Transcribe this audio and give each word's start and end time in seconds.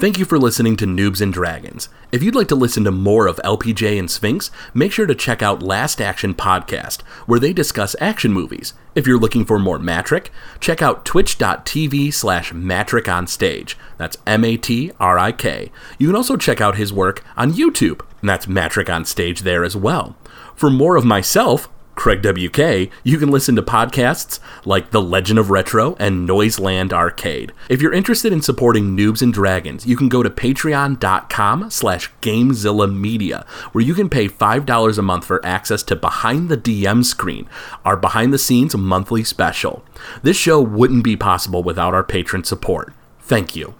Thank 0.00 0.18
you 0.18 0.24
for 0.24 0.38
listening 0.38 0.76
to 0.78 0.86
Noobs 0.86 1.20
and 1.20 1.30
Dragons. 1.30 1.90
If 2.10 2.22
you'd 2.22 2.34
like 2.34 2.48
to 2.48 2.54
listen 2.54 2.84
to 2.84 2.90
more 2.90 3.26
of 3.26 3.36
LPJ 3.44 3.98
and 3.98 4.10
Sphinx, 4.10 4.50
make 4.72 4.92
sure 4.92 5.04
to 5.04 5.14
check 5.14 5.42
out 5.42 5.62
Last 5.62 6.00
Action 6.00 6.32
Podcast, 6.32 7.02
where 7.26 7.38
they 7.38 7.52
discuss 7.52 7.94
action 8.00 8.32
movies. 8.32 8.72
If 8.94 9.06
you're 9.06 9.18
looking 9.18 9.44
for 9.44 9.58
more 9.58 9.78
Matrik, 9.78 10.28
check 10.58 10.80
out 10.80 11.04
twitch.tv 11.04 12.14
slash 12.14 12.50
Matrik 12.50 13.12
on 13.12 13.26
stage. 13.26 13.76
That's 13.98 14.16
M 14.26 14.42
A 14.42 14.56
T 14.56 14.90
R 14.98 15.18
I 15.18 15.32
K. 15.32 15.70
You 15.98 16.06
can 16.06 16.16
also 16.16 16.38
check 16.38 16.62
out 16.62 16.78
his 16.78 16.94
work 16.94 17.22
on 17.36 17.52
YouTube, 17.52 18.00
and 18.22 18.30
that's 18.30 18.46
Matrik 18.46 18.88
on 18.88 19.04
stage 19.04 19.42
there 19.42 19.64
as 19.64 19.76
well. 19.76 20.16
For 20.56 20.70
more 20.70 20.96
of 20.96 21.04
myself, 21.04 21.68
Craig 22.00 22.22
WK, 22.22 22.90
you 23.04 23.18
can 23.18 23.30
listen 23.30 23.54
to 23.56 23.62
podcasts 23.62 24.40
like 24.64 24.90
The 24.90 25.02
Legend 25.02 25.38
of 25.38 25.50
Retro 25.50 25.96
and 25.98 26.24
Noiseland 26.24 26.94
Arcade. 26.94 27.52
If 27.68 27.82
you're 27.82 27.92
interested 27.92 28.32
in 28.32 28.40
supporting 28.40 28.96
Noobs 28.96 29.20
and 29.20 29.34
Dragons, 29.34 29.84
you 29.84 29.98
can 29.98 30.08
go 30.08 30.22
to 30.22 30.30
patreon.com 30.30 31.68
slash 31.68 32.10
Gamezilla 32.22 32.90
Media, 32.90 33.44
where 33.72 33.84
you 33.84 33.92
can 33.92 34.08
pay 34.08 34.30
$5 34.30 34.98
a 34.98 35.02
month 35.02 35.26
for 35.26 35.44
access 35.44 35.82
to 35.82 35.94
Behind 35.94 36.48
the 36.48 36.56
DM 36.56 37.04
Screen, 37.04 37.46
our 37.84 37.98
behind-the-scenes 37.98 38.74
monthly 38.74 39.22
special. 39.22 39.84
This 40.22 40.38
show 40.38 40.58
wouldn't 40.58 41.04
be 41.04 41.18
possible 41.18 41.62
without 41.62 41.92
our 41.92 42.02
patron 42.02 42.44
support. 42.44 42.94
Thank 43.20 43.54
you. 43.54 43.74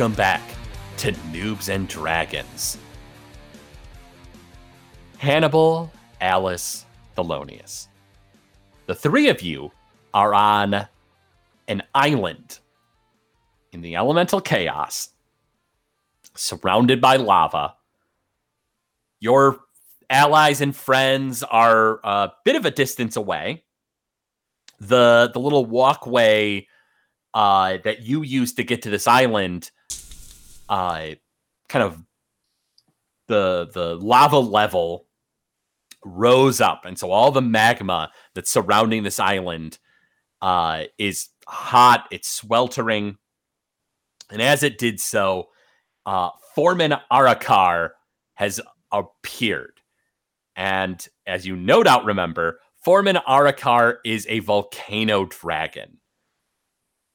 Welcome 0.00 0.16
back 0.16 0.40
to 0.96 1.12
Noobs 1.30 1.68
and 1.68 1.86
Dragons. 1.86 2.78
Hannibal, 5.18 5.92
Alice, 6.22 6.86
Thelonious. 7.18 7.88
The 8.86 8.94
three 8.94 9.28
of 9.28 9.42
you 9.42 9.72
are 10.14 10.32
on 10.32 10.88
an 11.68 11.82
island 11.94 12.60
in 13.72 13.82
the 13.82 13.94
elemental 13.96 14.40
chaos, 14.40 15.10
surrounded 16.34 17.02
by 17.02 17.16
lava. 17.16 17.74
Your 19.18 19.60
allies 20.08 20.62
and 20.62 20.74
friends 20.74 21.42
are 21.42 22.00
a 22.02 22.32
bit 22.46 22.56
of 22.56 22.64
a 22.64 22.70
distance 22.70 23.16
away. 23.16 23.64
The 24.78 25.30
the 25.34 25.40
little 25.40 25.66
walkway 25.66 26.68
uh, 27.34 27.76
that 27.84 28.00
you 28.00 28.22
used 28.22 28.56
to 28.56 28.64
get 28.64 28.80
to 28.80 28.88
this 28.88 29.06
island, 29.06 29.70
uh, 30.70 31.10
kind 31.68 31.84
of 31.84 32.02
the 33.26 33.68
the 33.74 33.96
lava 33.96 34.38
level 34.38 35.06
rose 36.04 36.60
up, 36.60 36.84
and 36.86 36.98
so 36.98 37.10
all 37.10 37.30
the 37.30 37.42
magma 37.42 38.10
that's 38.34 38.50
surrounding 38.50 39.02
this 39.02 39.20
island 39.20 39.78
uh, 40.40 40.84
is 40.96 41.28
hot. 41.46 42.06
It's 42.10 42.28
sweltering, 42.28 43.18
and 44.30 44.40
as 44.40 44.62
it 44.62 44.78
did 44.78 45.00
so, 45.00 45.48
uh, 46.06 46.30
Foreman 46.54 46.94
Arakar 47.12 47.90
has 48.34 48.60
appeared, 48.92 49.80
and 50.56 51.04
as 51.26 51.46
you 51.46 51.56
no 51.56 51.82
doubt 51.82 52.04
remember, 52.04 52.60
Foreman 52.84 53.18
Arakar 53.28 53.96
is 54.04 54.26
a 54.30 54.38
volcano 54.38 55.26
dragon 55.26 55.98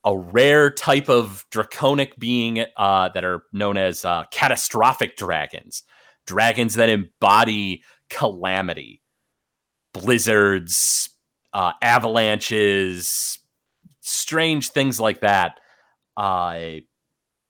a 0.05 0.15
rare 0.15 0.69
type 0.69 1.09
of 1.09 1.45
draconic 1.49 2.15
being 2.17 2.63
uh, 2.77 3.09
that 3.09 3.25
are 3.25 3.43
known 3.51 3.75
as 3.75 4.05
uh, 4.05 4.23
catastrophic 4.31 5.17
dragons, 5.17 5.83
dragons 6.27 6.75
that 6.75 6.89
embody 6.89 7.83
calamity, 8.11 9.01
blizzards, 9.93 11.09
uh, 11.53 11.71
avalanches, 11.81 13.39
strange 14.01 14.69
things 14.69 14.99
like 14.99 15.21
that. 15.21 15.59
Uh, 16.15 16.75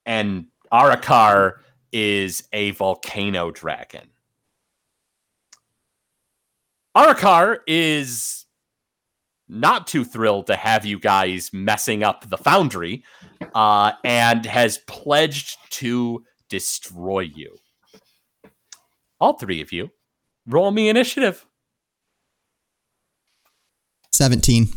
and 0.06 0.46
Arakar 0.72 1.56
is 1.92 2.44
a 2.54 2.70
volcano 2.72 3.50
dragon. 3.50 4.08
Arakar 6.96 7.58
is 7.66 8.45
not 9.48 9.86
too 9.86 10.04
thrilled 10.04 10.46
to 10.48 10.56
have 10.56 10.84
you 10.84 10.98
guys 10.98 11.50
messing 11.52 12.02
up 12.02 12.28
the 12.28 12.38
foundry 12.38 13.04
uh, 13.54 13.92
and 14.04 14.44
has 14.46 14.78
pledged 14.86 15.58
to 15.70 16.24
destroy 16.48 17.20
you. 17.20 17.56
All 19.20 19.34
three 19.34 19.60
of 19.60 19.72
you, 19.72 19.90
roll 20.46 20.70
me 20.70 20.88
initiative. 20.88 21.46
17. 24.12 24.68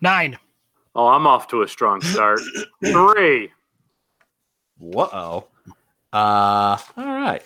Nine. 0.00 0.38
Oh, 0.94 1.08
I'm 1.08 1.26
off 1.26 1.48
to 1.48 1.62
a 1.62 1.68
strong 1.68 2.00
start. 2.00 2.40
Three. 2.84 3.50
Whoa. 4.78 5.48
Uh, 6.12 6.78
all 6.96 7.04
right. 7.04 7.42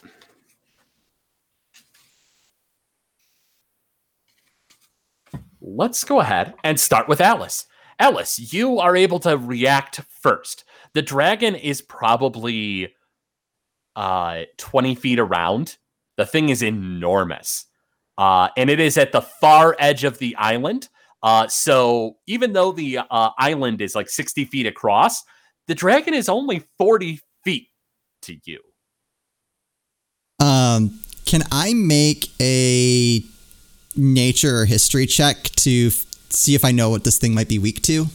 Let's 5.61 6.05
go 6.05 6.21
ahead 6.21 6.55
and 6.65 6.79
start 6.79 7.09
with 7.09 7.21
Alice. 7.21 7.67
Alice, 7.99 8.53
you 8.53 8.79
are 8.79 8.97
able 8.97 9.21
to 9.21 9.37
react 9.37 10.01
first. 10.23 10.65
The 10.95 11.03
dragon 11.03 11.55
is 11.55 11.83
probably 11.83 12.95
uh 13.97 14.43
20 14.57 14.95
feet 14.95 15.19
around. 15.19 15.77
The 16.17 16.27
thing 16.27 16.49
is 16.49 16.63
enormous. 16.63 17.67
Uh, 18.19 18.49
and 18.57 18.69
it 18.69 18.79
is 18.79 18.99
at 18.99 19.13
the 19.13 19.23
far 19.23 19.75
edge 19.79 20.05
of 20.05 20.19
the 20.19 20.37
island. 20.37 20.89
Uh, 21.23 21.49
so 21.49 22.17
even 22.27 22.53
though 22.53 22.73
the 22.73 22.99
uh, 22.99 23.31
island 23.39 23.81
is 23.81 23.95
like 23.95 24.11
60 24.11 24.45
feet 24.45 24.67
across, 24.67 25.23
the 25.67 25.75
dragon 25.75 26.13
is 26.13 26.29
only 26.29 26.63
40 26.79 27.21
feet 27.45 27.69
to 28.23 28.37
you. 28.45 28.61
Um, 30.39 31.01
can 31.25 31.43
I 31.51 31.73
make 31.75 32.31
a 32.41 33.23
nature 34.01 34.61
or 34.61 34.65
history 34.65 35.07
check 35.07 35.43
to 35.43 35.89
f- 35.89 36.07
see 36.31 36.55
if 36.55 36.65
I 36.65 36.73
know 36.73 36.91
what 36.91 37.05
this 37.05 37.19
thing 37.19 37.35
might 37.35 37.49
be 37.49 37.59
weak 37.59 37.83
to? 37.83 38.07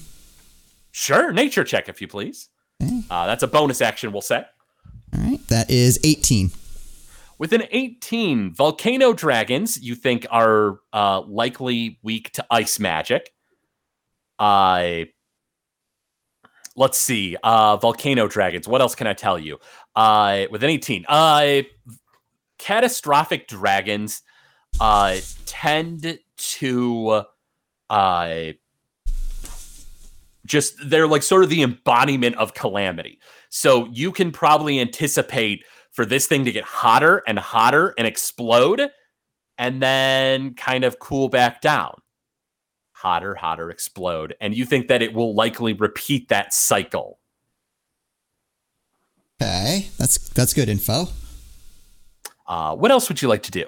Sure, 0.91 1.31
nature 1.31 1.63
check 1.63 1.87
if 1.87 2.01
you 2.01 2.07
please. 2.07 2.49
Okay. 2.81 3.01
Uh, 3.09 3.25
that's 3.25 3.43
a 3.43 3.47
bonus 3.47 3.81
action, 3.81 4.11
we'll 4.11 4.21
say. 4.21 4.43
All 5.13 5.21
right. 5.21 5.45
That 5.47 5.69
is 5.69 5.99
18. 6.03 6.51
With 7.37 7.53
an 7.53 7.63
18, 7.69 8.53
volcano 8.53 9.13
dragons 9.13 9.81
you 9.81 9.95
think 9.95 10.25
are 10.31 10.79
uh, 10.93 11.21
likely 11.21 11.99
weak 12.01 12.31
to 12.31 12.45
ice 12.49 12.79
magic. 12.79 13.31
Uh, 14.39 15.05
let's 16.75 16.97
see. 16.97 17.35
Uh, 17.43 17.77
volcano 17.77 18.27
dragons. 18.27 18.67
What 18.67 18.81
else 18.81 18.95
can 18.95 19.07
I 19.07 19.13
tell 19.13 19.37
you? 19.37 19.59
Uh, 19.95 20.45
with 20.49 20.63
an 20.63 20.69
18, 20.69 21.05
uh, 21.07 21.61
catastrophic 22.57 23.47
dragons 23.47 24.21
uh, 24.79 25.17
tend 25.45 26.19
to 26.37 27.23
uh, 27.89 28.51
just 30.45 30.75
they're 30.85 31.07
like 31.07 31.23
sort 31.23 31.43
of 31.43 31.49
the 31.49 31.61
embodiment 31.61 32.35
of 32.37 32.53
calamity. 32.53 33.19
So 33.49 33.87
you 33.91 34.11
can 34.11 34.31
probably 34.31 34.79
anticipate 34.79 35.65
for 35.91 36.05
this 36.05 36.27
thing 36.27 36.45
to 36.45 36.51
get 36.51 36.65
hotter 36.65 37.23
and 37.27 37.39
hotter 37.39 37.93
and 37.97 38.05
explode 38.05 38.89
and 39.57 39.81
then 39.81 40.53
kind 40.55 40.83
of 40.83 40.99
cool 40.99 41.29
back 41.29 41.61
down. 41.61 42.01
Hotter, 42.91 43.35
hotter, 43.35 43.69
explode. 43.69 44.35
And 44.41 44.55
you 44.55 44.65
think 44.65 44.87
that 44.87 45.01
it 45.01 45.13
will 45.13 45.33
likely 45.33 45.73
repeat 45.73 46.29
that 46.29 46.53
cycle. 46.53 47.19
Okay. 49.41 49.89
That's 49.97 50.17
that's 50.29 50.53
good 50.53 50.69
info. 50.69 51.07
Uh, 52.47 52.75
what 52.75 52.91
else 52.91 53.09
would 53.09 53.21
you 53.21 53.27
like 53.27 53.43
to 53.43 53.51
do? 53.51 53.65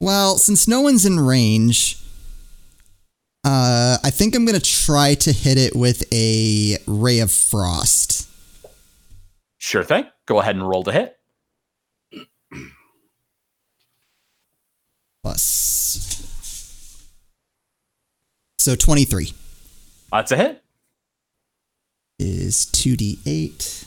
Well, 0.00 0.38
since 0.38 0.68
no 0.68 0.80
one's 0.80 1.04
in 1.04 1.18
range, 1.18 1.98
uh, 3.44 3.98
I 4.02 4.10
think 4.10 4.34
I'm 4.34 4.44
gonna 4.44 4.60
try 4.60 5.14
to 5.14 5.32
hit 5.32 5.58
it 5.58 5.74
with 5.74 6.04
a 6.12 6.78
ray 6.86 7.18
of 7.18 7.32
frost. 7.32 8.28
Sure 9.58 9.82
thing. 9.82 10.06
Go 10.26 10.40
ahead 10.40 10.54
and 10.54 10.68
roll 10.68 10.84
to 10.84 10.92
hit. 10.92 11.18
Plus. 15.22 17.04
So 18.58 18.76
23. 18.76 19.32
That's 20.12 20.32
a 20.32 20.36
hit. 20.36 20.62
is 22.18 22.66
2d8. 22.66 23.84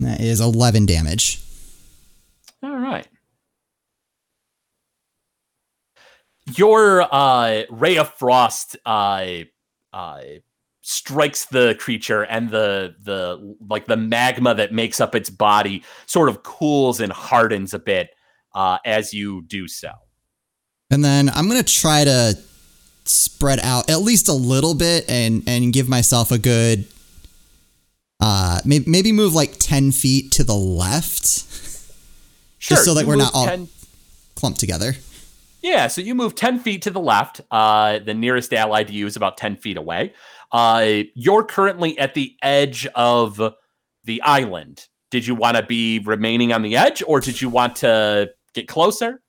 That 0.00 0.20
is 0.20 0.40
11 0.40 0.86
damage. 0.86 1.40
All 2.62 2.76
right. 2.76 3.06
Your 6.56 7.02
uh, 7.12 7.64
ray 7.70 7.98
of 7.98 8.12
frost 8.14 8.76
uh, 8.86 9.24
uh, 9.92 10.20
strikes 10.80 11.44
the 11.44 11.76
creature, 11.78 12.22
and 12.22 12.48
the 12.48 12.94
the 13.02 13.56
like 13.68 13.86
the 13.86 13.98
magma 13.98 14.54
that 14.54 14.72
makes 14.72 14.98
up 14.98 15.14
its 15.14 15.28
body 15.28 15.84
sort 16.06 16.30
of 16.30 16.42
cools 16.42 17.00
and 17.00 17.12
hardens 17.12 17.74
a 17.74 17.78
bit 17.78 18.10
uh, 18.54 18.78
as 18.86 19.12
you 19.12 19.42
do 19.42 19.68
so. 19.68 19.90
And 20.90 21.04
then 21.04 21.28
I'm 21.28 21.48
going 21.48 21.62
to 21.62 21.74
try 21.74 22.04
to 22.04 22.38
spread 23.04 23.60
out 23.60 23.90
at 23.90 24.00
least 24.00 24.28
a 24.28 24.32
little 24.32 24.74
bit 24.74 25.04
and 25.08 25.42
and 25.46 25.70
give 25.72 25.88
myself 25.88 26.30
a 26.30 26.38
good 26.38 26.86
uh 28.20 28.60
maybe, 28.64 28.90
maybe 28.90 29.12
move 29.12 29.34
like 29.34 29.56
10 29.58 29.92
feet 29.92 30.32
to 30.32 30.44
the 30.44 30.54
left 30.54 31.44
Sure, 32.60 32.76
so 32.76 32.94
that 32.94 33.06
we're 33.06 33.16
not 33.16 33.32
all- 33.34 33.46
10 33.46 33.68
clumped 34.34 34.58
together. 34.60 34.96
Yeah, 35.62 35.86
so 35.88 36.00
you 36.00 36.14
move 36.14 36.34
10 36.36 36.60
feet 36.60 36.82
to 36.82 36.90
the 36.90 37.00
left. 37.00 37.40
Uh, 37.50 37.98
the 37.98 38.14
nearest 38.14 38.52
ally 38.52 38.82
to 38.84 38.92
you 38.92 39.06
is 39.06 39.16
about 39.16 39.36
10 39.36 39.56
feet 39.56 39.76
away. 39.76 40.12
Uh, 40.52 41.02
you're 41.14 41.42
currently 41.44 41.98
at 41.98 42.14
the 42.14 42.34
edge 42.42 42.86
of 42.94 43.40
the 44.04 44.22
island. 44.22 44.86
Did 45.10 45.26
you 45.26 45.34
want 45.34 45.56
to 45.56 45.62
be 45.64 45.98
remaining 46.00 46.52
on 46.52 46.62
the 46.62 46.76
edge 46.76 47.02
or 47.06 47.20
did 47.20 47.40
you 47.40 47.48
want 47.48 47.76
to 47.76 48.30
get 48.54 48.68
closer? 48.68 49.20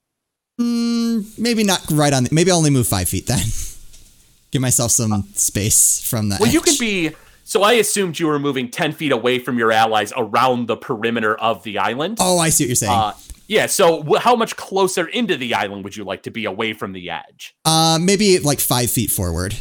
Mm, 0.59 1.37
maybe 1.39 1.63
not 1.63 1.83
right 1.91 2.13
on 2.13 2.23
the, 2.25 2.29
maybe 2.31 2.51
I'll 2.51 2.57
only 2.57 2.69
move 2.71 2.87
5 2.87 3.07
feet 3.09 3.27
then. 3.27 3.39
give 4.51 4.61
myself 4.61 4.91
some 4.91 5.23
space 5.35 6.01
from 6.07 6.29
the 6.29 6.37
Well, 6.39 6.49
you 6.51 6.59
edge. 6.59 6.65
can 6.65 6.75
be. 6.79 7.15
So 7.49 7.63
I 7.63 7.73
assumed 7.73 8.19
you 8.19 8.27
were 8.27 8.37
moving 8.37 8.69
10 8.69 8.91
feet 8.91 9.11
away 9.11 9.39
from 9.39 9.57
your 9.57 9.71
allies 9.71 10.13
around 10.15 10.67
the 10.67 10.77
perimeter 10.77 11.35
of 11.35 11.63
the 11.63 11.79
island. 11.79 12.19
Oh, 12.21 12.37
I 12.37 12.49
see 12.49 12.65
what 12.65 12.67
you're 12.67 12.75
saying. 12.75 12.93
Uh, 12.93 13.13
yeah, 13.47 13.65
so 13.65 14.03
wh- 14.03 14.21
how 14.21 14.35
much 14.35 14.55
closer 14.55 15.07
into 15.07 15.35
the 15.35 15.55
island 15.55 15.83
would 15.83 15.95
you 15.95 16.03
like 16.03 16.21
to 16.23 16.29
be 16.29 16.45
away 16.45 16.73
from 16.73 16.93
the 16.93 17.09
edge? 17.09 17.55
Uh, 17.65 17.97
maybe 17.99 18.37
like 18.37 18.59
5 18.59 18.91
feet 18.91 19.09
forward. 19.09 19.55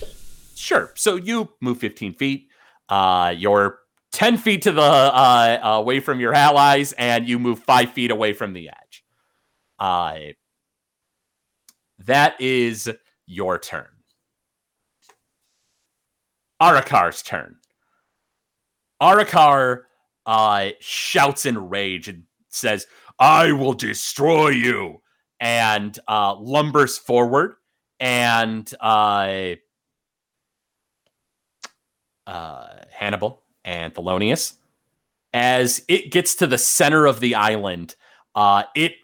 Sure. 0.54 0.92
So 0.96 1.16
you 1.16 1.48
move 1.62 1.78
15 1.78 2.12
feet. 2.12 2.48
Uh, 2.90 3.32
you're 3.34 3.78
10 4.12 4.36
feet 4.36 4.60
to 4.62 4.72
the 4.72 4.82
uh, 4.82 5.58
away 5.62 6.00
from 6.00 6.20
your 6.20 6.34
allies, 6.34 6.92
and 6.92 7.26
you 7.26 7.38
move 7.38 7.60
five 7.60 7.92
feet 7.92 8.10
away 8.10 8.34
from 8.34 8.52
the 8.52 8.68
edge. 8.68 9.02
Uh, 9.78 10.18
that 12.00 12.38
is 12.38 12.90
your 13.26 13.58
turn. 13.58 13.88
Arakar's 16.60 17.22
turn. 17.22 17.56
Arakar 19.02 19.82
uh, 20.26 20.70
shouts 20.80 21.46
in 21.46 21.68
rage 21.68 22.08
and 22.08 22.24
says, 22.48 22.86
I 23.18 23.52
will 23.52 23.72
destroy 23.72 24.50
you, 24.50 25.02
and 25.40 25.98
uh, 26.08 26.36
lumbers 26.36 26.98
forward 26.98 27.54
and 28.00 28.72
uh, 28.80 29.54
uh, 32.26 32.66
Hannibal 32.90 33.42
and 33.64 33.94
Thelonious. 33.94 34.54
As 35.32 35.84
it 35.88 36.10
gets 36.10 36.36
to 36.36 36.46
the 36.46 36.58
center 36.58 37.06
of 37.06 37.20
the 37.20 37.34
island, 37.34 37.96
uh, 38.34 38.64
it 38.74 38.94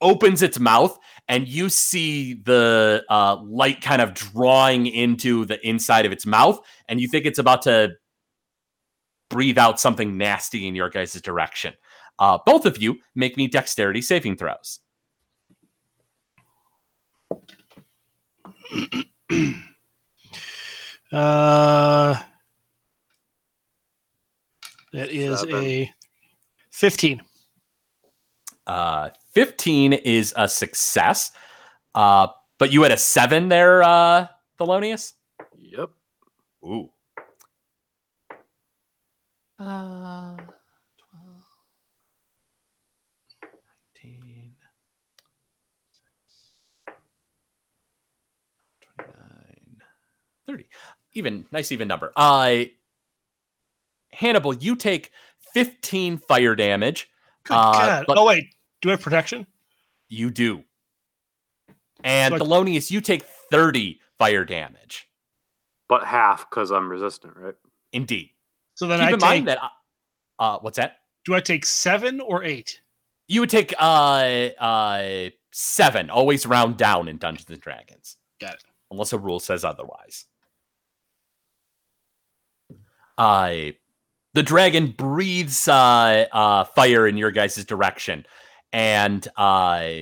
opens 0.00 0.42
its 0.42 0.60
mouth, 0.60 0.98
and 1.28 1.48
you 1.48 1.68
see 1.68 2.34
the 2.34 3.04
uh, 3.08 3.36
light 3.42 3.80
kind 3.80 4.02
of 4.02 4.14
drawing 4.14 4.86
into 4.86 5.44
the 5.46 5.66
inside 5.66 6.06
of 6.06 6.12
its 6.12 6.26
mouth, 6.26 6.60
and 6.88 7.00
you 7.00 7.08
think 7.08 7.26
it's 7.26 7.38
about 7.38 7.62
to 7.62 7.92
breathe 9.28 9.58
out 9.58 9.80
something 9.80 10.16
nasty 10.16 10.66
in 10.66 10.74
your 10.74 10.88
guys' 10.88 11.20
direction. 11.20 11.74
Uh, 12.18 12.38
both 12.46 12.64
of 12.66 12.80
you 12.80 12.96
make 13.14 13.36
me 13.36 13.46
dexterity 13.46 14.00
saving 14.00 14.36
throws. 14.36 14.80
Uh, 21.12 22.20
that 24.92 25.08
is 25.10 25.40
Seven. 25.40 25.54
a 25.54 25.94
15. 26.72 27.22
Uh, 28.66 29.10
15 29.32 29.92
is 29.92 30.34
a 30.36 30.48
success. 30.48 31.30
Uh, 31.94 32.26
but 32.58 32.72
you 32.72 32.82
had 32.82 32.92
a 32.92 32.96
seven 32.96 33.48
there, 33.48 33.82
uh, 33.82 34.26
Thelonious? 34.58 35.12
Yep. 35.58 35.90
Ooh. 36.64 36.90
Uh, 39.58 40.36
12, 40.36 40.46
19, 44.02 44.52
29, 48.96 49.76
30. 50.46 50.66
Even, 51.14 51.46
nice 51.52 51.72
even 51.72 51.88
number. 51.88 52.12
Uh, 52.16 52.64
Hannibal, 54.12 54.54
you 54.54 54.76
take 54.76 55.10
15 55.54 56.18
fire 56.18 56.54
damage. 56.54 57.08
Good 57.44 57.54
Uh, 57.54 58.04
God. 58.04 58.18
oh, 58.18 58.26
wait. 58.26 58.54
Do 58.82 58.90
I 58.90 58.92
have 58.92 59.00
protection? 59.00 59.46
You 60.08 60.30
do. 60.30 60.62
And 62.04 62.32
So 62.32 62.36
I- 62.36 62.38
Thelonious, 62.40 62.90
you 62.90 63.00
take 63.00 63.22
30 63.50 64.00
fire 64.18 64.44
damage. 64.44 65.08
But 65.88 66.04
half 66.04 66.48
because 66.50 66.70
I'm 66.70 66.90
resistant, 66.90 67.36
right? 67.36 67.54
Indeed. 67.92 68.30
So 68.76 68.86
then 68.86 69.00
Keep 69.00 69.08
I 69.08 69.12
in 69.12 69.18
take, 69.18 69.20
mind 69.20 69.48
that. 69.48 69.58
Uh, 69.58 69.68
uh, 70.38 70.58
what's 70.60 70.76
that? 70.76 70.98
do 71.24 71.34
I 71.34 71.40
take 71.40 71.66
seven 71.66 72.20
or 72.20 72.44
eight? 72.44 72.80
You 73.26 73.40
would 73.40 73.50
take 73.50 73.74
uh 73.80 74.50
uh 74.60 75.30
seven. 75.52 76.08
Always 76.10 76.46
round 76.46 76.76
down 76.76 77.08
in 77.08 77.18
Dungeons 77.18 77.50
and 77.50 77.60
Dragons, 77.60 78.16
Got 78.40 78.54
it. 78.54 78.62
unless 78.92 79.12
a 79.12 79.18
rule 79.18 79.40
says 79.40 79.64
otherwise. 79.64 80.26
Uh 83.18 83.72
the 84.34 84.42
dragon 84.42 84.88
breathes 84.96 85.66
uh, 85.66 86.26
uh, 86.30 86.64
fire 86.64 87.08
in 87.08 87.16
your 87.16 87.30
guys' 87.30 87.64
direction, 87.64 88.26
and 88.70 89.26
uh, 89.38 90.00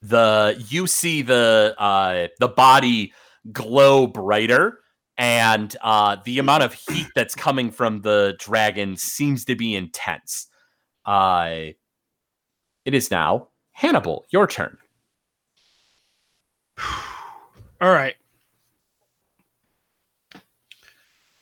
the 0.00 0.64
you 0.68 0.86
see 0.86 1.22
the 1.22 1.74
uh, 1.76 2.28
the 2.38 2.46
body 2.46 3.12
glow 3.52 4.06
brighter, 4.06 4.78
and 5.16 5.76
uh, 5.82 6.16
the 6.24 6.38
amount 6.38 6.62
of 6.62 6.74
heat 6.74 7.06
that's 7.14 7.34
coming 7.34 7.70
from 7.70 8.00
the 8.00 8.34
dragon 8.38 8.96
seems 8.96 9.44
to 9.44 9.54
be 9.54 9.74
intense. 9.74 10.48
Uh, 11.04 11.66
it 12.84 12.94
is 12.94 13.10
now 13.10 13.48
Hannibal, 13.72 14.24
your 14.30 14.46
turn. 14.46 14.76
All 17.80 17.92
right. 17.92 18.14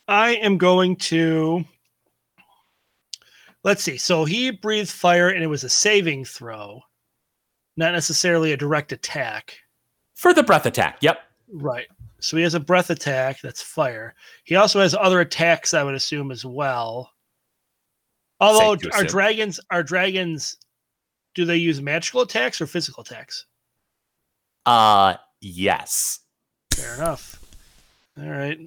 I 0.07 0.35
am 0.35 0.57
going 0.57 0.97
to. 0.97 1.63
Let's 3.63 3.81
see. 3.81 3.97
So 3.97 4.25
he 4.25 4.51
breathed 4.51 4.89
fire 4.91 5.29
and 5.29 5.41
it 5.41 5.47
was 5.47 5.63
a 5.63 5.69
saving 5.69 6.25
throw, 6.25 6.81
not 7.77 7.93
necessarily 7.93 8.51
a 8.51 8.57
direct 8.57 8.91
attack. 8.91 9.57
For 10.15 10.33
the 10.33 10.43
breath 10.43 10.65
attack. 10.65 10.97
Yep. 11.01 11.19
Right. 11.53 11.87
So 12.23 12.37
he 12.37 12.43
has 12.43 12.53
a 12.53 12.59
breath 12.59 12.89
attack. 12.89 13.41
That's 13.41 13.61
fire. 13.61 14.15
He 14.45 14.55
also 14.55 14.79
has 14.79 14.95
other 14.95 15.19
attacks, 15.19 15.73
I 15.73 15.83
would 15.83 15.93
assume, 15.93 16.31
as 16.31 16.45
well. 16.45 17.11
Although 18.39 18.77
our 18.93 19.03
dragons, 19.03 19.59
our 19.69 19.83
dragons, 19.83 20.55
do 21.35 21.43
they 21.43 21.57
use 21.57 21.81
magical 21.81 22.21
attacks 22.21 22.61
or 22.61 22.67
physical 22.67 23.03
attacks? 23.03 23.45
Uh 24.65 25.15
yes. 25.41 26.19
Fair 26.73 26.95
enough. 26.95 27.43
All 28.17 28.29
right. 28.29 28.57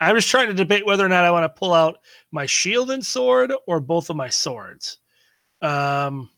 I'm 0.00 0.16
just 0.16 0.28
trying 0.28 0.48
to 0.48 0.54
debate 0.54 0.84
whether 0.84 1.06
or 1.06 1.08
not 1.08 1.24
I 1.24 1.30
want 1.30 1.44
to 1.44 1.58
pull 1.58 1.72
out 1.72 1.98
my 2.32 2.44
shield 2.44 2.90
and 2.90 3.06
sword 3.06 3.52
or 3.68 3.78
both 3.78 4.10
of 4.10 4.16
my 4.16 4.28
swords. 4.28 4.98
Um, 5.62 6.28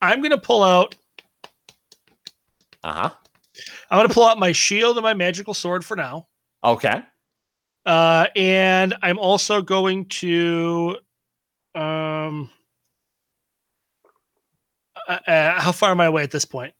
I'm 0.00 0.20
going 0.20 0.30
to 0.30 0.38
pull 0.38 0.62
out. 0.62 0.94
Uh-huh. 2.82 3.10
I'm 3.90 3.98
going 3.98 4.08
to 4.08 4.14
pull 4.14 4.24
out 4.24 4.38
my 4.38 4.52
shield 4.52 4.96
and 4.96 5.04
my 5.04 5.14
magical 5.14 5.54
sword 5.54 5.84
for 5.84 5.96
now. 5.96 6.28
Okay. 6.62 7.02
Uh, 7.84 8.26
and 8.34 8.94
I'm 9.02 9.18
also 9.18 9.62
going 9.62 10.06
to. 10.06 10.98
Um, 11.74 12.50
uh, 15.08 15.18
uh, 15.26 15.60
how 15.60 15.72
far 15.72 15.90
am 15.90 16.00
I 16.00 16.06
away 16.06 16.22
at 16.22 16.30
this 16.30 16.44
point? 16.44 16.74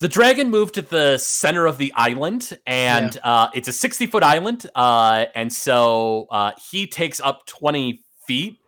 The 0.00 0.08
dragon 0.08 0.50
moved 0.50 0.74
to 0.76 0.82
the 0.82 1.18
center 1.18 1.66
of 1.66 1.76
the 1.76 1.92
island, 1.94 2.58
and 2.66 3.18
uh, 3.22 3.48
it's 3.54 3.68
a 3.68 3.72
60 3.72 4.06
foot 4.06 4.22
island. 4.22 4.66
Uh, 4.74 5.26
and 5.34 5.52
so 5.52 6.26
uh, 6.30 6.52
he 6.70 6.86
takes 6.86 7.20
up 7.20 7.46
20 7.46 8.00
feet. 8.26 8.58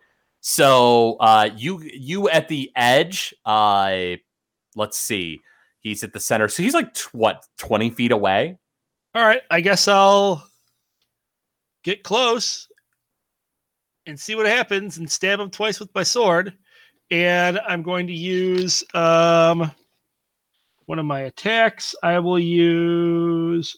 So 0.41 1.15
uh, 1.19 1.49
you 1.55 1.81
you 1.81 2.29
at 2.29 2.49
the 2.49 2.71
edge, 2.75 3.33
uh, 3.45 4.17
let's 4.75 4.97
see. 4.97 5.41
He's 5.83 6.03
at 6.03 6.13
the 6.13 6.19
center. 6.19 6.47
So 6.47 6.63
he's 6.63 6.73
like, 6.73 6.93
tw- 6.93 7.13
what, 7.13 7.45
20 7.57 7.91
feet 7.91 8.11
away? 8.11 8.57
All 9.13 9.23
right, 9.23 9.41
I 9.51 9.61
guess 9.61 9.87
I'll 9.87 10.47
get 11.83 12.03
close 12.03 12.67
and 14.05 14.19
see 14.19 14.35
what 14.35 14.45
happens 14.45 14.97
and 14.97 15.09
stab 15.11 15.39
him 15.39 15.49
twice 15.49 15.79
with 15.79 15.93
my 15.93 16.03
sword. 16.03 16.53
And 17.11 17.59
I'm 17.67 17.83
going 17.83 18.07
to 18.07 18.13
use 18.13 18.83
um 18.95 19.71
one 20.85 20.99
of 20.99 21.05
my 21.05 21.21
attacks. 21.21 21.95
I 22.01 22.19
will 22.19 22.39
use 22.39 23.77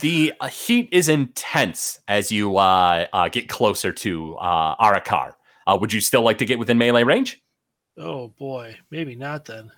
The 0.00 0.32
uh, 0.40 0.48
heat 0.48 0.88
is 0.92 1.08
intense 1.08 2.00
as 2.08 2.32
you 2.32 2.56
uh, 2.56 3.06
uh, 3.12 3.28
get 3.28 3.48
closer 3.48 3.92
to 3.92 4.36
uh, 4.36 4.76
Arakar. 4.76 5.34
Uh, 5.66 5.76
would 5.80 5.92
you 5.92 6.00
still 6.00 6.22
like 6.22 6.38
to 6.38 6.46
get 6.46 6.58
within 6.58 6.78
melee 6.78 7.04
range? 7.04 7.42
oh 7.98 8.28
boy, 8.38 8.76
maybe 8.90 9.14
not 9.14 9.44
then. 9.44 9.70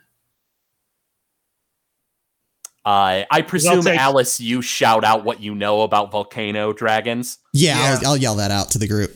Uh, 2.84 3.24
I 3.30 3.42
presume, 3.42 3.82
take- 3.82 3.98
Alice, 3.98 4.40
you 4.40 4.60
shout 4.60 5.04
out 5.04 5.24
what 5.24 5.40
you 5.40 5.54
know 5.54 5.82
about 5.82 6.10
volcano 6.10 6.72
dragons. 6.72 7.38
Yeah, 7.52 7.78
Yeah. 7.78 7.98
I'll, 8.02 8.06
I'll 8.12 8.16
yell 8.16 8.34
that 8.36 8.50
out 8.50 8.70
to 8.72 8.78
the 8.78 8.88
group. 8.88 9.10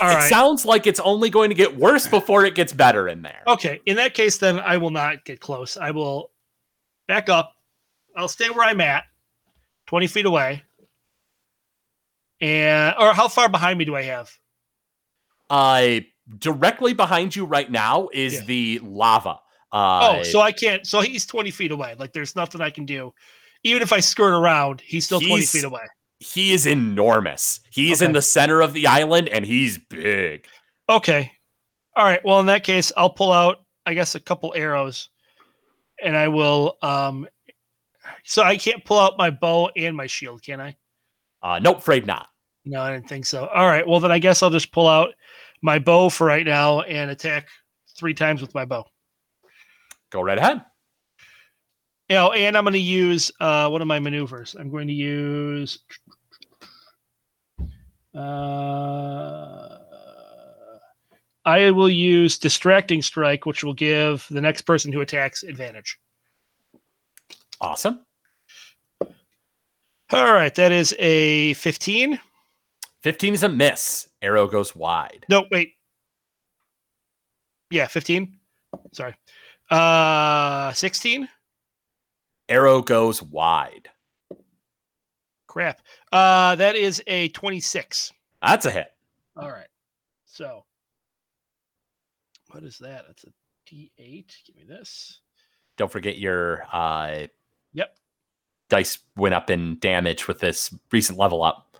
All 0.00 0.10
it 0.10 0.14
right. 0.14 0.28
sounds 0.30 0.64
like 0.64 0.86
it's 0.86 0.98
only 1.00 1.28
going 1.30 1.50
to 1.50 1.54
get 1.54 1.76
worse 1.76 2.06
before 2.08 2.44
it 2.44 2.54
gets 2.54 2.72
better 2.72 3.08
in 3.08 3.22
there. 3.22 3.42
Okay, 3.46 3.80
in 3.86 3.96
that 3.96 4.14
case, 4.14 4.38
then 4.38 4.58
I 4.58 4.78
will 4.78 4.90
not 4.90 5.24
get 5.24 5.40
close. 5.40 5.76
I 5.76 5.90
will 5.92 6.30
back 7.06 7.28
up. 7.28 7.52
I'll 8.16 8.28
stay 8.28 8.48
where 8.50 8.66
I'm 8.66 8.80
at, 8.80 9.04
20 9.86 10.06
feet 10.08 10.26
away. 10.26 10.62
And 12.40 12.94
or 12.98 13.12
how 13.12 13.28
far 13.28 13.48
behind 13.48 13.78
me 13.78 13.84
do 13.84 13.94
I 13.94 14.02
have? 14.02 14.30
Uh, 15.48 16.00
directly 16.38 16.94
behind 16.94 17.36
you 17.36 17.44
right 17.44 17.70
now 17.70 18.08
is 18.12 18.34
Yeah. 18.34 18.40
the 18.46 18.80
lava. 18.82 19.38
Uh, 19.72 20.18
oh, 20.18 20.22
so 20.22 20.40
I 20.40 20.52
can't. 20.52 20.86
So 20.86 21.00
he's 21.00 21.24
20 21.26 21.50
feet 21.50 21.70
away. 21.72 21.94
Like 21.98 22.12
there's 22.12 22.36
nothing 22.36 22.60
I 22.60 22.70
can 22.70 22.84
do. 22.84 23.12
Even 23.64 23.80
if 23.82 23.92
I 23.92 24.00
skirt 24.00 24.34
around, 24.34 24.80
he's 24.82 25.04
still 25.06 25.20
20 25.20 25.46
feet 25.46 25.64
away. 25.64 25.82
he 26.18 26.52
is 26.52 26.66
enormous. 26.66 27.60
He's 27.70 28.02
in 28.02 28.08
Okay. 28.08 28.12
the 28.14 28.22
center 28.22 28.60
of 28.60 28.72
the 28.74 28.86
island 28.86 29.28
and 29.28 29.46
he's 29.46 29.78
big. 29.78 30.46
Okay. 30.88 31.32
All 31.96 32.04
right. 32.04 32.24
Well, 32.24 32.40
in 32.40 32.46
that 32.46 32.64
case, 32.64 32.92
I'll 32.96 33.10
pull 33.10 33.32
out, 33.32 33.64
I 33.86 33.94
guess, 33.94 34.14
a 34.14 34.20
couple 34.20 34.52
arrows, 34.56 35.08
and 36.02 36.16
I 36.16 36.28
will. 36.28 36.76
um 36.82 37.26
So 38.24 38.42
I 38.42 38.56
can't 38.56 38.84
pull 38.84 38.98
out 38.98 39.16
my 39.16 39.30
bow 39.30 39.70
and 39.76 39.96
my 39.96 40.06
shield, 40.06 40.42
can 40.42 40.60
I? 40.60 40.76
Uh, 41.42 41.58
nope, 41.60 41.78
afraid 41.78 42.06
not. 42.06 42.28
No, 42.64 42.80
I 42.80 42.92
didn't 42.92 43.08
think 43.08 43.26
so. 43.26 43.46
All 43.46 43.66
right. 43.66 43.86
Well, 43.86 44.00
then 44.00 44.12
I 44.12 44.18
guess 44.18 44.42
I'll 44.42 44.50
just 44.50 44.70
pull 44.72 44.86
out 44.86 45.14
my 45.62 45.78
bow 45.78 46.08
for 46.08 46.26
right 46.26 46.46
now 46.46 46.80
and 46.82 47.10
attack 47.10 47.48
three 47.96 48.14
times 48.14 48.40
with 48.40 48.54
my 48.54 48.64
bow. 48.64 48.84
Go 50.12 50.22
right 50.22 50.38
ahead. 50.38 50.62
You 52.08 52.16
know, 52.16 52.32
and 52.32 52.56
I'm 52.56 52.64
going 52.64 52.74
to 52.74 52.78
use 52.78 53.32
uh, 53.40 53.68
one 53.70 53.80
of 53.80 53.88
my 53.88 53.98
maneuvers. 53.98 54.54
I'm 54.58 54.70
going 54.70 54.86
to 54.86 54.92
use. 54.92 55.78
Uh, 58.14 59.78
I 61.46 61.70
will 61.70 61.88
use 61.88 62.38
distracting 62.38 63.00
strike, 63.00 63.46
which 63.46 63.64
will 63.64 63.72
give 63.72 64.26
the 64.30 64.42
next 64.42 64.62
person 64.62 64.92
who 64.92 65.00
attacks 65.00 65.42
advantage. 65.42 65.98
Awesome. 67.60 68.00
All 69.00 70.34
right, 70.34 70.54
that 70.56 70.72
is 70.72 70.94
a 70.98 71.54
15. 71.54 72.20
15 73.02 73.34
is 73.34 73.42
a 73.42 73.48
miss. 73.48 74.08
Arrow 74.20 74.46
goes 74.46 74.76
wide. 74.76 75.24
No, 75.30 75.46
wait. 75.50 75.72
Yeah, 77.70 77.86
15. 77.86 78.36
Sorry. 78.92 79.14
Uh 79.72 80.72
16. 80.74 81.28
Arrow 82.48 82.82
goes 82.82 83.22
wide. 83.22 83.88
Crap. 85.46 85.80
Uh 86.12 86.54
that 86.56 86.76
is 86.76 87.02
a 87.06 87.28
26. 87.30 88.12
That's 88.42 88.66
a 88.66 88.70
hit. 88.70 88.92
All 89.36 89.50
right. 89.50 89.68
So 90.26 90.64
what 92.50 92.64
is 92.64 92.78
that? 92.78 93.04
That's 93.06 93.24
a 93.24 93.28
D8. 93.72 94.26
Give 94.46 94.56
me 94.56 94.64
this. 94.68 95.20
Don't 95.78 95.90
forget 95.90 96.18
your 96.18 96.64
uh, 96.70 97.26
Yep. 97.72 97.96
dice 98.68 98.98
went 99.16 99.34
up 99.34 99.48
in 99.48 99.78
damage 99.78 100.28
with 100.28 100.38
this 100.38 100.74
recent 100.90 101.18
level 101.18 101.42
up. 101.42 101.76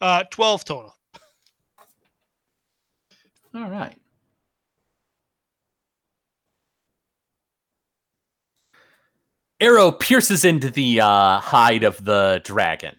Uh 0.00 0.22
12 0.30 0.64
total. 0.64 0.94
All 3.54 3.68
right. 3.68 3.96
Arrow 9.60 9.92
pierces 9.92 10.44
into 10.44 10.70
the 10.70 11.00
uh, 11.00 11.38
hide 11.38 11.82
of 11.84 12.02
the 12.04 12.40
dragon. 12.44 12.96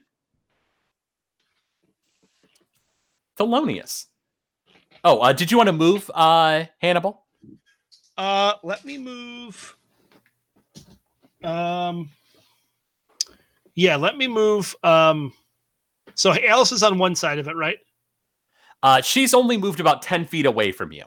Thelonious. 3.40 4.06
Oh, 5.04 5.20
uh, 5.20 5.34
did 5.34 5.50
you 5.50 5.58
want 5.58 5.68
to 5.68 5.74
move, 5.74 6.10
uh, 6.14 6.66
Hannibal? 6.80 7.26
Uh 8.18 8.54
let 8.62 8.84
me 8.86 8.98
move 8.98 9.76
um 11.44 12.10
Yeah, 13.74 13.96
let 13.96 14.18
me 14.18 14.28
move 14.28 14.76
um 14.84 15.34
so 16.14 16.34
Alice 16.46 16.72
is 16.72 16.84
on 16.84 17.00
one 17.00 17.16
side 17.16 17.40
of 17.40 17.48
it, 17.48 17.56
right? 17.56 17.78
Uh, 18.84 19.02
she's 19.02 19.34
only 19.34 19.58
moved 19.58 19.80
about 19.80 20.02
10 20.02 20.26
feet 20.26 20.46
away 20.46 20.72
from 20.72 20.92
you. 20.92 21.06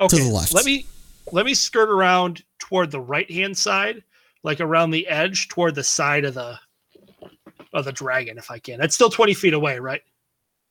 Okay. 0.00 0.18
the 0.18 0.28
left. 0.28 0.52
Let 0.52 0.64
me 0.64 0.86
let 1.32 1.46
me 1.46 1.54
skirt 1.54 1.88
around 1.88 2.44
toward 2.68 2.90
the 2.90 3.00
right 3.00 3.30
hand 3.30 3.56
side, 3.56 4.02
like 4.42 4.60
around 4.60 4.90
the 4.90 5.06
edge, 5.06 5.48
toward 5.48 5.74
the 5.74 5.84
side 5.84 6.24
of 6.24 6.34
the 6.34 6.58
of 7.72 7.84
the 7.84 7.92
dragon, 7.92 8.38
if 8.38 8.50
I 8.50 8.58
can. 8.58 8.80
It's 8.80 8.94
still 8.94 9.10
twenty 9.10 9.34
feet 9.34 9.54
away, 9.54 9.78
right? 9.78 10.02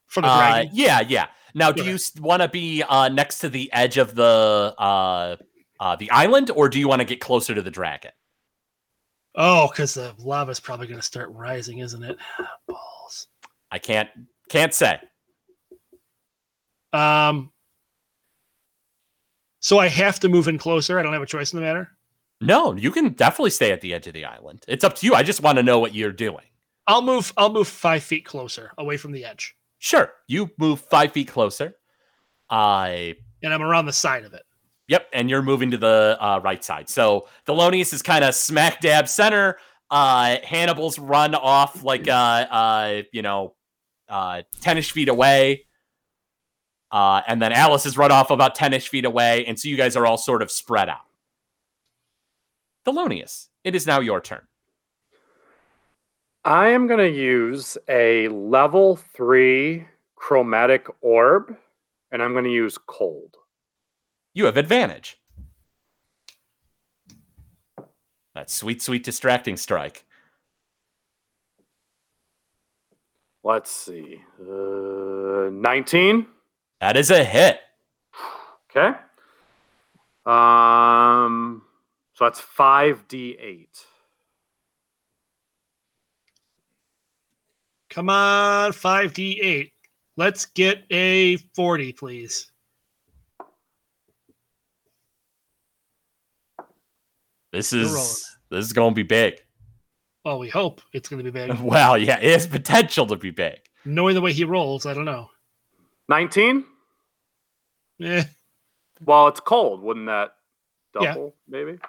From 0.07 0.23
the 0.23 0.29
Uh, 0.29 0.37
dragon. 0.37 0.71
yeah, 0.73 1.01
yeah. 1.07 1.27
Now, 1.53 1.71
do 1.71 1.81
Okay. 1.81 1.91
you 1.91 1.97
want 2.21 2.41
to 2.41 2.49
be 2.49 2.83
uh, 2.83 3.07
next 3.09 3.39
to 3.39 3.49
the 3.49 3.71
edge 3.71 3.97
of 3.97 4.13
the 4.15 4.75
uh, 4.77 5.35
uh, 5.79 5.95
the 5.95 6.11
island, 6.11 6.51
or 6.51 6.67
do 6.69 6.79
you 6.79 6.87
want 6.87 6.99
to 6.99 7.05
get 7.05 7.19
closer 7.21 7.55
to 7.55 7.61
the 7.61 7.71
dragon? 7.71 8.11
Oh, 9.35 9.67
because 9.69 9.93
the 9.93 10.13
lava 10.19 10.51
is 10.51 10.59
probably 10.59 10.87
going 10.87 10.99
to 10.99 11.05
start 11.05 11.29
rising, 11.31 11.79
isn't 11.79 12.03
it? 12.03 12.17
Balls. 12.67 13.27
I 13.71 13.79
can't 13.79 14.09
can't 14.49 14.73
say. 14.73 14.99
Um. 16.93 17.51
So 19.65 19.79
I 19.79 19.87
have 19.87 20.19
to 20.19 20.29
move 20.29 20.47
in 20.47 20.59
closer. 20.59 20.99
I 20.99 21.01
don't 21.01 21.13
have 21.13 21.23
a 21.23 21.25
choice 21.25 21.51
in 21.51 21.57
the 21.59 21.65
matter. 21.65 21.89
No, 22.39 22.75
you 22.75 22.91
can 22.91 23.13
definitely 23.13 23.49
stay 23.49 23.71
at 23.71 23.81
the 23.81 23.95
edge 23.95 24.05
of 24.05 24.13
the 24.13 24.23
island. 24.23 24.63
It's 24.67 24.83
up 24.83 24.93
to 24.97 25.07
you. 25.07 25.15
I 25.15 25.23
just 25.23 25.41
want 25.41 25.57
to 25.57 25.63
know 25.63 25.79
what 25.79 25.95
you're 25.95 26.11
doing. 26.11 26.45
I'll 26.85 27.01
move. 27.01 27.33
I'll 27.35 27.51
move 27.51 27.67
five 27.67 28.03
feet 28.03 28.25
closer, 28.25 28.73
away 28.77 28.97
from 28.97 29.11
the 29.11 29.25
edge, 29.25 29.55
Sure, 29.79 30.13
you 30.27 30.51
move 30.59 30.81
five 30.81 31.13
feet 31.13 31.29
closer. 31.29 31.77
I 32.47 33.15
and 33.41 33.51
I'm 33.51 33.63
around 33.63 33.87
the 33.87 33.93
side 33.93 34.23
of 34.23 34.35
it. 34.35 34.43
Yep, 34.87 35.07
and 35.13 35.31
you're 35.31 35.41
moving 35.41 35.71
to 35.71 35.77
the 35.77 36.15
uh, 36.19 36.41
right 36.43 36.63
side. 36.63 36.87
So 36.87 37.27
Thelonious 37.47 37.91
is 37.91 38.03
kind 38.03 38.23
of 38.23 38.35
smack 38.35 38.81
dab 38.81 39.07
center. 39.07 39.57
Uh, 39.89 40.37
Hannibal's 40.43 40.99
run 40.99 41.33
off 41.33 41.81
like 41.81 42.07
uh, 42.07 42.11
uh, 42.11 43.01
you 43.11 43.23
know, 43.23 43.55
uh, 44.09 44.43
ten-ish 44.61 44.91
feet 44.91 45.09
away. 45.09 45.64
Uh, 46.95 47.21
and 47.27 47.41
then 47.41 47.51
Alice 47.51 47.85
is 47.85 47.97
run 47.97 48.09
off 48.09 48.31
about 48.31 48.55
ten-ish 48.55 48.87
feet 48.87 49.03
away, 49.03 49.45
and 49.47 49.59
so 49.59 49.67
you 49.67 49.75
guys 49.75 49.97
are 49.97 50.05
all 50.05 50.17
sort 50.17 50.41
of 50.41 50.49
spread 50.49 50.87
out. 50.87 51.01
Thelonious, 52.87 53.49
it 53.65 53.75
is 53.75 53.85
now 53.85 53.99
your 53.99 54.21
turn. 54.21 54.43
I 56.45 56.69
am 56.69 56.87
going 56.87 56.99
to 56.99 57.19
use 57.19 57.77
a 57.89 58.29
level 58.29 58.95
three 58.95 59.85
chromatic 60.15 60.87
orb, 61.01 61.57
and 62.13 62.23
I'm 62.23 62.31
going 62.31 62.45
to 62.45 62.49
use 62.49 62.77
cold. 62.77 63.35
You 64.33 64.45
have 64.45 64.55
advantage. 64.55 65.17
That 68.35 68.49
sweet, 68.49 68.81
sweet 68.81 69.03
distracting 69.03 69.57
strike. 69.57 70.05
Let's 73.43 73.69
see. 73.69 74.21
Uh, 74.39 75.49
19. 75.51 76.27
That 76.85 76.97
is 76.97 77.09
a 77.09 77.23
hit. 77.23 77.61
Okay. 78.69 78.95
Um, 80.23 81.63
so 82.13 82.25
that's 82.25 82.39
5d8. 82.39 83.65
Come 87.89 88.09
on, 88.11 88.71
five 88.71 89.13
D 89.13 89.39
eight. 89.41 89.71
Let's 90.15 90.45
get 90.45 90.83
a 90.91 91.37
forty, 91.55 91.91
please. 91.91 92.51
This 97.51 97.73
is 97.73 98.37
this 98.51 98.65
is 98.65 98.73
going 98.73 98.91
to 98.91 98.95
be 98.95 99.01
big. 99.01 99.41
Well, 100.23 100.37
we 100.37 100.49
hope 100.49 100.81
it's 100.93 101.09
going 101.09 101.23
to 101.23 101.31
be 101.31 101.47
big. 101.47 101.57
Well, 101.61 101.97
yeah, 101.97 102.19
it 102.19 102.31
has 102.33 102.45
potential 102.45 103.07
to 103.07 103.15
be 103.15 103.31
big. 103.31 103.59
Knowing 103.85 104.13
the 104.13 104.21
way 104.21 104.33
he 104.33 104.43
rolls, 104.43 104.85
I 104.85 104.93
don't 104.93 105.05
know. 105.05 105.31
19? 106.09 106.65
Eh, 108.01 108.23
Well, 109.03 109.27
it's 109.27 109.39
cold. 109.39 109.81
Wouldn't 109.81 110.05
that 110.07 110.35
Yeah. 110.99 111.13
double, 111.13 111.35
maybe. 111.47 111.79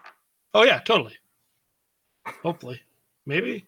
Oh 0.54 0.62
yeah, 0.64 0.80
totally. 0.80 1.16
Hopefully, 2.42 2.80
maybe. 3.24 3.66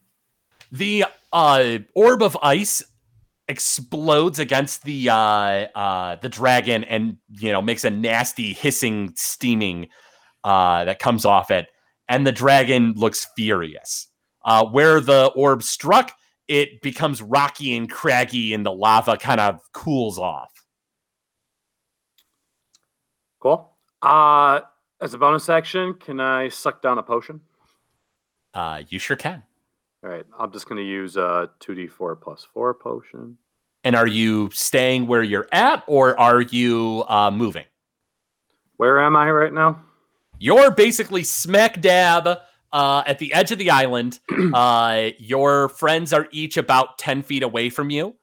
The 0.73 1.04
uh, 1.33 1.78
orb 1.95 2.23
of 2.23 2.37
ice 2.42 2.83
explodes 3.49 4.38
against 4.38 4.83
the 4.83 5.09
uh, 5.09 5.14
uh, 5.14 6.16
the 6.16 6.28
dragon 6.28 6.85
and 6.85 7.16
you 7.38 7.52
know 7.52 7.62
makes 7.62 7.85
a 7.85 7.90
nasty 7.90 8.52
hissing, 8.52 9.12
steaming 9.16 9.88
uh, 10.45 10.85
that 10.85 10.99
comes 10.99 11.25
off 11.25 11.50
it, 11.50 11.68
and 12.09 12.26
the 12.26 12.33
dragon 12.33 12.92
looks 12.97 13.26
furious. 13.37 14.09
Uh, 14.45 14.64
where 14.64 15.00
the 15.00 15.26
orb 15.37 15.62
struck, 15.62 16.12
it 16.49 16.80
becomes 16.83 17.21
rocky 17.23 17.76
and 17.76 17.90
craggy, 17.90 18.54
and 18.54 18.64
the 18.66 18.73
lava 18.73 19.16
kind 19.16 19.40
of 19.40 19.61
cools 19.73 20.18
off. 20.18 20.50
Cool. 23.40 23.71
Uh, 24.02 24.61
as 25.00 25.14
a 25.14 25.18
bonus 25.18 25.49
action, 25.49 25.95
can 25.95 26.21
I 26.21 26.49
suck 26.49 26.83
down 26.83 26.99
a 26.99 27.02
potion? 27.02 27.40
Uh, 28.54 28.83
you 28.88 28.99
sure 28.99 29.16
can. 29.16 29.42
All 30.02 30.11
right, 30.11 30.25
I'm 30.38 30.52
just 30.52 30.68
going 30.68 30.78
to 30.78 30.88
use 30.88 31.16
a 31.16 31.50
2d4 31.61 32.21
plus 32.21 32.47
4 32.52 32.75
potion. 32.75 33.37
And 33.85 33.97
are 33.97 34.07
you 34.07 34.50
staying 34.52 35.07
where 35.07 35.23
you're 35.23 35.49
at, 35.52 35.83
or 35.87 36.18
are 36.18 36.40
you 36.40 37.04
uh, 37.09 37.30
moving? 37.30 37.64
Where 38.76 39.00
am 39.00 39.16
I 39.16 39.30
right 39.30 39.52
now? 39.52 39.80
You're 40.38 40.71
basically 40.71 41.25
smack 41.25 41.80
dab 41.80 42.38
uh, 42.73 43.02
at 43.07 43.18
the 43.18 43.33
edge 43.33 43.50
of 43.50 43.59
the 43.59 43.71
island. 43.71 44.21
uh, 44.54 45.11
your 45.18 45.68
friends 45.71 46.12
are 46.12 46.28
each 46.30 46.57
about 46.57 46.99
10 46.99 47.23
feet 47.23 47.42
away 47.42 47.71
from 47.71 47.90
you. 47.90 48.14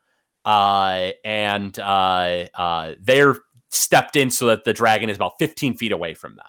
Uh, 0.45 1.11
and 1.23 1.77
uh, 1.79 2.45
uh, 2.53 2.93
they're 3.01 3.37
stepped 3.75 4.15
in 4.15 4.29
so 4.29 4.47
that 4.47 4.63
the 4.63 4.73
dragon 4.73 5.09
is 5.09 5.17
about 5.17 5.33
15 5.39 5.75
feet 5.77 5.91
away 5.91 6.13
from 6.13 6.35
them. 6.35 6.45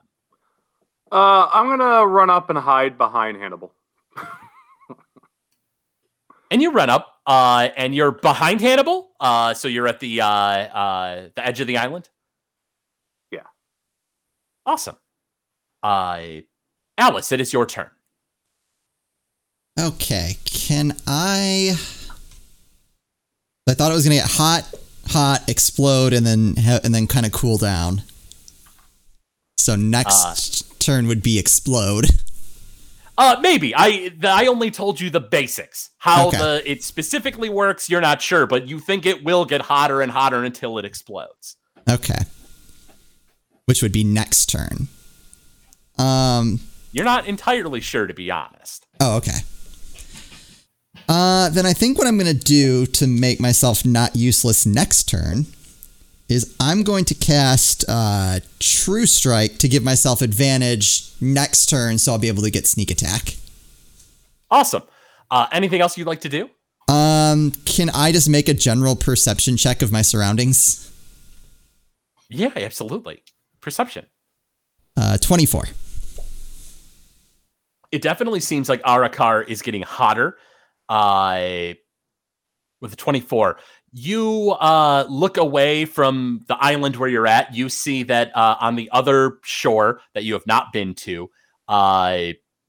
Uh, 1.13 1.49
I'm 1.53 1.67
going 1.67 1.79
to 1.79 2.07
run 2.07 2.31
up 2.31 2.51
and 2.51 2.59
hide 2.59 2.99
behind 2.99 3.37
Hannibal. 3.37 3.73
And 6.51 6.63
you 6.63 6.71
run 6.71 6.91
up, 6.91 7.21
uh, 7.27 7.69
and 7.77 7.95
you're 7.95 8.13
behind 8.13 8.61
Hannibal. 8.61 9.11
Uh, 9.19 9.55
so 9.55 9.69
you're 9.69 9.89
at 9.89 10.01
the 10.01 10.21
uh, 10.21 10.27
uh, 10.27 11.29
the 11.35 11.45
edge 11.45 11.61
of 11.61 11.67
the 11.67 11.77
island. 11.77 12.09
Yeah. 13.31 13.41
Awesome. 14.65 14.97
Uh, 15.83 16.43
Alice, 16.97 17.33
it 17.33 17.41
is 17.41 17.53
your 17.53 17.67
turn. 17.67 17.91
Okay, 19.79 20.37
can 20.45 20.97
I? 21.07 21.77
I 23.69 23.75
thought 23.75 23.91
it 23.91 23.95
was 23.95 24.05
gonna 24.05 24.15
get 24.15 24.31
hot, 24.31 24.73
hot, 25.09 25.49
explode, 25.49 26.13
and 26.13 26.27
then 26.27 26.57
ha- 26.57 26.81
and 26.85 26.95
then 26.95 27.07
kind 27.07 27.27
of 27.27 27.33
cool 27.33 27.59
down. 27.59 28.03
So 29.59 29.75
next 29.77 30.79
turn 30.81 31.07
would 31.09 31.23
be 31.23 31.39
explode. 31.39 32.07
Uh, 33.19 33.37
maybe 33.41 33.75
I 33.75 34.11
the, 34.11 34.29
I 34.29 34.47
only 34.47 34.71
told 34.71 35.01
you 35.01 35.09
the 35.11 35.21
basics. 35.21 35.91
How 35.99 36.29
Okay. 36.29 36.37
the 36.39 36.71
it 36.71 36.85
specifically 36.85 37.49
works, 37.49 37.89
you're 37.89 38.01
not 38.03 38.21
sure, 38.21 38.47
but 38.47 38.69
you 38.69 38.79
think 38.79 39.07
it 39.07 39.25
will 39.25 39.45
get 39.45 39.63
hotter 39.63 40.03
and 40.03 40.13
hotter 40.13 40.45
until 40.45 40.79
it 40.79 40.85
explodes. 40.85 41.57
Okay, 41.89 42.19
which 43.65 43.83
would 43.83 43.93
be 43.93 44.05
next 44.05 44.47
turn. 44.47 44.89
Um. 45.99 46.61
You're 46.93 47.05
not 47.05 47.27
entirely 47.27 47.81
sure, 47.81 48.07
to 48.07 48.15
be 48.15 48.31
honest. 48.31 48.87
Oh, 49.01 49.17
okay. 49.19 49.41
Uh, 51.09 51.49
then 51.51 51.67
I 51.67 51.73
think 51.73 51.99
what 51.99 52.07
I'm 52.07 52.19
going 52.19 52.37
to 52.37 52.45
do 52.45 52.87
to 52.87 53.07
make 53.07 53.41
myself 53.41 53.85
not 53.85 54.17
useless 54.17 54.67
next 54.67 55.05
turn 55.05 55.47
is 56.29 56.55
I'm 56.59 56.83
going 56.83 57.05
to 57.05 57.15
cast 57.15 57.85
uh, 57.89 58.41
True 58.59 59.07
Strike 59.07 59.59
to 59.59 59.69
give 59.69 59.85
myself 59.85 60.21
advantage 60.23 61.13
next 61.21 61.67
turn, 61.67 61.99
so 61.99 62.13
I'll 62.13 62.19
be 62.19 62.29
able 62.29 62.43
to 62.43 62.51
get 62.51 62.67
sneak 62.67 62.91
attack. 62.91 63.37
Awesome. 64.51 64.83
Uh, 65.31 65.47
anything 65.53 65.81
else 65.81 65.97
you'd 65.97 66.07
like 66.07 66.21
to 66.23 66.29
do? 66.29 66.51
Um, 66.89 67.53
can 67.65 67.91
I 67.91 68.13
just 68.13 68.29
make 68.29 68.49
a 68.49 68.55
general 68.55 68.97
perception 68.97 69.57
check 69.57 69.83
of 69.83 69.93
my 69.93 70.03
surroundings? 70.03 70.91
Yeah, 72.29 72.51
absolutely. 72.57 73.23
Perception. 73.61 74.07
Uh, 74.97 75.19
24. 75.19 75.65
It 77.93 78.03
definitely 78.03 78.41
seems 78.41 78.69
like 78.69 78.83
Arakar 78.83 79.49
is 79.49 79.63
getting 79.63 79.83
hotter. 79.83 80.37
Uh, 80.89 81.75
with 82.81 82.91
the 82.91 82.97
24, 82.97 83.59
you 83.93 84.51
uh, 84.61 85.07
look 85.09 85.39
away 85.39 85.87
from 85.87 86.45
the 86.49 86.57
island 86.57 86.97
where 86.97 87.09
you're 87.09 87.27
at. 87.27 87.55
You 87.55 87.69
see 87.69 88.03
that 88.05 88.37
uh, 88.37 88.57
on 88.61 88.77
the 88.77 88.91
other 88.93 89.39
shore 89.43 90.01
that 90.15 90.25
you 90.25 90.35
have 90.35 90.47
not 90.47 90.73
been 90.73 90.95
to, 90.97 91.31
uh, 91.69 92.19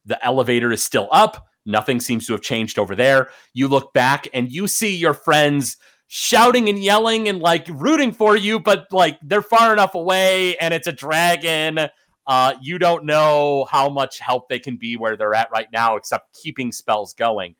the 0.05 0.25
elevator 0.25 0.71
is 0.71 0.83
still 0.83 1.09
up. 1.11 1.47
Nothing 1.65 1.99
seems 1.99 2.25
to 2.27 2.33
have 2.33 2.41
changed 2.41 2.79
over 2.79 2.95
there. 2.95 3.29
You 3.53 3.67
look 3.67 3.93
back 3.93 4.29
and 4.33 4.49
you 4.49 4.67
see 4.67 4.95
your 4.95 5.13
friends 5.13 5.75
shouting 6.07 6.69
and 6.69 6.81
yelling 6.81 7.27
and 7.27 7.39
like 7.39 7.67
rooting 7.69 8.13
for 8.13 8.37
you, 8.37 8.59
but 8.59 8.87
like 8.91 9.19
they're 9.21 9.41
far 9.41 9.73
enough 9.73 9.93
away 9.93 10.55
and 10.57 10.73
it's 10.73 10.87
a 10.87 10.93
dragon. 10.93 11.89
Uh, 12.25 12.53
you 12.61 12.79
don't 12.79 13.03
know 13.03 13.65
how 13.69 13.89
much 13.89 14.19
help 14.19 14.47
they 14.47 14.59
can 14.59 14.77
be 14.77 14.95
where 14.95 15.17
they're 15.17 15.33
at 15.33 15.51
right 15.51 15.67
now, 15.73 15.97
except 15.97 16.37
keeping 16.41 16.71
spells 16.71 17.13
going. 17.13 17.55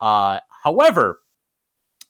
Uh, 0.00 0.40
however, 0.64 1.20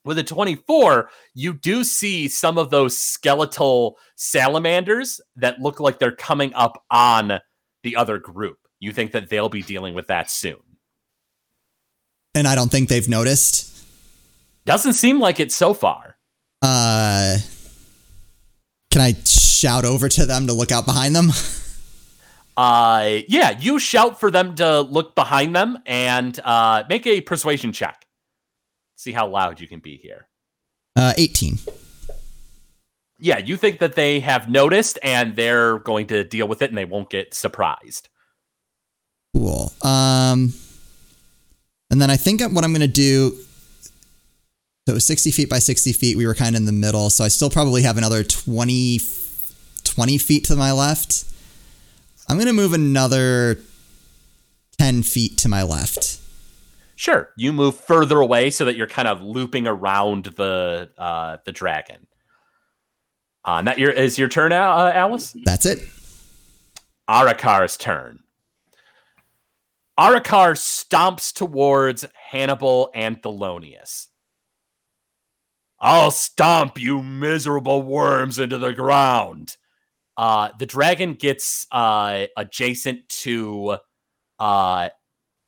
with 0.04 0.18
a 0.18 0.22
24, 0.22 1.10
you 1.34 1.52
do 1.52 1.84
see 1.84 2.28
some 2.28 2.58
of 2.58 2.70
those 2.70 2.96
skeletal 2.96 3.98
salamanders 4.16 5.20
that 5.36 5.60
look 5.60 5.80
like 5.80 5.98
they're 5.98 6.12
coming 6.12 6.52
up 6.54 6.82
on 6.90 7.40
the 7.82 7.96
other 7.96 8.18
group. 8.18 8.58
You 8.78 8.92
think 8.92 9.12
that 9.12 9.28
they'll 9.28 9.48
be 9.48 9.62
dealing 9.62 9.94
with 9.94 10.06
that 10.06 10.30
soon. 10.30 10.56
And 12.34 12.46
I 12.46 12.54
don't 12.54 12.70
think 12.70 12.88
they've 12.88 13.08
noticed. 13.08 13.84
Doesn't 14.64 14.94
seem 14.94 15.18
like 15.18 15.40
it 15.40 15.52
so 15.52 15.74
far. 15.74 16.16
Uh, 16.62 17.38
can 18.90 19.00
I 19.00 19.14
shout 19.24 19.84
over 19.84 20.08
to 20.08 20.26
them 20.26 20.46
to 20.46 20.52
look 20.52 20.72
out 20.72 20.86
behind 20.86 21.14
them? 21.14 21.30
Uh, 22.60 23.22
yeah, 23.26 23.58
you 23.58 23.78
shout 23.78 24.20
for 24.20 24.30
them 24.30 24.54
to 24.54 24.82
look 24.82 25.14
behind 25.14 25.56
them 25.56 25.78
and 25.86 26.38
uh, 26.40 26.84
make 26.90 27.06
a 27.06 27.22
persuasion 27.22 27.72
check. 27.72 28.04
See 28.96 29.12
how 29.12 29.28
loud 29.28 29.62
you 29.62 29.66
can 29.66 29.80
be 29.80 29.96
here. 29.96 30.28
Uh, 30.94 31.14
18. 31.16 31.58
Yeah, 33.18 33.38
you 33.38 33.56
think 33.56 33.78
that 33.78 33.94
they 33.94 34.20
have 34.20 34.50
noticed 34.50 34.98
and 35.02 35.36
they're 35.36 35.78
going 35.78 36.08
to 36.08 36.22
deal 36.22 36.46
with 36.46 36.60
it 36.60 36.68
and 36.68 36.76
they 36.76 36.84
won't 36.84 37.08
get 37.08 37.32
surprised. 37.32 38.10
Cool. 39.34 39.72
Um, 39.80 40.52
and 41.90 41.98
then 41.98 42.10
I 42.10 42.16
think 42.16 42.42
what 42.42 42.62
I'm 42.62 42.74
going 42.74 42.82
to 42.82 42.88
do. 42.88 43.38
So 44.86 44.92
it 44.92 44.92
was 44.92 45.06
60 45.06 45.30
feet 45.30 45.48
by 45.48 45.60
60 45.60 45.94
feet. 45.94 46.14
We 46.18 46.26
were 46.26 46.34
kind 46.34 46.54
of 46.54 46.60
in 46.60 46.66
the 46.66 46.72
middle. 46.72 47.08
So 47.08 47.24
I 47.24 47.28
still 47.28 47.48
probably 47.48 47.84
have 47.84 47.96
another 47.96 48.22
20, 48.22 49.00
20 49.84 50.18
feet 50.18 50.44
to 50.44 50.56
my 50.56 50.72
left. 50.72 51.24
I'm 52.30 52.36
going 52.36 52.46
to 52.46 52.52
move 52.52 52.72
another 52.72 53.58
10 54.78 55.02
feet 55.02 55.36
to 55.38 55.48
my 55.48 55.64
left. 55.64 56.20
Sure, 56.94 57.30
you 57.36 57.52
move 57.52 57.74
further 57.74 58.20
away 58.20 58.50
so 58.50 58.64
that 58.66 58.76
you're 58.76 58.86
kind 58.86 59.08
of 59.08 59.20
looping 59.20 59.66
around 59.66 60.26
the 60.36 60.90
uh, 60.96 61.38
the 61.44 61.50
dragon. 61.50 62.06
Uh, 63.44 63.62
that 63.62 63.80
your 63.80 63.90
is 63.90 64.16
your 64.16 64.28
turn, 64.28 64.52
uh, 64.52 64.92
Alice. 64.94 65.34
That's 65.44 65.66
it. 65.66 65.80
Arakar's 67.08 67.76
turn. 67.76 68.20
Arakar 69.98 70.52
stomps 70.52 71.32
towards 71.32 72.04
Hannibal 72.30 72.92
and 72.94 73.20
Thelonious. 73.20 74.06
I'll 75.80 76.12
stomp 76.12 76.78
you 76.78 77.02
miserable 77.02 77.82
worms 77.82 78.38
into 78.38 78.56
the 78.56 78.72
ground. 78.72 79.56
Uh, 80.20 80.50
the 80.58 80.66
dragon 80.66 81.14
gets 81.14 81.66
uh, 81.72 82.26
adjacent 82.36 83.08
to 83.08 83.78
uh, 84.38 84.90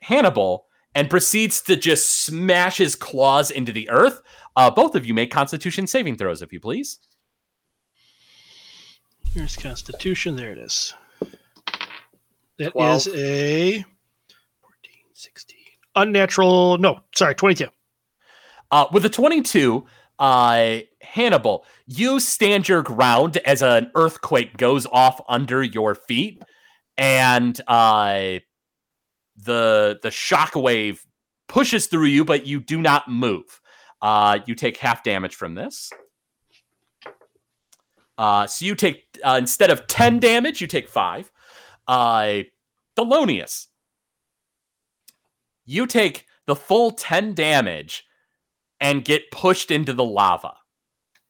Hannibal 0.01 0.65
and 0.95 1.11
proceeds 1.11 1.61
to 1.61 1.77
just 1.77 2.25
smash 2.25 2.79
his 2.79 2.95
claws 2.95 3.51
into 3.51 3.71
the 3.71 3.91
earth. 3.91 4.23
Uh, 4.57 4.71
both 4.71 4.95
of 4.95 5.05
you 5.05 5.13
make 5.13 5.31
Constitution 5.31 5.87
saving 5.87 6.17
throws, 6.17 6.41
if 6.41 6.55
you 6.55 6.59
please. 6.59 7.01
Here's 9.35 9.57
Constitution. 9.57 10.37
There 10.37 10.53
it 10.53 10.59
is. 10.59 10.95
That 12.59 12.73
Twelve. 12.73 13.07
is 13.07 13.09
a 13.09 13.73
14, 13.75 13.85
16. 15.13 15.59
Unnatural. 15.97 16.79
No, 16.79 17.01
sorry, 17.15 17.35
22. 17.35 17.67
Uh, 18.71 18.87
with 18.91 19.05
a 19.05 19.11
22, 19.11 19.85
uh, 20.23 20.79
Hannibal, 21.01 21.65
you 21.87 22.21
stand 22.21 22.69
your 22.69 22.81
ground 22.81 23.39
as 23.39 23.61
an 23.61 23.91
earthquake 23.97 24.57
goes 24.57 24.87
off 24.93 25.21
under 25.29 25.65
your 25.65 25.97
feet, 25.97 26.41
and 26.97 27.61
uh, 27.67 28.39
the 29.37 29.99
the 30.01 30.11
shockwave 30.11 31.01
pushes 31.49 31.89
through 31.89 32.07
you, 32.07 32.25
but 32.25 32.47
you 32.47 32.61
do 32.61 32.81
not 32.81 33.09
move. 33.09 33.61
Uh, 34.01 34.39
you 34.47 34.55
take 34.55 34.77
half 34.77 35.03
damage 35.03 35.35
from 35.35 35.57
this. 35.57 35.91
Uh, 38.17 38.47
so 38.47 38.65
you 38.65 38.77
take 38.77 39.05
uh, 39.25 39.35
instead 39.41 39.71
of 39.73 39.89
ten 39.89 40.21
damage, 40.21 40.61
you 40.61 40.69
take 40.69 40.89
five. 40.89 41.33
Uh, 41.89 42.43
Thelonious, 42.97 43.67
you 45.65 45.85
take 45.89 46.27
the 46.47 46.55
full 46.55 46.93
10 46.93 47.35
damage 47.35 48.05
and 48.83 49.05
get 49.05 49.31
pushed 49.31 49.71
into 49.71 49.95
the 49.95 50.05
lava. 50.05 50.55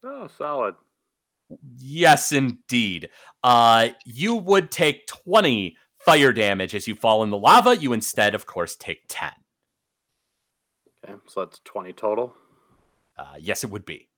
Oh, 0.04 0.26
solid. 0.36 0.74
Yes, 1.78 2.32
indeed. 2.32 3.10
Uh, 3.44 3.90
you 4.06 4.34
would 4.34 4.70
take 4.70 5.06
20 5.06 5.76
fire 5.98 6.32
damage 6.32 6.74
as 6.74 6.88
you 6.88 6.94
fall 6.94 7.22
in 7.22 7.30
the 7.30 7.36
lava. 7.36 7.76
You 7.76 7.92
instead, 7.92 8.34
of 8.34 8.46
course, 8.46 8.74
take 8.74 9.02
10. 9.08 9.30
Okay, 11.04 11.14
so 11.28 11.44
that's 11.44 11.60
20 11.64 11.92
total. 11.92 12.34
Uh, 13.18 13.34
yes, 13.38 13.62
it 13.62 13.70
would 13.70 13.84
be. 13.84 14.08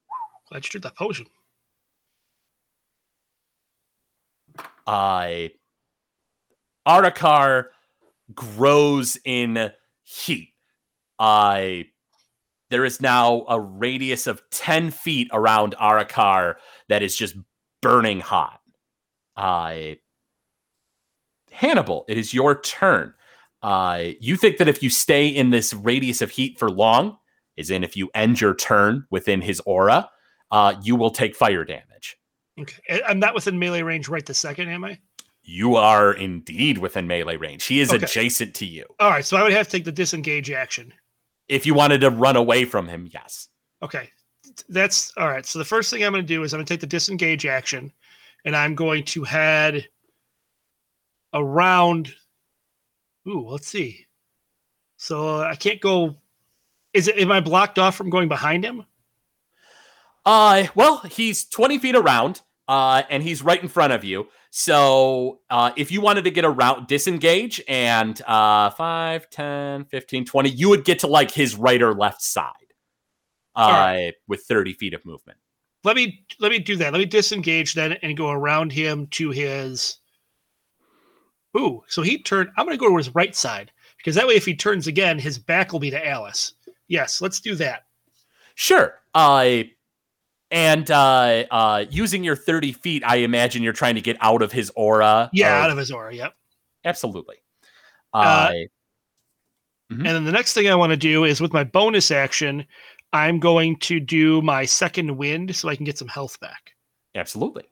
Glad 0.49 0.64
you 0.64 0.70
did 0.70 0.83
that 0.83 0.97
potion. 0.97 1.27
Uh, 4.87 5.49
Arakar 6.87 7.66
grows 8.33 9.18
in 9.25 9.73
heat. 10.05 10.51
Uh, 11.18 11.85
there 12.70 12.85
is 12.85 13.00
now 13.00 13.44
a 13.48 13.61
radius 13.61 14.27
of 14.27 14.42
10 14.50 14.90
feet 14.90 15.29
around 15.33 15.74
Arakar 15.81 16.55
that 16.88 17.03
is 17.03 17.14
just 17.16 17.37
burning 17.83 18.20
hot. 18.20 18.61
Uh, 19.37 19.94
Hannibal, 21.50 22.05
it 22.09 22.18
is 22.18 22.35
your 22.35 22.61
turn. 22.61 23.14
Uh, 23.62 24.05
you 24.20 24.37
think 24.37 24.59
that 24.59 24.68
if 24.68 24.83
you 24.83 24.90
stay 24.90 25.29
in 25.29 25.50
this 25.50 25.72
radius 25.72 26.20
of 26.20 26.31
heat 26.31 26.59
for 26.59 26.70
long, 26.70 27.16
is 27.57 27.70
in 27.70 27.85
if 27.85 27.96
you 27.96 28.11
end 28.14 28.40
your 28.40 28.55
turn 28.55 29.07
within 29.11 29.40
his 29.40 29.61
aura, 29.64 30.11
uh, 30.50 30.74
you 30.83 30.96
will 30.96 31.11
take 31.11 31.37
fire 31.37 31.64
damage. 31.64 32.16
Okay. 32.61 33.00
I'm 33.07 33.18
not 33.18 33.35
within 33.35 33.59
melee 33.59 33.83
range 33.83 34.09
right 34.09 34.24
the 34.27 34.35
second, 34.35 34.68
am 34.68 34.85
I? 34.85 34.98
You 35.42 35.77
are 35.77 36.12
indeed 36.14 36.79
within 36.79 37.07
melee 37.07 37.37
range. 37.37 37.64
He 37.64 37.81
is 37.81 37.92
Okay. 37.92 38.05
adjacent 38.05 38.55
to 38.57 38.66
you. 38.66 38.87
All 38.98 39.11
right, 39.11 39.24
so 39.24 39.37
I 39.37 39.42
would 39.42 39.53
have 39.53 39.66
to 39.66 39.72
take 39.72 39.85
the 39.85 39.92
disengage 39.92 40.50
action. 40.50 40.92
If 41.48 41.66
you 41.66 41.74
wanted 41.74 42.00
to 42.00 42.11
run 42.11 42.37
away 42.37 42.64
from 42.64 42.88
him, 42.88 43.09
yes. 43.12 43.48
Okay. 43.83 44.11
That's 44.68 45.12
all 45.16 45.28
right. 45.28 45.44
So 45.44 45.59
the 45.59 45.64
first 45.64 45.90
thing 45.90 46.04
I'm 46.04 46.12
going 46.12 46.22
to 46.22 46.26
do 46.26 46.42
is 46.42 46.52
I'm 46.52 46.59
going 46.59 46.66
to 46.66 46.72
take 46.72 46.80
the 46.80 46.87
disengage 46.87 47.46
action 47.46 47.92
and 48.44 48.54
I'm 48.54 48.74
going 48.74 49.04
to 49.04 49.24
head 49.24 49.87
around. 51.33 52.14
Ooh, 53.28 53.48
let's 53.48 53.68
see. 53.68 54.07
So 54.96 55.40
I 55.40 55.57
can't 55.57 55.80
go. 55.80 56.16
Is 56.92 57.09
it, 57.09 57.18
am 57.18 57.33
I 57.33 57.40
blocked 57.40 57.78
off 57.78 57.96
from 57.96 58.11
going 58.11 58.28
behind 58.28 58.64
him? 58.64 58.85
Uh, 60.24 60.64
well, 60.74 60.98
he's 61.00 61.44
20 61.44 61.78
feet 61.78 61.96
around, 61.96 62.40
uh, 62.68 63.02
and 63.11 63.22
he's 63.22 63.42
right 63.42 63.61
in 63.62 63.68
front 63.68 63.92
of 63.92 64.04
you. 64.04 64.28
So, 64.56 65.40
uh, 65.50 65.72
if 65.74 65.90
you 65.90 66.00
wanted 66.00 66.22
to 66.22 66.30
get 66.30 66.44
a 66.44 66.48
route 66.48 66.86
disengage 66.86 67.60
and, 67.66 68.22
uh, 68.22 68.70
5, 68.70 69.28
10, 69.28 69.84
15, 69.86 70.24
20, 70.24 70.48
you 70.48 70.68
would 70.68 70.84
get 70.84 71.00
to 71.00 71.08
like 71.08 71.32
his 71.32 71.56
right 71.56 71.82
or 71.82 71.92
left 71.92 72.22
side, 72.22 72.52
uh, 73.56 73.60
All 73.60 74.10
with 74.28 74.44
30 74.44 74.74
feet 74.74 74.94
of 74.94 75.04
movement. 75.04 75.40
Let 75.82 75.96
me 75.96 76.24
let 76.38 76.52
me 76.52 76.60
do 76.60 76.76
that. 76.76 76.92
Let 76.92 77.00
me 77.00 77.04
disengage 77.04 77.74
then 77.74 77.94
and 77.94 78.16
go 78.16 78.30
around 78.30 78.70
him 78.70 79.08
to 79.08 79.30
his. 79.30 79.96
Ooh, 81.58 81.82
so 81.88 82.02
he 82.02 82.22
turned. 82.22 82.50
I'm 82.56 82.64
going 82.64 82.78
to 82.78 82.80
go 82.80 82.88
to 82.88 82.96
his 82.96 83.12
right 83.12 83.34
side 83.34 83.72
because 83.96 84.14
that 84.14 84.28
way, 84.28 84.36
if 84.36 84.46
he 84.46 84.54
turns 84.54 84.86
again, 84.86 85.18
his 85.18 85.36
back 85.36 85.72
will 85.72 85.80
be 85.80 85.90
to 85.90 86.08
Alice. 86.08 86.54
Yes, 86.86 87.20
let's 87.20 87.40
do 87.40 87.56
that. 87.56 87.86
Sure. 88.54 89.00
Uh, 89.14 89.64
and, 90.54 90.90
uh, 90.90 91.44
uh, 91.50 91.84
using 91.90 92.24
your 92.24 92.36
30 92.36 92.72
feet, 92.72 93.02
I 93.04 93.16
imagine 93.16 93.62
you're 93.62 93.72
trying 93.74 93.96
to 93.96 94.00
get 94.00 94.16
out 94.20 94.40
of 94.40 94.52
his 94.52 94.70
aura. 94.76 95.28
Yeah, 95.32 95.58
of- 95.58 95.64
out 95.64 95.70
of 95.70 95.76
his 95.78 95.90
aura. 95.90 96.14
Yep. 96.14 96.34
absolutely. 96.86 97.36
Uh, 98.12 98.50
Mhm. 99.92 99.98
And 99.98 100.06
then 100.06 100.24
the 100.24 100.32
next 100.32 100.54
thing 100.54 100.68
I 100.68 100.74
want 100.74 100.90
to 100.90 100.96
do 100.96 101.24
is 101.24 101.40
with 101.40 101.52
my 101.52 101.62
bonus 101.64 102.10
action, 102.10 102.66
I'm 103.12 103.38
going 103.38 103.76
to 103.80 104.00
do 104.00 104.40
my 104.42 104.64
second 104.64 105.16
wind 105.16 105.54
so 105.54 105.68
I 105.68 105.76
can 105.76 105.84
get 105.84 105.98
some 105.98 106.08
health 106.08 106.40
back. 106.40 106.72
Absolutely. 107.14 107.64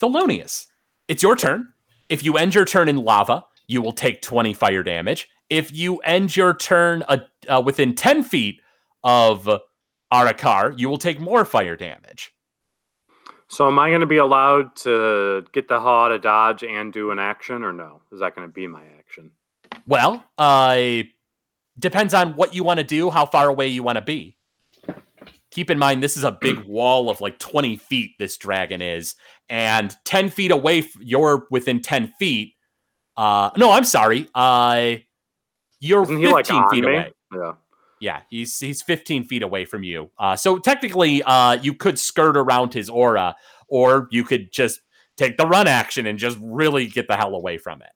Thelonious, 0.00 0.66
it's 1.08 1.22
your 1.22 1.36
turn. 1.36 1.72
If 2.08 2.22
you 2.24 2.36
end 2.36 2.54
your 2.54 2.64
turn 2.64 2.88
in 2.88 2.96
lava, 2.96 3.44
you 3.66 3.82
will 3.82 3.92
take 3.92 4.22
20 4.22 4.54
fire 4.54 4.82
damage. 4.82 5.28
If 5.50 5.72
you 5.72 5.98
end 5.98 6.36
your 6.36 6.54
turn 6.54 7.02
uh, 7.08 7.18
uh, 7.48 7.62
within 7.64 7.94
10 7.94 8.22
feet 8.22 8.60
of 9.04 9.48
Arakar, 10.12 10.78
you 10.78 10.88
will 10.88 10.98
take 10.98 11.20
more 11.20 11.44
fire 11.44 11.76
damage. 11.76 12.32
So 13.48 13.66
am 13.68 13.78
I 13.78 13.90
going 13.90 14.00
to 14.00 14.06
be 14.06 14.16
allowed 14.16 14.74
to 14.76 15.44
get 15.52 15.68
the 15.68 15.80
hell 15.80 16.08
to 16.08 16.18
dodge 16.18 16.64
and 16.64 16.92
do 16.92 17.10
an 17.10 17.18
action, 17.18 17.62
or 17.62 17.72
no? 17.72 18.02
Is 18.12 18.20
that 18.20 18.34
going 18.34 18.46
to 18.46 18.52
be 18.52 18.66
my 18.66 18.82
action? 18.98 19.30
Well, 19.86 20.24
uh, 20.36 21.02
depends 21.78 22.12
on 22.12 22.34
what 22.34 22.54
you 22.54 22.64
want 22.64 22.78
to 22.78 22.84
do, 22.84 23.10
how 23.10 23.26
far 23.26 23.48
away 23.48 23.68
you 23.68 23.82
want 23.82 23.96
to 23.96 24.02
be. 24.02 24.36
Keep 25.52 25.70
in 25.70 25.78
mind, 25.78 26.02
this 26.02 26.16
is 26.16 26.24
a 26.24 26.32
big 26.32 26.58
wall 26.66 27.08
of 27.08 27.20
like 27.20 27.38
20 27.38 27.76
feet, 27.76 28.12
this 28.18 28.36
dragon 28.36 28.82
is, 28.82 29.14
and 29.48 29.96
10 30.04 30.30
feet 30.30 30.50
away, 30.50 30.80
f- 30.80 30.90
you're 31.00 31.46
within 31.50 31.80
10 31.80 32.08
feet. 32.18 32.54
Uh, 33.16 33.50
no, 33.56 33.70
I'm 33.70 33.84
sorry. 33.84 34.28
Uh, 34.34 34.96
you're 35.80 36.02
Isn't 36.02 36.20
15 36.20 36.32
like 36.32 36.70
feet 36.70 36.84
me? 36.84 36.92
away. 36.92 37.12
Yeah. 37.32 37.52
Yeah, 38.00 38.20
he's 38.28 38.58
he's 38.58 38.82
15 38.82 39.24
feet 39.24 39.42
away 39.42 39.64
from 39.64 39.82
you. 39.82 40.10
Uh, 40.18 40.36
so 40.36 40.58
technically, 40.58 41.22
uh, 41.22 41.54
you 41.62 41.74
could 41.74 41.98
skirt 41.98 42.36
around 42.36 42.74
his 42.74 42.90
aura, 42.90 43.36
or 43.68 44.08
you 44.10 44.22
could 44.22 44.52
just 44.52 44.80
take 45.16 45.38
the 45.38 45.46
run 45.46 45.66
action 45.66 46.06
and 46.06 46.18
just 46.18 46.38
really 46.40 46.86
get 46.86 47.08
the 47.08 47.16
hell 47.16 47.34
away 47.34 47.58
from 47.58 47.80
it. 47.80 47.88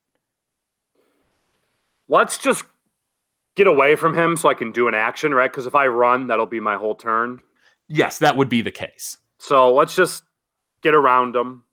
Let's 2.09 2.39
just 2.39 2.65
get 3.57 3.67
away 3.67 3.95
from 3.95 4.17
him 4.17 4.37
so 4.37 4.49
I 4.49 4.55
can 4.55 4.73
do 4.73 4.89
an 4.89 4.95
action, 4.95 5.35
right? 5.35 5.51
Because 5.51 5.67
if 5.67 5.75
I 5.75 5.87
run, 5.87 6.27
that'll 6.27 6.47
be 6.47 6.61
my 6.61 6.77
whole 6.77 6.95
turn. 6.95 7.41
Yes, 7.89 8.19
that 8.19 8.37
would 8.37 8.49
be 8.49 8.63
the 8.63 8.71
case. 8.71 9.19
So 9.39 9.73
let's 9.73 9.95
just 9.95 10.25
get 10.83 10.95
around 10.95 11.37
him. 11.37 11.65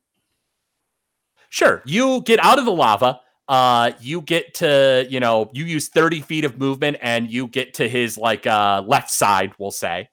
Sure, 1.50 1.82
you 1.86 2.22
get 2.22 2.44
out 2.44 2.60
of 2.60 2.66
the 2.66 2.72
lava. 2.72 3.22
Uh, 3.48 3.92
you 4.02 4.22
get 4.22 4.54
to, 4.56 5.08
you 5.10 5.20
know, 5.20 5.50
you 5.54 5.64
use 5.66 5.88
30 5.88 6.22
feet 6.22 6.44
of 6.44 6.58
movement 6.58 6.98
and 7.02 7.32
you 7.32 7.48
get 7.48 7.74
to 7.76 7.88
his 7.88 8.18
like 8.18 8.46
uh 8.46 8.84
left 8.86 9.10
side, 9.10 9.54
we'll 9.58 9.72
say. 9.72 10.10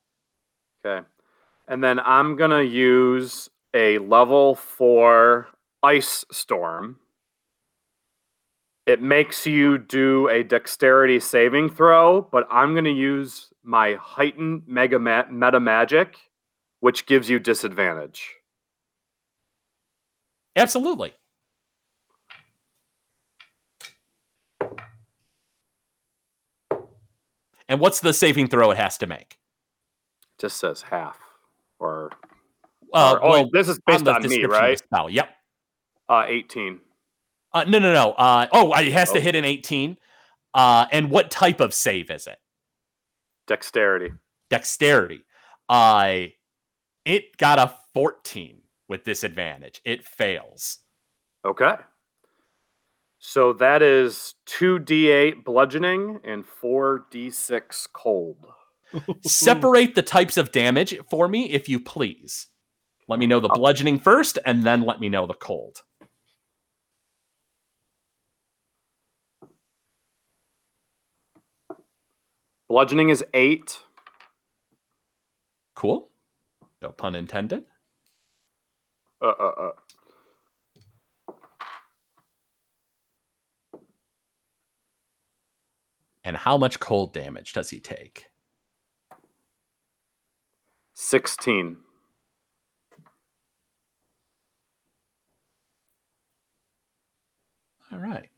Okay. 0.84 1.06
And 1.66 1.82
then 1.82 1.98
I'm 2.00 2.36
going 2.36 2.50
to 2.50 2.64
use 2.64 3.48
a 3.72 3.98
level 3.98 4.54
four 4.54 5.48
ice 5.82 6.24
storm. 6.30 6.98
It 8.86 9.00
makes 9.00 9.46
you 9.46 9.78
do 9.78 10.28
a 10.28 10.42
dexterity 10.42 11.18
saving 11.18 11.70
throw, 11.70 12.20
but 12.20 12.46
I'm 12.50 12.74
going 12.74 12.84
to 12.84 12.90
use 12.90 13.48
my 13.62 13.94
heightened 13.94 14.64
mega 14.66 14.98
ma- 14.98 15.24
meta 15.30 15.58
magic, 15.58 16.18
which 16.80 17.06
gives 17.06 17.30
you 17.30 17.38
disadvantage. 17.38 18.34
Absolutely. 20.54 21.14
And 27.74 27.80
what's 27.80 27.98
the 27.98 28.12
saving 28.14 28.46
throw 28.46 28.70
it 28.70 28.76
has 28.76 28.96
to 28.98 29.08
make? 29.08 29.36
Just 30.38 30.58
says 30.58 30.82
half. 30.82 31.18
Or, 31.80 32.12
Uh, 32.92 33.14
or- 33.14 33.24
oh, 33.24 33.30
well, 33.30 33.50
this 33.52 33.68
is 33.68 33.78
on 33.78 33.82
based 33.84 34.04
the 34.04 34.12
on, 34.14 34.22
me, 34.28 34.44
right? 34.44 34.78
spell. 34.78 35.10
Yep. 35.10 35.28
Uh, 36.08 36.24
18. 36.28 36.80
Uh, 37.52 37.64
no, 37.64 37.80
no, 37.80 37.92
no. 37.92 38.12
Uh, 38.12 38.46
oh, 38.52 38.72
it 38.74 38.92
has 38.92 39.10
to 39.10 39.18
Oh. 39.18 39.20
hit 39.20 39.34
an 39.34 39.44
18. 39.44 39.98
Uh, 40.54 40.86
and 40.92 41.10
what 41.10 41.32
type 41.32 41.58
of 41.58 41.74
save 41.74 42.12
is 42.12 42.28
it? 42.28 42.38
Dexterity. 43.48 44.12
Dexterity. 44.50 45.24
Uh, 45.68 46.26
it 47.04 47.36
got 47.38 47.58
a 47.58 47.74
14 47.92 48.62
with 48.86 49.02
disadvantage. 49.02 49.80
It 49.84 50.06
fails. 50.06 50.78
Okay. 51.44 51.74
So 53.26 53.54
that 53.54 53.80
is 53.80 54.34
2d8 54.48 55.44
bludgeoning 55.44 56.20
and 56.24 56.44
4d6 56.44 57.88
cold. 57.94 58.36
Separate 59.24 59.94
the 59.94 60.02
types 60.02 60.36
of 60.36 60.52
damage 60.52 60.94
for 61.08 61.26
me, 61.26 61.50
if 61.50 61.66
you 61.66 61.80
please. 61.80 62.48
Let 63.08 63.18
me 63.18 63.26
know 63.26 63.40
the 63.40 63.48
bludgeoning 63.48 64.00
first, 64.00 64.38
and 64.44 64.62
then 64.62 64.82
let 64.82 65.00
me 65.00 65.08
know 65.08 65.26
the 65.26 65.32
cold. 65.32 65.80
Bludgeoning 72.68 73.08
is 73.08 73.24
8. 73.32 73.78
Cool. 75.74 76.10
No 76.82 76.90
pun 76.90 77.14
intended. 77.14 77.64
Uh, 79.22 79.28
uh, 79.40 79.52
uh. 79.58 79.70
And 86.24 86.36
how 86.36 86.56
much 86.56 86.80
cold 86.80 87.12
damage 87.12 87.52
does 87.52 87.70
he 87.70 87.80
take? 87.80 88.26
16. 90.94 91.76
All 97.92 97.98
right. 97.98 98.30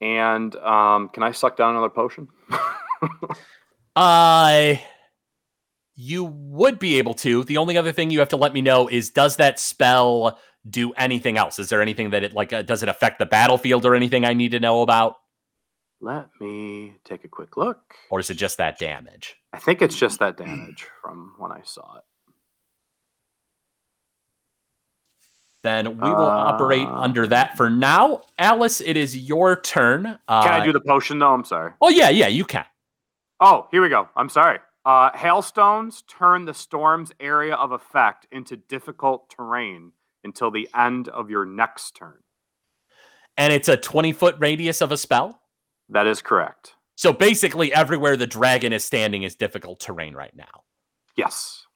And 0.00 0.54
um, 0.56 1.08
can 1.08 1.22
I 1.22 1.32
suck 1.32 1.56
down 1.56 1.70
another 1.70 1.90
potion? 1.90 2.28
Uh 3.96 4.74
you 5.96 6.24
would 6.24 6.78
be 6.78 6.98
able 6.98 7.14
to. 7.14 7.44
The 7.44 7.56
only 7.56 7.78
other 7.78 7.92
thing 7.92 8.10
you 8.10 8.18
have 8.18 8.28
to 8.30 8.36
let 8.36 8.52
me 8.52 8.60
know 8.60 8.88
is 8.88 9.10
does 9.10 9.36
that 9.36 9.60
spell 9.60 10.38
do 10.68 10.92
anything 10.94 11.38
else? 11.38 11.58
Is 11.58 11.68
there 11.68 11.82
anything 11.82 12.10
that 12.10 12.24
it 12.24 12.32
like 12.32 12.52
uh, 12.52 12.62
does 12.62 12.82
it 12.82 12.88
affect 12.88 13.18
the 13.18 13.26
battlefield 13.26 13.86
or 13.86 13.94
anything 13.94 14.24
I 14.24 14.32
need 14.32 14.50
to 14.52 14.60
know 14.60 14.82
about 14.82 15.16
Let 16.04 16.26
me 16.38 16.92
take 17.04 17.24
a 17.24 17.28
quick 17.28 17.56
look. 17.56 17.78
or 18.10 18.20
is 18.20 18.28
it 18.28 18.34
just 18.34 18.58
that 18.58 18.78
damage? 18.78 19.36
I 19.54 19.58
think 19.58 19.80
it's 19.80 19.96
just 19.96 20.18
that 20.18 20.36
damage 20.44 20.86
from 21.00 21.32
when 21.38 21.50
I 21.50 21.62
saw 21.64 21.96
it. 21.96 22.04
Then 25.62 25.96
we 25.98 26.10
will 26.10 26.26
operate 26.26 26.86
Uh, 26.86 26.92
under 26.94 27.26
that 27.28 27.56
for 27.56 27.70
now. 27.70 28.20
Alice, 28.38 28.82
it 28.82 28.98
is 28.98 29.16
your 29.16 29.58
turn. 29.58 30.18
Uh, 30.28 30.42
Can 30.42 30.60
I 30.60 30.62
do 30.64 30.72
the 30.74 30.80
potion 30.80 31.18
though? 31.18 31.32
I'm 31.32 31.44
sorry. 31.44 31.72
Oh 31.80 31.88
yeah, 31.88 32.10
yeah, 32.10 32.26
you 32.28 32.44
can. 32.44 32.66
Oh, 33.40 33.66
here 33.70 33.80
we 33.80 33.88
go. 33.88 34.06
I'm 34.14 34.28
sorry. 34.28 34.58
Uh, 34.84 35.10
hailstones 35.16 36.02
turn 36.02 36.44
the 36.44 36.52
storm's 36.52 37.12
area 37.18 37.54
of 37.54 37.72
effect 37.72 38.26
into 38.30 38.58
difficult 38.58 39.30
terrain 39.30 39.92
until 40.22 40.50
the 40.50 40.68
end 40.76 41.08
of 41.08 41.30
your 41.30 41.46
next 41.46 41.96
turn. 41.96 42.18
And 43.38 43.50
it's 43.54 43.68
a 43.68 43.78
20 43.78 44.12
foot 44.12 44.36
radius 44.38 44.82
of 44.82 44.92
a 44.92 44.98
spell. 44.98 45.40
That 45.88 46.06
is 46.06 46.22
correct. 46.22 46.74
So 46.96 47.12
basically, 47.12 47.72
everywhere 47.72 48.16
the 48.16 48.26
dragon 48.26 48.72
is 48.72 48.84
standing 48.84 49.22
is 49.22 49.34
difficult 49.34 49.80
terrain 49.80 50.14
right 50.14 50.34
now. 50.34 50.64
Yes. 51.16 51.66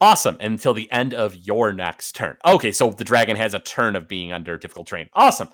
Awesome. 0.00 0.36
Until 0.40 0.74
the 0.74 0.90
end 0.92 1.14
of 1.14 1.34
your 1.34 1.72
next 1.72 2.14
turn. 2.14 2.36
Okay, 2.44 2.70
so 2.70 2.90
the 2.90 3.04
dragon 3.04 3.36
has 3.36 3.54
a 3.54 3.58
turn 3.58 3.96
of 3.96 4.08
being 4.08 4.32
under 4.32 4.56
difficult 4.58 4.86
terrain. 4.86 5.08
Awesome. 5.14 5.48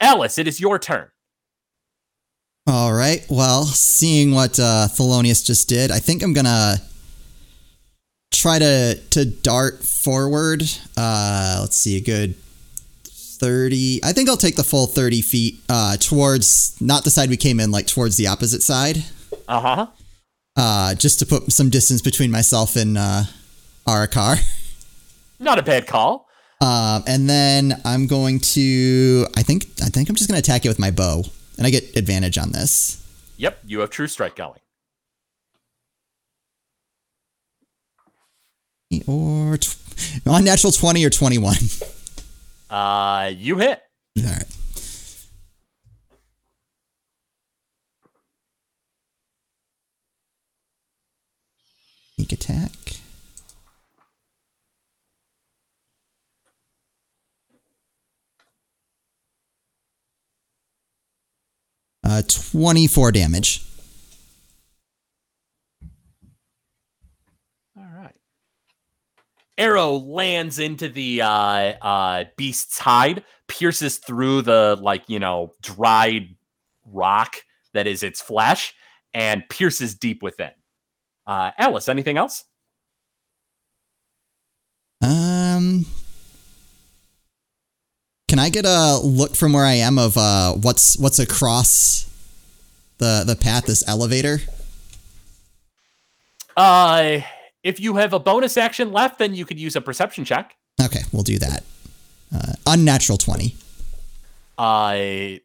Alice, 0.00 0.38
it 0.38 0.48
is 0.48 0.60
your 0.60 0.78
turn. 0.78 1.08
All 2.66 2.92
right. 2.92 3.24
Well, 3.28 3.64
seeing 3.64 4.32
what 4.32 4.58
uh, 4.58 4.86
Thelonious 4.90 5.44
just 5.44 5.68
did, 5.68 5.90
I 5.90 5.98
think 5.98 6.22
I'm 6.22 6.32
gonna 6.32 6.76
try 8.32 8.58
to 8.58 9.00
to 9.10 9.24
dart 9.24 9.82
forward. 9.82 10.62
Uh, 10.96 11.58
let's 11.62 11.80
see, 11.80 11.96
a 11.96 12.00
good 12.00 12.34
thirty. 13.40 14.00
I 14.04 14.12
think 14.12 14.28
I'll 14.28 14.36
take 14.36 14.56
the 14.56 14.64
full 14.64 14.86
thirty 14.86 15.22
feet 15.22 15.60
uh, 15.68 15.96
towards 15.96 16.76
not 16.80 17.04
the 17.04 17.10
side 17.10 17.30
we 17.30 17.36
came 17.36 17.58
in, 17.60 17.70
like 17.70 17.86
towards 17.86 18.16
the 18.16 18.26
opposite 18.28 18.62
side, 18.62 19.04
Uh 19.48 19.60
huh. 19.60 19.86
uh, 20.56 20.94
just 20.94 21.18
to 21.20 21.26
put 21.26 21.50
some 21.52 21.70
distance 21.70 22.02
between 22.02 22.30
myself 22.30 22.76
and 22.76 22.96
uh, 22.98 23.22
Arakar. 23.86 24.36
Not 25.38 25.58
a 25.58 25.62
bad 25.62 25.86
call. 25.86 26.28
Um, 26.60 27.02
and 27.06 27.28
then 27.30 27.80
I'm 27.86 28.06
going 28.06 28.40
to. 28.54 29.26
I 29.36 29.42
think. 29.42 29.64
I 29.82 29.86
think 29.86 30.08
I'm 30.10 30.14
just 30.14 30.28
gonna 30.28 30.38
attack 30.40 30.64
it 30.66 30.68
with 30.68 30.78
my 30.78 30.90
bow, 30.90 31.24
and 31.56 31.66
I 31.66 31.70
get 31.70 31.96
advantage 31.96 32.36
on 32.36 32.52
this. 32.52 32.96
Yep, 33.38 33.58
you 33.66 33.80
have 33.80 33.88
True 33.88 34.06
Strike 34.06 34.36
going. 34.36 34.60
Or 39.06 39.56
tw- 39.56 39.76
unnatural 40.26 40.72
twenty 40.72 41.04
or 41.04 41.10
twenty 41.10 41.38
one. 41.38 41.56
Uh, 42.70 43.32
you 43.36 43.58
hit. 43.58 43.82
All 44.18 44.24
right. 44.24 44.46
Sneak 52.14 52.32
attack. 52.32 52.70
Uh, 62.04 62.22
24 62.26 63.12
damage. 63.12 63.64
All 67.76 67.84
right. 67.96 68.14
Arrow 69.60 69.92
lands 69.92 70.58
into 70.58 70.88
the 70.88 71.20
uh, 71.20 71.28
uh, 71.28 72.24
beast's 72.38 72.78
hide, 72.78 73.22
pierces 73.46 73.98
through 73.98 74.40
the 74.40 74.78
like 74.80 75.04
you 75.06 75.18
know 75.18 75.52
dried 75.60 76.34
rock 76.86 77.36
that 77.74 77.86
is 77.86 78.02
its 78.02 78.22
flesh, 78.22 78.74
and 79.12 79.46
pierces 79.50 79.94
deep 79.94 80.22
within. 80.22 80.50
Uh, 81.26 81.50
Alice, 81.58 81.90
anything 81.90 82.16
else? 82.16 82.44
Um, 85.02 85.84
can 88.28 88.38
I 88.38 88.48
get 88.48 88.64
a 88.64 88.98
look 89.02 89.36
from 89.36 89.52
where 89.52 89.66
I 89.66 89.74
am 89.74 89.98
of 89.98 90.16
uh, 90.16 90.54
what's 90.54 90.98
what's 90.98 91.18
across 91.18 92.10
the 92.96 93.24
the 93.26 93.36
path? 93.36 93.66
This 93.66 93.86
elevator. 93.86 94.40
Uh, 96.56 97.20
if 97.62 97.78
you 97.80 97.96
have 97.96 98.12
a 98.12 98.18
bonus 98.18 98.56
action 98.56 98.92
left, 98.92 99.18
then 99.18 99.34
you 99.34 99.44
could 99.44 99.58
use 99.58 99.76
a 99.76 99.80
perception 99.80 100.24
check. 100.24 100.56
Okay, 100.82 101.00
we'll 101.12 101.22
do 101.22 101.38
that. 101.38 101.62
Uh, 102.34 102.52
unnatural 102.66 103.18
twenty. 103.18 103.56
uh 104.58 105.38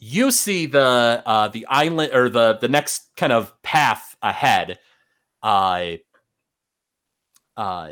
you 0.00 0.30
see 0.30 0.66
the 0.66 1.22
uh 1.26 1.48
the 1.48 1.66
island 1.66 2.12
or 2.14 2.28
the 2.28 2.56
the 2.60 2.68
next 2.68 3.08
kind 3.16 3.32
of 3.32 3.52
path 3.62 4.14
ahead 4.22 4.78
uh 5.42 5.92
uh 7.56 7.90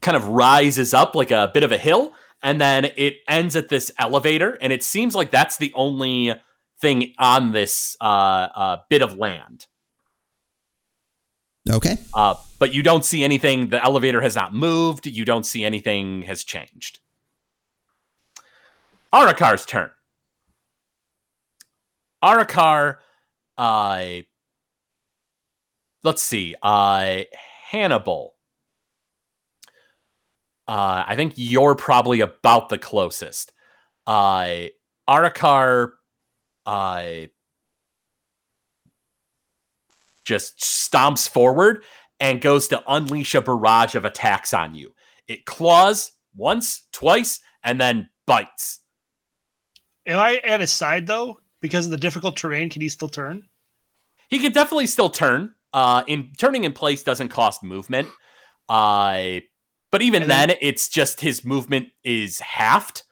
kind 0.00 0.16
of 0.16 0.26
rises 0.28 0.94
up 0.94 1.14
like 1.14 1.30
a 1.30 1.50
bit 1.52 1.62
of 1.62 1.72
a 1.72 1.78
hill 1.78 2.12
and 2.42 2.60
then 2.60 2.86
it 2.96 3.16
ends 3.28 3.54
at 3.56 3.68
this 3.68 3.90
elevator 3.98 4.58
and 4.60 4.72
it 4.72 4.82
seems 4.82 5.14
like 5.14 5.30
that's 5.30 5.56
the 5.58 5.72
only 5.74 6.34
thing 6.80 7.12
on 7.18 7.52
this 7.52 7.96
uh 8.00 8.48
uh 8.54 8.76
bit 8.88 9.02
of 9.02 9.16
land 9.16 9.66
Okay. 11.70 11.96
uh 12.14 12.34
but 12.58 12.74
you 12.74 12.82
don't 12.82 13.04
see 13.04 13.22
anything 13.24 13.68
the 13.68 13.82
elevator 13.82 14.20
has 14.20 14.34
not 14.34 14.52
moved 14.52 15.06
you 15.06 15.24
don't 15.24 15.46
see 15.46 15.64
anything 15.64 16.22
has 16.22 16.42
changed 16.44 16.98
Arakar's 19.12 19.66
turn. 19.66 19.90
Arakar, 22.24 22.98
uh, 23.58 24.06
let's 26.02 26.22
see, 26.22 26.54
uh, 26.62 27.22
Hannibal. 27.68 28.34
Uh, 30.66 31.04
I 31.06 31.16
think 31.16 31.34
you're 31.36 31.74
probably 31.74 32.20
about 32.20 32.68
the 32.68 32.78
closest. 32.78 33.52
Uh, 34.06 34.68
Arakar, 35.08 35.92
uh, 36.64 37.02
just 40.24 40.58
stomps 40.60 41.28
forward 41.28 41.84
and 42.20 42.40
goes 42.40 42.68
to 42.68 42.82
unleash 42.86 43.34
a 43.34 43.40
barrage 43.40 43.94
of 43.94 44.04
attacks 44.04 44.54
on 44.54 44.74
you. 44.74 44.92
It 45.28 45.44
claws 45.44 46.12
once, 46.36 46.82
twice, 46.92 47.40
and 47.64 47.80
then 47.80 48.08
bites. 48.26 48.80
Am 50.06 50.18
I 50.18 50.36
at 50.44 50.60
his 50.60 50.72
side 50.72 51.06
though? 51.06 51.38
Because 51.60 51.86
of 51.86 51.90
the 51.92 51.96
difficult 51.96 52.36
terrain, 52.36 52.70
can 52.70 52.82
he 52.82 52.88
still 52.88 53.08
turn? 53.08 53.42
He 54.28 54.38
could 54.38 54.52
definitely 54.52 54.86
still 54.88 55.10
turn. 55.10 55.54
Uh, 55.72 56.02
in 56.06 56.32
turning 56.36 56.64
in 56.64 56.72
place 56.72 57.02
doesn't 57.02 57.28
cost 57.28 57.62
movement. 57.62 58.08
Uh, 58.68 59.40
but 59.90 60.02
even 60.02 60.26
then- 60.26 60.48
then, 60.48 60.58
it's 60.60 60.88
just 60.88 61.20
his 61.20 61.44
movement 61.44 61.88
is 62.02 62.40
halved. 62.40 63.02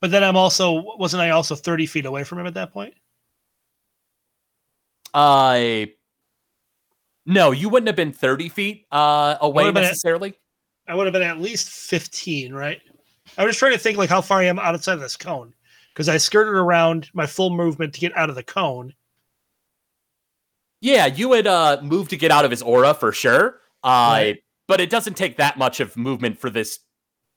But 0.00 0.10
then 0.10 0.22
I'm 0.22 0.36
also 0.36 0.96
wasn't 0.96 1.22
I 1.22 1.30
also 1.30 1.54
30 1.54 1.86
feet 1.86 2.06
away 2.06 2.24
from 2.24 2.38
him 2.38 2.46
at 2.46 2.54
that 2.54 2.72
point? 2.72 2.94
Uh, 5.14 5.86
no, 7.26 7.50
you 7.50 7.68
wouldn't 7.68 7.88
have 7.88 7.96
been 7.96 8.12
thirty 8.12 8.48
feet 8.48 8.86
uh 8.90 9.36
away 9.40 9.64
would've 9.64 9.74
been 9.74 9.84
at- 9.84 9.88
necessarily. 9.88 10.34
I 10.86 10.94
would 10.94 11.06
have 11.06 11.12
been 11.12 11.20
at 11.22 11.38
least 11.38 11.68
15, 11.68 12.54
right? 12.54 12.80
I 13.36 13.44
was 13.44 13.50
just 13.50 13.58
trying 13.58 13.72
to 13.72 13.78
think 13.78 13.98
like 13.98 14.08
how 14.08 14.22
far 14.22 14.38
I 14.38 14.44
am 14.44 14.58
outside 14.58 14.94
of 14.94 15.00
this 15.00 15.16
cone. 15.18 15.52
Because 15.92 16.08
I 16.08 16.16
skirted 16.16 16.54
around 16.54 17.10
my 17.12 17.26
full 17.26 17.50
movement 17.50 17.92
to 17.92 18.00
get 18.00 18.16
out 18.16 18.30
of 18.30 18.36
the 18.36 18.42
cone. 18.42 18.94
Yeah, 20.80 21.06
you 21.06 21.28
would 21.28 21.46
uh 21.46 21.78
move 21.82 22.08
to 22.08 22.16
get 22.16 22.30
out 22.30 22.44
of 22.44 22.50
his 22.50 22.62
aura 22.62 22.94
for 22.94 23.12
sure. 23.12 23.60
Uh, 23.82 24.10
Right. 24.12 24.38
but 24.66 24.80
it 24.80 24.90
doesn't 24.90 25.14
take 25.14 25.36
that 25.36 25.58
much 25.58 25.80
of 25.80 25.96
movement 25.96 26.38
for 26.38 26.50
this 26.50 26.78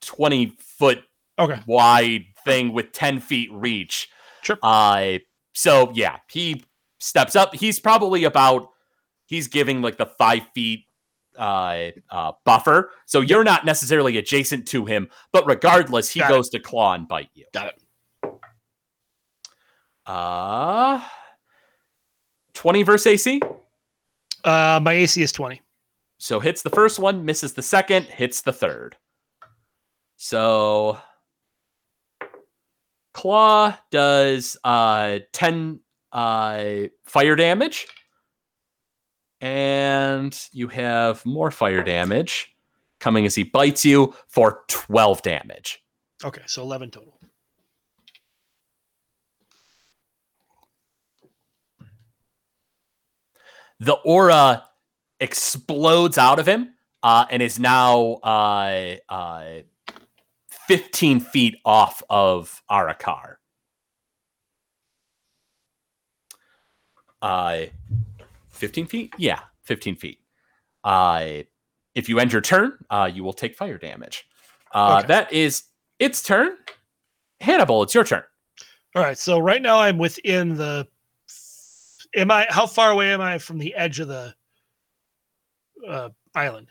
twenty 0.02 0.56
foot 0.60 1.04
Okay. 1.40 1.60
wide 1.66 2.26
thing 2.46 2.72
with 2.72 2.92
10 2.92 3.20
feet 3.20 3.52
reach. 3.52 4.10
Sure. 4.44 4.58
Uh 4.64 5.18
so 5.54 5.92
yeah, 5.94 6.18
he 6.30 6.64
steps 7.02 7.36
up. 7.36 7.54
He's 7.54 7.80
probably 7.80 8.24
about 8.24 8.70
he's 9.26 9.48
giving 9.48 9.82
like 9.82 9.98
the 9.98 10.06
five 10.06 10.44
feet 10.54 10.86
uh 11.38 11.90
uh 12.10 12.34
buffer. 12.46 12.92
So 13.06 13.22
you're 13.22 13.44
not 13.44 13.66
necessarily 13.66 14.18
adjacent 14.18 14.68
to 14.70 14.86
him, 14.86 15.10
but 15.32 15.46
regardless, 15.48 16.10
he 16.10 16.20
Got 16.20 16.32
it. 16.32 16.34
goes 16.36 16.50
to 16.50 16.60
claw 16.60 16.94
and 16.94 17.08
bite 17.08 17.30
you. 17.34 17.46
Got 17.54 17.74
it. 17.74 18.32
Uh 20.06 21.04
20 22.54 22.84
versus 22.84 23.08
AC. 23.08 23.42
Uh 24.44 24.80
my 24.82 24.94
AC 24.94 25.22
is 25.22 25.32
20. 25.32 25.62
So 26.18 26.40
hits 26.40 26.62
the 26.62 26.70
first 26.70 27.00
one, 27.00 27.26
misses 27.26 27.54
the 27.54 27.62
second, 27.64 28.06
hits 28.06 28.42
the 28.42 28.54
third. 28.54 28.96
So 30.18 31.00
Claw 33.14 33.78
does 33.90 34.58
uh 34.64 35.20
10 35.34 35.80
uh 36.12 36.88
fire 37.06 37.36
damage. 37.36 37.88
And 39.40 40.40
you 40.52 40.68
have 40.68 41.26
more 41.26 41.50
fire 41.50 41.84
damage 41.84 42.56
coming 43.00 43.26
as 43.26 43.36
he 43.36 43.44
bites 43.44 43.84
you 43.84 44.14
for 44.28 44.64
12 44.68 45.24
damage. 45.24 45.84
Okay, 46.24 46.44
so 46.46 46.62
11 46.62 46.92
total. 46.92 47.18
The 53.80 53.94
aura 53.94 54.64
explodes 55.20 56.20
out 56.20 56.38
of 56.38 56.48
him 56.48 56.76
uh, 57.02 57.26
and 57.32 57.42
is 57.42 57.60
now 57.60 58.20
uh, 58.24 58.98
uh, 59.10 59.46
15 60.68 61.20
feet 61.20 61.56
off 61.66 62.04
of 62.08 62.62
Arakar. 62.70 63.38
Uh, 67.22 67.66
15 68.52 68.86
feet? 68.88 69.14
Yeah, 69.18 69.40
15 69.64 69.96
feet. 69.96 70.20
Uh, 70.84 71.44
if 71.96 72.08
you 72.10 72.20
end 72.20 72.32
your 72.32 72.42
turn, 72.42 72.78
uh, 72.90 73.10
you 73.14 73.24
will 73.24 73.34
take 73.34 73.56
fire 73.56 73.78
damage. 73.78 74.26
Uh, 74.74 74.98
Okay. 75.00 75.08
That 75.08 75.32
is 75.34 75.64
its 76.00 76.22
turn. 76.24 76.58
Hannibal, 77.42 77.84
it's 77.84 77.94
your 77.94 78.04
turn. 78.04 78.24
All 78.96 79.02
right, 79.04 79.18
so 79.18 79.40
right 79.40 79.62
now 79.62 79.80
I'm 79.80 79.98
within 79.98 80.56
the. 80.56 80.88
Am 82.16 82.30
I? 82.30 82.46
How 82.50 82.68
far 82.68 82.92
away 82.92 83.14
am 83.14 83.22
I 83.22 83.38
from 83.38 83.58
the 83.58 83.74
edge 83.74 84.00
of 84.02 84.10
the 84.10 84.34
uh, 85.88 86.10
island? 86.36 86.68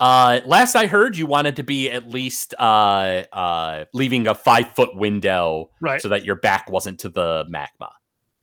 Uh, 0.00 0.40
last 0.46 0.74
I 0.74 0.86
heard, 0.86 1.16
you 1.16 1.26
wanted 1.26 1.56
to 1.56 1.62
be 1.62 1.90
at 1.90 2.08
least 2.08 2.54
uh, 2.58 3.22
uh, 3.32 3.84
leaving 3.92 4.26
a 4.28 4.34
five 4.34 4.68
foot 4.74 4.94
window 4.96 5.70
Right. 5.80 6.00
so 6.00 6.08
that 6.08 6.24
your 6.24 6.36
back 6.36 6.70
wasn't 6.70 7.00
to 7.00 7.08
the 7.10 7.44
magma. 7.48 7.90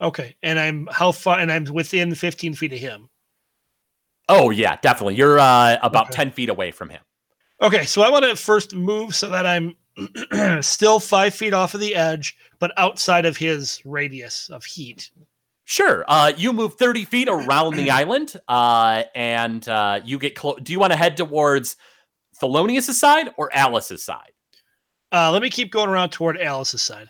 Okay, 0.04 0.36
and 0.44 0.60
I'm 0.60 0.88
how 0.92 1.12
far? 1.12 1.40
And 1.40 1.52
I'm 1.52 1.64
within 1.66 2.14
15 2.14 2.54
feet 2.56 2.74
of 2.74 2.80
him. 2.80 3.10
Oh 4.30 4.50
yeah, 4.52 4.78
definitely. 4.82 5.16
You're 5.16 5.40
uh, 5.40 5.78
about 5.82 6.08
Okay. 6.08 6.14
ten 6.16 6.32
feet 6.32 6.50
away 6.50 6.72
from 6.72 6.90
him. 6.90 7.02
Okay, 7.62 7.86
so 7.86 8.02
I 8.02 8.10
want 8.10 8.26
to 8.26 8.36
first 8.36 8.74
move 8.76 9.16
so 9.16 9.30
that 9.30 9.46
I'm 9.46 9.76
still 10.62 11.00
five 11.00 11.34
feet 11.34 11.54
off 11.54 11.74
of 11.74 11.80
the 11.80 11.96
edge, 11.96 12.36
but 12.60 12.72
outside 12.78 13.26
of 13.26 13.38
his 13.38 13.82
radius 13.86 14.50
of 14.50 14.66
heat. 14.66 15.10
Sure. 15.66 16.04
Uh, 16.08 16.34
you 16.36 16.52
move 16.54 16.76
thirty 16.76 17.06
feet 17.06 17.28
around 17.30 17.76
the 17.76 17.90
island, 17.92 18.40
uh, 18.48 19.04
and 19.16 19.68
uh, 19.70 20.02
you 20.04 20.18
get 20.20 20.36
close. 20.36 20.60
Do 20.62 20.72
you 20.74 20.80
want 20.80 20.92
to 20.94 20.98
head 20.98 21.16
towards 21.18 21.78
Thelonious' 22.42 22.94
side 22.94 23.34
or 23.38 23.54
Alice's 23.54 24.04
side? 24.04 24.32
Uh, 25.12 25.32
let 25.32 25.42
me 25.42 25.50
keep 25.50 25.72
going 25.72 25.90
around 25.90 26.10
toward 26.10 26.38
Alice's 26.40 26.82
side. 26.82 27.08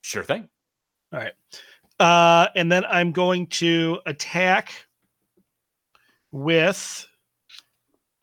Sure 0.00 0.24
thing. 0.24 0.48
All 1.12 1.18
right. 1.20 1.34
Uh, 2.02 2.48
and 2.56 2.70
then 2.72 2.84
I'm 2.86 3.12
going 3.12 3.46
to 3.48 4.00
attack 4.06 4.72
with 6.32 7.06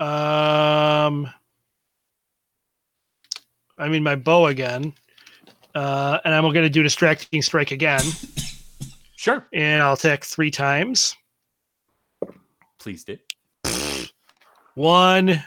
um 0.01 1.29
I 3.77 3.87
mean 3.87 4.03
my 4.03 4.15
bow 4.15 4.47
again. 4.47 4.93
Uh, 5.75 6.19
and 6.25 6.33
I'm 6.33 6.41
going 6.43 6.55
to 6.55 6.69
do 6.69 6.81
distracting 6.83 7.41
strike 7.43 7.71
again, 7.71 8.01
Sure. 9.15 9.47
and 9.53 9.81
I'll 9.83 9.93
attack 9.93 10.23
three 10.25 10.49
times. 10.51 11.15
Please 12.79 13.03
do. 13.05 13.17
One, 14.73 15.43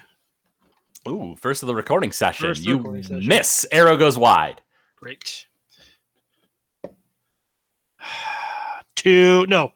Ooh, 1.09 1.35
first 1.41 1.63
of 1.65 1.67
the 1.67 1.75
recording 1.75 2.13
session. 2.13 2.47
First 2.47 2.65
you 2.65 2.77
recording 2.79 3.03
session. 3.03 3.27
miss. 3.27 3.67
Arrow 3.73 3.97
goes 3.97 4.17
wide. 4.17 4.61
great. 4.97 5.47
Two, 8.97 9.47
no, 9.47 9.73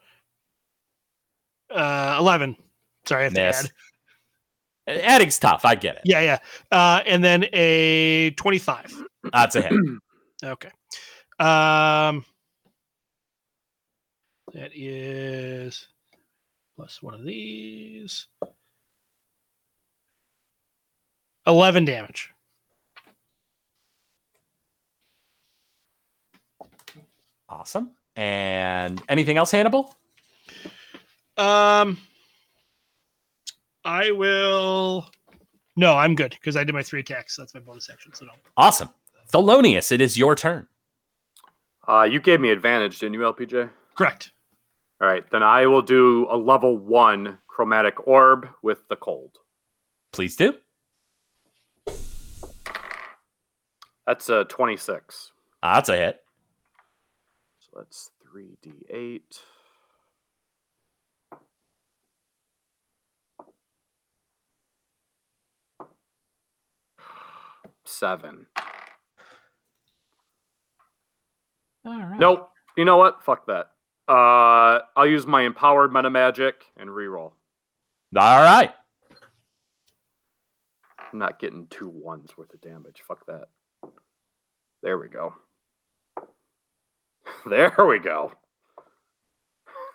uh, 1.74 2.16
eleven. 2.18 2.56
Sorry, 3.06 3.22
I 3.22 3.24
have 3.24 3.34
to 3.34 3.40
add. 3.40 3.70
Adding's 4.88 5.38
tough. 5.38 5.64
I 5.64 5.74
get 5.74 5.96
it. 5.96 6.02
Yeah, 6.04 6.20
yeah. 6.20 6.38
Uh, 6.70 7.02
and 7.06 7.24
then 7.24 7.46
a 7.52 8.30
twenty-five. 8.32 8.92
That's 9.32 9.56
a 9.56 9.62
hit. 9.62 9.72
Okay. 10.44 10.70
Um 11.38 12.24
that 14.52 14.70
is 14.74 15.88
plus 16.76 17.02
one 17.02 17.14
of 17.14 17.24
these. 17.24 18.28
11 21.46 21.84
damage. 21.84 22.30
Awesome. 27.48 27.90
And 28.16 29.00
anything 29.08 29.36
else, 29.36 29.50
Hannibal? 29.50 29.94
Um 31.36 31.98
I 33.84 34.10
will 34.10 35.08
No, 35.76 35.94
I'm 35.94 36.14
good 36.14 36.30
because 36.30 36.56
I 36.56 36.64
did 36.64 36.74
my 36.74 36.82
three 36.82 37.00
attacks. 37.00 37.36
That's 37.36 37.54
my 37.54 37.60
bonus 37.60 37.88
action. 37.90 38.12
So 38.14 38.24
no. 38.24 38.32
Awesome. 38.56 38.88
Thelonious, 39.32 39.92
it 39.92 40.00
is 40.00 40.16
your 40.16 40.34
turn. 40.34 40.66
Uh, 41.88 42.02
you 42.02 42.20
gave 42.20 42.40
me 42.40 42.50
advantage, 42.50 42.98
didn't 42.98 43.14
you, 43.14 43.20
LPJ? 43.20 43.70
Correct. 43.96 44.32
All 45.00 45.06
right, 45.06 45.28
then 45.30 45.42
I 45.42 45.66
will 45.66 45.82
do 45.82 46.26
a 46.30 46.36
level 46.36 46.76
one 46.76 47.38
chromatic 47.46 48.06
orb 48.08 48.48
with 48.62 48.88
the 48.88 48.96
cold. 48.96 49.32
Please 50.12 50.36
do. 50.36 50.54
That's 54.06 54.28
a 54.28 54.44
26. 54.44 55.32
Ah, 55.62 55.74
That's 55.74 55.88
a 55.90 55.96
hit. 55.96 56.20
So 57.76 57.82
that's 57.82 58.10
3d8. 58.34 59.20
Seven. 67.84 68.46
All 71.84 71.92
right. 71.92 72.18
Nope. 72.18 72.50
You 72.76 72.84
know 72.84 72.96
what? 72.96 73.22
Fuck 73.24 73.46
that. 73.46 73.70
Uh, 74.08 74.80
I'll 74.96 75.06
use 75.06 75.26
my 75.26 75.42
empowered 75.42 75.92
meta 75.92 76.10
magic 76.10 76.64
and 76.76 76.88
reroll. 76.90 77.32
All 78.16 78.42
right. 78.42 78.72
I'm 81.12 81.18
not 81.18 81.38
getting 81.38 81.66
two 81.68 81.88
ones 81.88 82.36
worth 82.36 82.52
of 82.54 82.60
damage. 82.60 83.02
Fuck 83.06 83.26
that. 83.26 83.48
There 84.82 84.98
we 84.98 85.08
go. 85.08 85.34
There 87.48 87.72
we 87.86 87.98
go. 87.98 88.32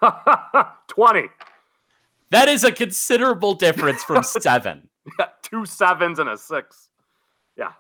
20. 0.88 1.30
That 2.32 2.48
is 2.48 2.64
a 2.64 2.72
considerable 2.72 3.54
difference 3.56 4.04
from 4.04 4.24
seven. 4.24 4.90
Two 5.42 5.66
sevens 5.66 6.20
and 6.20 6.30
a 6.30 6.38
six. 6.38 6.90
Yeah. 7.58 7.74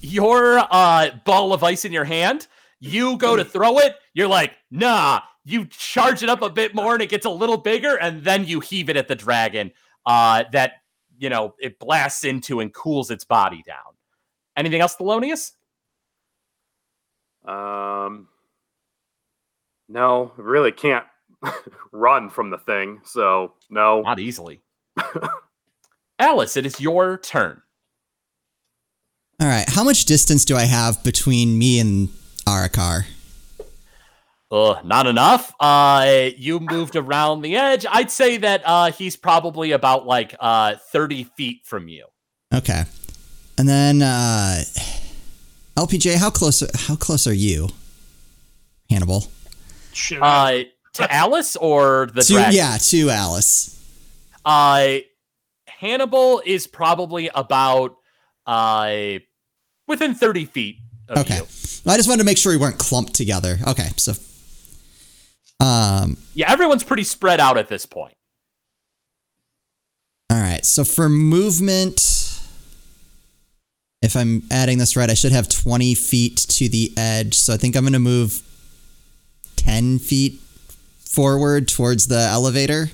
Your 0.00 0.58
uh, 0.70 1.10
ball 1.24 1.52
of 1.52 1.62
ice 1.62 1.84
in 1.84 1.92
your 1.92 2.04
hand, 2.04 2.46
you 2.80 3.18
go 3.18 3.36
to 3.36 3.44
throw 3.44 3.78
it, 3.78 3.96
you're 4.14 4.28
like, 4.28 4.52
nah. 4.70 5.20
You 5.44 5.64
charge 5.66 6.22
it 6.22 6.28
up 6.28 6.42
a 6.42 6.50
bit 6.50 6.74
more 6.74 6.92
and 6.92 7.02
it 7.02 7.08
gets 7.08 7.24
a 7.24 7.30
little 7.30 7.56
bigger, 7.56 7.96
and 7.96 8.22
then 8.22 8.44
you 8.44 8.60
heave 8.60 8.90
it 8.90 8.96
at 8.98 9.08
the 9.08 9.14
dragon 9.14 9.72
uh, 10.04 10.44
that, 10.52 10.72
you 11.18 11.30
know, 11.30 11.54
it 11.58 11.78
blasts 11.78 12.24
into 12.24 12.60
and 12.60 12.72
cools 12.72 13.10
its 13.10 13.24
body 13.24 13.62
down. 13.66 13.94
Anything 14.56 14.82
else, 14.82 14.94
Thelonious? 14.96 15.52
Um, 17.48 18.28
no, 19.88 20.32
really 20.36 20.72
can't 20.72 21.06
run 21.92 22.30
from 22.30 22.50
the 22.50 22.58
thing. 22.58 23.00
So, 23.04 23.54
no. 23.70 24.02
Not 24.02 24.18
easily. 24.18 24.60
Alice, 26.18 26.56
it 26.56 26.66
is 26.66 26.80
your 26.80 27.18
turn. 27.18 27.62
All 29.40 29.48
right. 29.48 29.68
How 29.68 29.84
much 29.84 30.04
distance 30.04 30.44
do 30.44 30.56
I 30.56 30.64
have 30.64 31.02
between 31.04 31.58
me 31.58 31.78
and 31.78 32.08
Arakar? 32.46 33.04
Ugh, 34.50 34.84
not 34.84 35.06
enough. 35.06 35.52
Uh, 35.60 36.30
you 36.36 36.58
moved 36.58 36.96
around 36.96 37.42
the 37.42 37.56
edge. 37.56 37.84
I'd 37.88 38.10
say 38.10 38.38
that 38.38 38.62
uh, 38.64 38.90
he's 38.90 39.14
probably 39.14 39.72
about 39.72 40.06
like 40.06 40.34
uh, 40.40 40.76
30 40.90 41.24
feet 41.36 41.60
from 41.64 41.86
you. 41.88 42.06
Okay. 42.52 42.84
And 43.58 43.68
then 43.68 44.02
uh 44.02 44.62
LPJ, 45.78 46.16
how 46.16 46.30
close 46.30 46.62
how 46.86 46.96
close 46.96 47.26
are 47.26 47.32
you? 47.34 47.68
Hannibal. 48.90 49.24
Uh, 50.20 50.58
to 50.94 51.12
Alice 51.12 51.54
or 51.56 52.08
the 52.12 52.22
to, 52.22 52.32
dragon? 52.32 52.54
yeah, 52.54 52.76
to 52.78 53.10
Alice. 53.10 53.74
Uh, 54.44 54.96
Hannibal 55.66 56.42
is 56.44 56.66
probably 56.66 57.30
about 57.34 57.96
uh, 58.46 59.18
within 59.86 60.14
30 60.14 60.46
feet 60.46 60.76
of 61.08 61.18
Okay. 61.18 61.36
you. 61.36 61.42
I 61.86 61.96
just 61.96 62.08
wanted 62.08 62.22
to 62.22 62.24
make 62.24 62.38
sure 62.38 62.50
we 62.52 62.58
weren't 62.58 62.78
clumped 62.78 63.14
together. 63.14 63.58
Okay, 63.66 63.88
so 63.96 64.12
um 65.60 66.16
Yeah, 66.34 66.50
everyone's 66.50 66.84
pretty 66.84 67.04
spread 67.04 67.40
out 67.40 67.56
at 67.56 67.68
this 67.68 67.86
point. 67.86 68.14
all 70.30 70.38
right. 70.40 70.64
So 70.64 70.84
for 70.84 71.08
movement 71.08 72.17
if 74.02 74.16
I'm 74.16 74.42
adding 74.50 74.78
this 74.78 74.96
right, 74.96 75.10
I 75.10 75.14
should 75.14 75.32
have 75.32 75.48
20 75.48 75.94
feet 75.94 76.36
to 76.36 76.68
the 76.68 76.92
edge. 76.96 77.34
So 77.34 77.54
I 77.54 77.56
think 77.56 77.76
I'm 77.76 77.82
going 77.82 77.92
to 77.94 77.98
move 77.98 78.42
10 79.56 79.98
feet 79.98 80.40
forward 80.98 81.68
towards 81.68 82.06
the 82.06 82.20
elevator. 82.20 82.90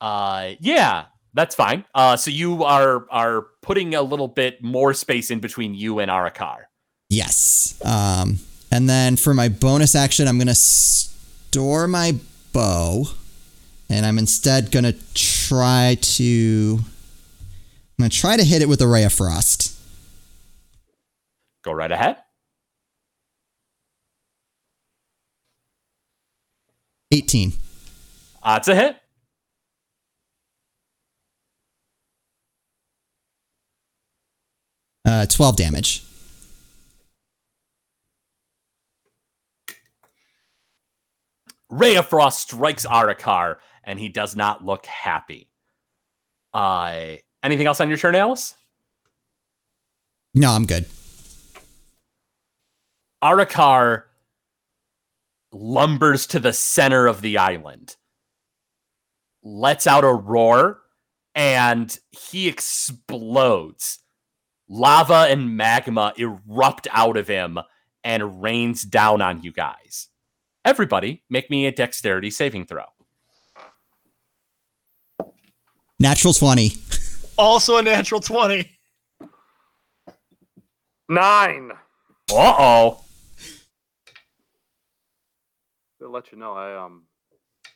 Uh, 0.00 0.54
yeah, 0.58 1.06
that's 1.32 1.54
fine. 1.54 1.84
Uh, 1.94 2.16
so 2.16 2.30
you 2.30 2.64
are 2.64 3.06
are 3.10 3.46
putting 3.60 3.94
a 3.94 4.02
little 4.02 4.26
bit 4.26 4.62
more 4.62 4.92
space 4.94 5.30
in 5.30 5.38
between 5.38 5.74
you 5.74 6.00
and 6.00 6.10
Arakar. 6.10 6.64
Yes. 7.08 7.80
Um, 7.84 8.38
and 8.72 8.88
then 8.88 9.16
for 9.16 9.32
my 9.32 9.48
bonus 9.48 9.94
action, 9.94 10.26
I'm 10.26 10.38
going 10.38 10.48
to 10.48 10.54
store 10.54 11.86
my 11.86 12.16
bow. 12.52 13.04
And 13.88 14.06
I'm 14.06 14.18
instead 14.18 14.72
going 14.72 14.84
to 14.84 14.96
try 15.14 15.98
to. 16.00 16.80
I'm 18.02 18.06
going 18.06 18.10
to 18.10 18.18
try 18.18 18.36
to 18.36 18.42
hit 18.42 18.62
it 18.62 18.68
with 18.68 18.82
a 18.82 18.88
ray 18.88 19.04
of 19.04 19.12
frost. 19.12 19.78
Go 21.62 21.70
right 21.70 21.92
ahead. 21.92 22.16
18. 27.12 27.52
Uh, 28.42 28.56
it's 28.58 28.66
a 28.66 28.74
hit. 28.74 28.96
Uh, 35.04 35.26
12 35.26 35.56
damage. 35.56 36.04
Ray 41.70 41.94
of 41.94 42.08
Frost 42.08 42.40
strikes 42.40 42.84
Arakar, 42.84 43.58
and 43.84 44.00
he 44.00 44.08
does 44.08 44.34
not 44.34 44.64
look 44.64 44.86
happy. 44.86 45.48
Uh, 46.52 47.18
anything 47.42 47.66
else 47.66 47.80
on 47.80 47.88
your 47.88 47.98
turn, 47.98 48.14
Alice? 48.14 48.54
No, 50.34 50.50
I'm 50.50 50.66
good. 50.66 50.86
Arakar 53.22 54.04
lumbers 55.52 56.26
to 56.28 56.40
the 56.40 56.52
center 56.52 57.06
of 57.06 57.20
the 57.20 57.38
island, 57.38 57.96
lets 59.42 59.86
out 59.86 60.04
a 60.04 60.12
roar, 60.12 60.80
and 61.34 61.98
he 62.10 62.48
explodes. 62.48 63.98
Lava 64.68 65.26
and 65.28 65.56
magma 65.56 66.14
erupt 66.16 66.88
out 66.92 67.16
of 67.18 67.28
him 67.28 67.58
and 68.02 68.42
rains 68.42 68.82
down 68.82 69.20
on 69.20 69.42
you 69.42 69.52
guys. 69.52 70.08
Everybody, 70.64 71.22
make 71.28 71.50
me 71.50 71.66
a 71.66 71.72
dexterity 71.72 72.30
saving 72.30 72.66
throw. 72.66 72.84
Natural 76.00 76.32
20. 76.32 76.72
Also 77.36 77.78
a 77.78 77.82
natural 77.82 78.20
20. 78.20 78.70
Nine. 81.08 81.72
Uh 82.30 82.54
oh. 82.58 83.04
To 86.00 86.08
let 86.08 86.32
you 86.32 86.38
know, 86.38 86.52
I 86.52 86.84
um, 86.84 87.04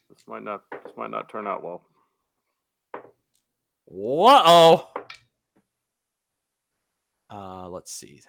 this 0.08 0.18
might 0.26 0.42
not 0.42 0.62
this 0.70 0.92
might 0.96 1.10
not 1.10 1.28
turn 1.28 1.46
out 1.46 1.62
well. 1.62 1.82
Uh 3.88 4.42
oh. 4.46 4.90
Uh, 7.28 7.68
let's 7.68 7.92
see. 7.92 8.22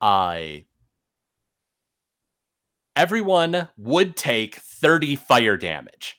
I. 0.00 0.66
everyone 2.98 3.68
would 3.76 4.16
take 4.16 4.56
30 4.56 5.14
fire 5.14 5.56
damage. 5.56 6.17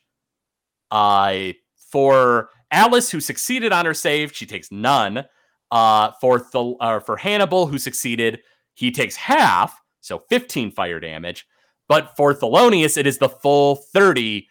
Uh, 0.90 1.52
for 1.76 2.50
Alice, 2.70 3.10
who 3.10 3.20
succeeded 3.20 3.72
on 3.72 3.84
her 3.86 3.94
save, 3.94 4.34
she 4.34 4.46
takes 4.46 4.70
none. 4.70 5.24
Uh, 5.70 6.12
for 6.20 6.38
Thel- 6.38 6.76
uh, 6.80 7.00
for 7.00 7.16
Hannibal, 7.16 7.66
who 7.66 7.78
succeeded, 7.78 8.40
he 8.74 8.90
takes 8.90 9.14
half, 9.16 9.80
so 10.00 10.18
15 10.28 10.72
fire 10.72 10.98
damage. 10.98 11.46
But 11.88 12.16
for 12.16 12.34
Thelonious, 12.34 12.96
it 12.96 13.06
is 13.06 13.18
the 13.18 13.28
full 13.28 13.76
30. 13.76 14.46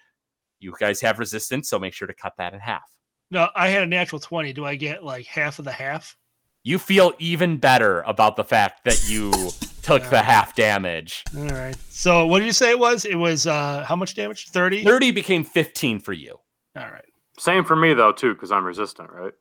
You 0.60 0.74
guys 0.80 1.02
have 1.02 1.20
resistance, 1.20 1.70
so 1.70 1.80
make 1.80 1.94
sure 1.94 2.08
to 2.08 2.14
cut 2.14 2.34
that 2.38 2.54
in 2.54 2.60
half. 2.60 2.84
No, 3.32 3.50
I 3.56 3.70
had 3.70 3.84
a 3.84 3.88
natural 3.88 4.20
20. 4.20 4.54
Do 4.54 4.66
I 4.66 4.76
get 4.76 5.04
like 5.04 5.26
half 5.26 5.60
of 5.60 5.66
the 5.66 5.72
half? 5.72 6.18
You 6.64 6.78
feel 6.78 7.14
even 7.20 7.58
better 7.58 8.02
about 8.02 8.36
the 8.36 8.44
fact 8.44 8.84
that 8.84 9.10
you 9.10 9.32
took 9.82 10.04
the 10.10 10.22
half 10.22 10.56
damage. 10.56 11.24
All 11.38 11.46
right. 11.46 11.76
So 11.90 12.26
what 12.26 12.40
did 12.40 12.46
you 12.46 12.54
say 12.54 12.72
it 12.72 12.80
was? 12.80 13.06
It 13.06 13.16
was 13.16 13.48
uh 13.48 13.84
how 13.88 13.96
much 13.96 14.16
damage? 14.16 14.50
30? 14.50 14.84
30 14.84 15.12
became 15.12 15.44
15 15.44 16.00
for 16.00 16.14
you. 16.14 16.38
All 16.78 16.84
right. 16.90 17.06
Same 17.38 17.64
for 17.64 17.76
me 17.76 17.94
though 17.94 18.12
too, 18.12 18.34
because 18.34 18.52
I'm 18.52 18.66
resistant, 18.66 19.10
right? 19.12 19.34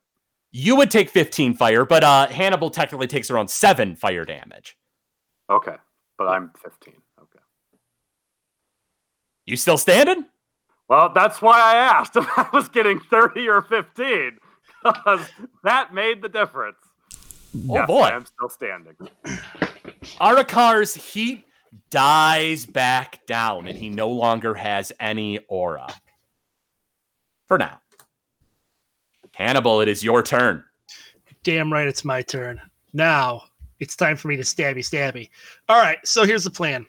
You 0.50 0.76
would 0.76 0.90
take 0.90 1.10
15 1.10 1.54
fire, 1.54 1.84
but 1.84 2.02
uh, 2.02 2.26
Hannibal 2.28 2.70
technically 2.70 3.06
takes 3.06 3.30
around 3.30 3.48
seven 3.50 3.94
fire 3.96 4.24
damage. 4.24 4.76
Okay, 5.50 5.76
but 6.16 6.26
I'm 6.28 6.50
15. 6.62 6.94
Okay. 7.20 7.38
You 9.44 9.56
still 9.56 9.76
standing? 9.76 10.24
Well, 10.88 11.12
that's 11.14 11.42
why 11.42 11.60
I 11.60 11.76
asked 11.76 12.16
if 12.16 12.26
I 12.38 12.48
was 12.52 12.68
getting 12.68 12.98
30 12.98 13.46
or 13.48 13.60
15, 13.60 14.38
because 14.82 15.20
that 15.64 15.92
made 15.92 16.22
the 16.22 16.28
difference. 16.30 16.78
Oh 17.55 17.74
Yes, 17.74 17.86
boy. 17.86 18.03
I 18.03 18.16
am 18.16 18.26
still 18.26 18.49
standing. 18.49 18.94
Arakar's 20.20 20.94
heat 20.94 21.44
dies 21.90 22.66
back 22.66 23.24
down, 23.26 23.66
and 23.66 23.76
he 23.76 23.88
no 23.88 24.09
longer 24.09 24.55
has 24.55 24.92
any 25.01 25.38
aura. 25.49 25.88
For 27.46 27.59
now. 27.59 27.80
Hannibal, 29.34 29.80
it 29.80 29.88
is 29.88 30.03
your 30.03 30.22
turn. 30.22 30.64
Damn 31.44 31.72
right 31.72 31.86
it's 31.86 32.05
my 32.05 32.22
turn. 32.22 32.61
Now 32.92 33.44
it's 33.80 33.96
time 33.96 34.16
for 34.16 34.28
me 34.28 34.36
to 34.36 34.42
stabby 34.42 34.78
stabby. 34.78 35.30
All 35.68 35.80
right, 35.80 35.99
so 36.05 36.24
here's 36.24 36.44
the 36.44 36.51
plan. 36.51 36.84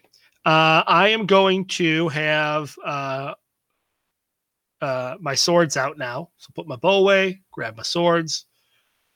Uh, 0.46 0.84
I 0.88 1.10
am 1.10 1.26
going 1.26 1.66
to 1.66 2.08
have 2.10 2.76
uh, 2.84 3.34
uh, 4.82 5.16
my 5.20 5.36
swords 5.36 5.78
out 5.78 5.98
now. 5.98 6.30
So 6.38 6.50
put 6.56 6.68
my 6.68 6.76
bow 6.76 6.98
away, 6.98 7.42
grab 7.52 7.78
my 7.78 7.84
swords. 7.84 8.46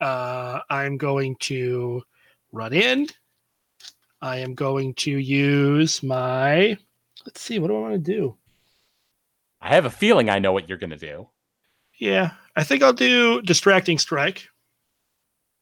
Uh, 0.02 0.60
I'm 0.70 0.98
going 0.98 1.36
to 1.42 2.04
run 2.52 2.74
in. 2.74 3.08
I 4.22 4.38
am 4.38 4.56
going 4.56 4.94
to 4.96 5.12
use 5.12 6.02
my. 6.04 6.78
Let's 7.26 7.42
see, 7.42 7.60
what 7.60 7.68
do 7.68 7.78
I 7.78 7.80
want 7.80 7.94
to 7.94 8.00
do? 8.00 8.36
I 9.62 9.76
have 9.76 9.86
a 9.86 9.90
feeling 9.90 10.30
I 10.30 10.40
know 10.40 10.52
what 10.52 10.68
you're 10.68 10.78
going 10.78 10.90
to 10.90 10.98
do. 10.98 11.30
Yeah, 12.00 12.32
I 12.56 12.64
think 12.64 12.84
I'll 12.84 12.92
do 12.94 13.42
distracting 13.42 13.98
strike. 13.98 14.48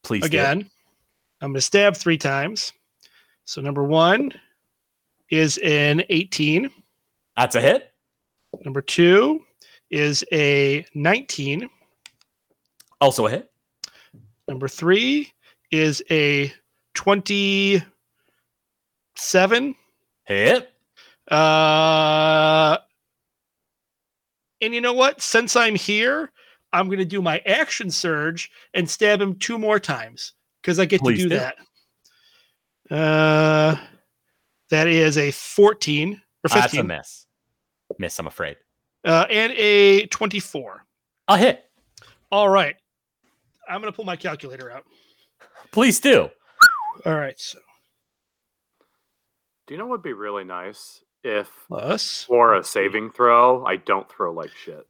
Please 0.02 0.22
do. 0.22 0.26
again. 0.26 0.68
I'm 1.40 1.50
going 1.50 1.54
to 1.54 1.60
stab 1.60 1.96
three 1.96 2.18
times. 2.18 2.72
So 3.44 3.60
number 3.60 3.84
one 3.84 4.32
is 5.30 5.58
an 5.58 6.02
18. 6.08 6.70
That's 7.36 7.54
a 7.54 7.60
hit. 7.60 7.92
Number 8.64 8.82
two 8.82 9.44
is 9.90 10.24
a 10.32 10.84
19. 10.94 11.68
Also 13.00 13.26
a 13.26 13.30
hit. 13.30 13.51
Number 14.52 14.68
three 14.68 15.32
is 15.70 16.02
a 16.10 16.52
27. 16.92 19.74
Hit. 20.26 20.70
Uh, 21.30 22.76
and 24.60 24.74
you 24.74 24.82
know 24.82 24.92
what? 24.92 25.22
Since 25.22 25.56
I'm 25.56 25.74
here, 25.74 26.30
I'm 26.70 26.88
going 26.88 26.98
to 26.98 27.06
do 27.06 27.22
my 27.22 27.38
action 27.46 27.90
surge 27.90 28.50
and 28.74 28.90
stab 28.90 29.22
him 29.22 29.36
two 29.36 29.58
more 29.58 29.80
times 29.80 30.34
because 30.60 30.78
I 30.78 30.84
get 30.84 31.00
Please 31.00 31.22
to 31.22 31.22
do 31.22 31.28
do. 31.30 31.38
that. 31.38 31.56
Uh, 32.94 33.76
that 34.68 34.86
is 34.86 35.16
a 35.16 35.30
14 35.30 36.12
or 36.12 36.18
That's 36.42 36.56
a 36.56 36.62
15 36.68 36.86
miss. 36.88 37.26
Miss, 37.98 38.18
I'm 38.18 38.26
afraid. 38.26 38.58
uh, 39.06 39.24
and 39.30 39.54
a 39.54 40.04
24. 40.08 40.84
A 41.28 41.38
hit. 41.38 41.64
All 42.30 42.50
right. 42.50 42.76
I'm 43.68 43.80
going 43.80 43.92
to 43.92 43.96
pull 43.96 44.04
my 44.04 44.16
calculator 44.16 44.70
out. 44.70 44.84
Please 45.70 46.00
do. 46.00 46.28
All 47.06 47.14
right. 47.14 47.38
So 47.38 47.58
Do 49.66 49.74
you 49.74 49.78
know 49.78 49.86
what 49.86 49.98
would 49.98 50.02
be 50.02 50.12
really 50.12 50.44
nice 50.44 51.02
if 51.24 51.50
plus 51.68 52.24
for 52.24 52.54
a 52.54 52.64
saving 52.64 53.10
throw, 53.12 53.64
I 53.64 53.76
don't 53.76 54.10
throw 54.10 54.32
like 54.32 54.50
shit? 54.64 54.86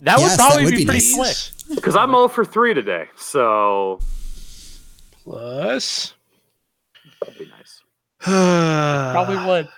That 0.00 0.16
would 0.18 0.22
Yes, 0.24 0.36
that 0.36 0.46
probably 0.48 0.64
would 0.64 0.70
be, 0.72 0.76
be 0.78 0.84
pretty 0.86 1.16
nice. 1.16 1.52
slick. 1.56 1.76
Because 1.76 1.96
I'm 1.96 2.10
0 2.10 2.28
for 2.28 2.44
3 2.44 2.74
today, 2.74 3.08
so 3.16 3.98
plus. 5.22 6.14
that'd 7.20 7.38
be 7.38 7.46
nice. 7.46 7.80
Probably 8.20 9.36
would. 9.46 9.68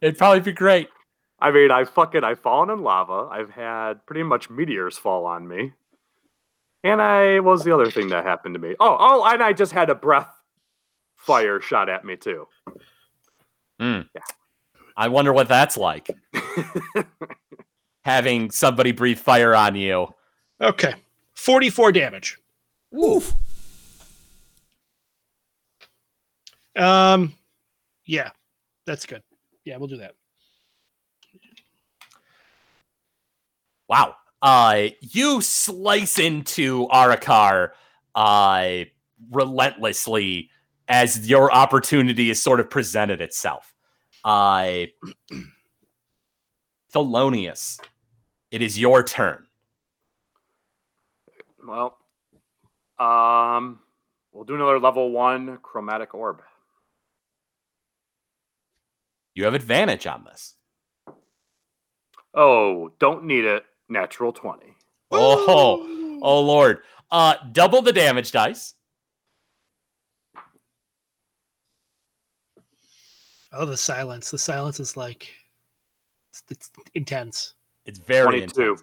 It'd 0.00 0.18
probably 0.18 0.40
be 0.40 0.52
great. 0.52 0.88
I 1.40 1.50
mean, 1.50 1.70
I 1.70 1.84
fucking 1.84 2.24
I've 2.24 2.40
fallen 2.40 2.70
in 2.70 2.82
lava. 2.82 3.28
I've 3.30 3.50
had 3.50 4.04
pretty 4.06 4.22
much 4.22 4.48
meteors 4.50 4.96
fall 4.98 5.24
on 5.26 5.46
me. 5.46 5.72
And 6.84 7.02
I 7.02 7.40
what 7.40 7.52
was 7.52 7.64
the 7.64 7.74
other 7.74 7.90
thing 7.90 8.08
that 8.08 8.24
happened 8.24 8.54
to 8.54 8.60
me? 8.60 8.74
Oh, 8.80 8.96
oh, 8.98 9.24
and 9.26 9.42
I 9.42 9.52
just 9.52 9.72
had 9.72 9.90
a 9.90 9.94
breath 9.94 10.30
fire 11.16 11.60
shot 11.60 11.88
at 11.88 12.04
me 12.04 12.16
too. 12.16 12.46
Yeah, 13.80 14.02
I 14.96 15.08
wonder 15.08 15.32
what 15.32 15.48
that's 15.48 15.76
like. 15.76 16.10
Having 18.04 18.52
somebody 18.52 18.92
breathe 18.92 19.18
fire 19.18 19.54
on 19.54 19.74
you 19.76 20.08
Okay. 20.60 20.94
44 21.34 21.92
damage. 21.92 22.38
Oof. 22.96 23.32
Um, 26.76 27.34
yeah, 28.06 28.30
that's 28.86 29.06
good. 29.06 29.22
Yeah, 29.64 29.76
we'll 29.76 29.88
do 29.88 29.98
that. 29.98 30.14
Wow. 33.88 34.16
Uh, 34.40 34.88
you 35.00 35.40
slice 35.40 36.18
into 36.18 36.86
Arakar 36.88 37.70
uh, 38.14 38.84
relentlessly 39.30 40.50
as 40.88 41.28
your 41.28 41.52
opportunity 41.52 42.30
is 42.30 42.42
sort 42.42 42.60
of 42.60 42.70
presented 42.70 43.20
itself. 43.20 43.74
Uh, 44.24 44.86
Thelonious, 46.94 47.80
it 48.50 48.62
is 48.62 48.78
your 48.78 49.02
turn. 49.02 49.44
Well, 51.66 51.98
um, 52.98 53.80
we'll 54.32 54.44
do 54.44 54.54
another 54.54 54.80
level 54.80 55.10
one 55.10 55.58
chromatic 55.62 56.14
orb. 56.14 56.40
You 59.34 59.44
have 59.44 59.54
advantage 59.54 60.06
on 60.06 60.24
this. 60.24 60.54
Oh, 62.34 62.90
don't 62.98 63.24
need 63.24 63.44
it. 63.44 63.64
Natural 63.88 64.32
20. 64.32 64.74
Oh, 65.10 66.18
oh 66.22 66.40
Lord. 66.40 66.82
Uh, 67.10 67.34
double 67.52 67.80
the 67.82 67.92
damage 67.92 68.32
dice. 68.32 68.74
Oh, 73.52 73.64
the 73.64 73.76
silence. 73.76 74.30
The 74.30 74.38
silence 74.38 74.78
is 74.78 74.96
like 74.96 75.28
it's, 76.30 76.42
it's 76.50 76.70
intense. 76.94 77.54
It's 77.86 77.98
very 77.98 78.40
22. 78.40 78.62
intense. 78.62 78.82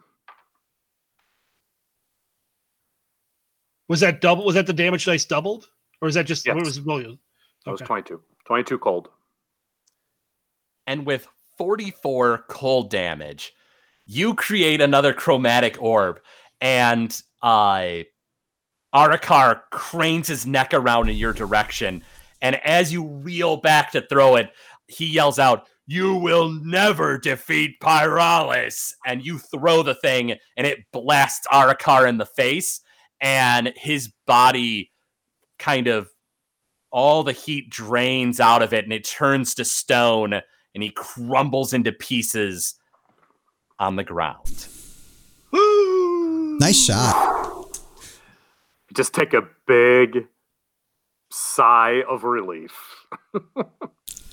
Was 3.88 4.00
that 4.00 4.22
double? 4.22 4.44
Was 4.46 4.56
that 4.56 4.66
the 4.66 4.74
damage 4.74 5.06
dice 5.06 5.26
doubled, 5.26 5.70
or 6.02 6.08
is 6.08 6.16
that 6.16 6.26
just 6.26 6.48
what 6.48 6.58
Yes. 6.58 6.66
was 6.66 6.80
roll? 6.82 7.00
That 7.66 7.72
was 7.72 7.82
22. 7.82 8.20
22 8.46 8.78
cold. 8.80 9.10
and 10.88 11.04
with 11.06 11.28
44 11.58 12.46
cold 12.48 12.92
damage, 12.92 13.55
you 14.06 14.34
create 14.34 14.82
another 14.82 15.14
chromatic 15.14 15.82
orb, 15.82 16.20
and 16.62 17.22
uh, 17.42 18.04
Arakar 18.94 19.62
cranes 19.72 20.28
his 20.28 20.46
neck 20.46 20.74
around 20.74 21.10
in 21.10 21.18
your 21.18 21.34
direction. 21.34 22.04
And 22.42 22.56
as 22.64 22.94
you 22.94 23.08
reel 23.08 23.58
back 23.58 23.92
to 23.92 24.06
throw 24.08 24.36
it, 24.36 24.52
he 24.88 25.08
yells 25.08 25.40
out, 25.40 25.68
You 25.88 26.16
will 26.16 26.50
never 26.50 27.18
defeat 27.18 27.80
Pyralis. 27.82 28.94
And 29.06 29.26
you 29.26 29.40
throw 29.40 29.84
the 29.84 29.96
thing, 29.96 30.36
and 30.56 30.68
it 30.68 30.80
blasts 30.92 31.48
Arakar 31.52 32.08
in 32.08 32.18
the 32.18 32.26
face, 32.26 32.82
and 33.20 33.74
his 33.76 34.12
body 34.28 34.92
kind 35.58 35.88
of 35.88 36.10
all 36.92 37.24
the 37.24 37.34
heat 37.34 37.70
drains 37.70 38.40
out 38.40 38.62
of 38.62 38.74
it, 38.74 38.84
and 38.84 38.94
it 38.94 39.04
turns 39.04 39.56
to 39.56 39.66
stone 39.66 40.42
and 40.76 40.84
he 40.84 40.92
crumbles 40.92 41.74
into 41.74 41.92
pieces 41.94 42.76
on 43.80 43.96
the 43.96 44.04
ground. 44.04 44.68
Nice 46.60 46.86
shot. 46.86 47.80
Just 48.94 49.14
take 49.14 49.34
a 49.34 49.48
big 49.68 50.28
sigh 51.30 52.04
of 52.08 52.24
relief. 52.24 53.06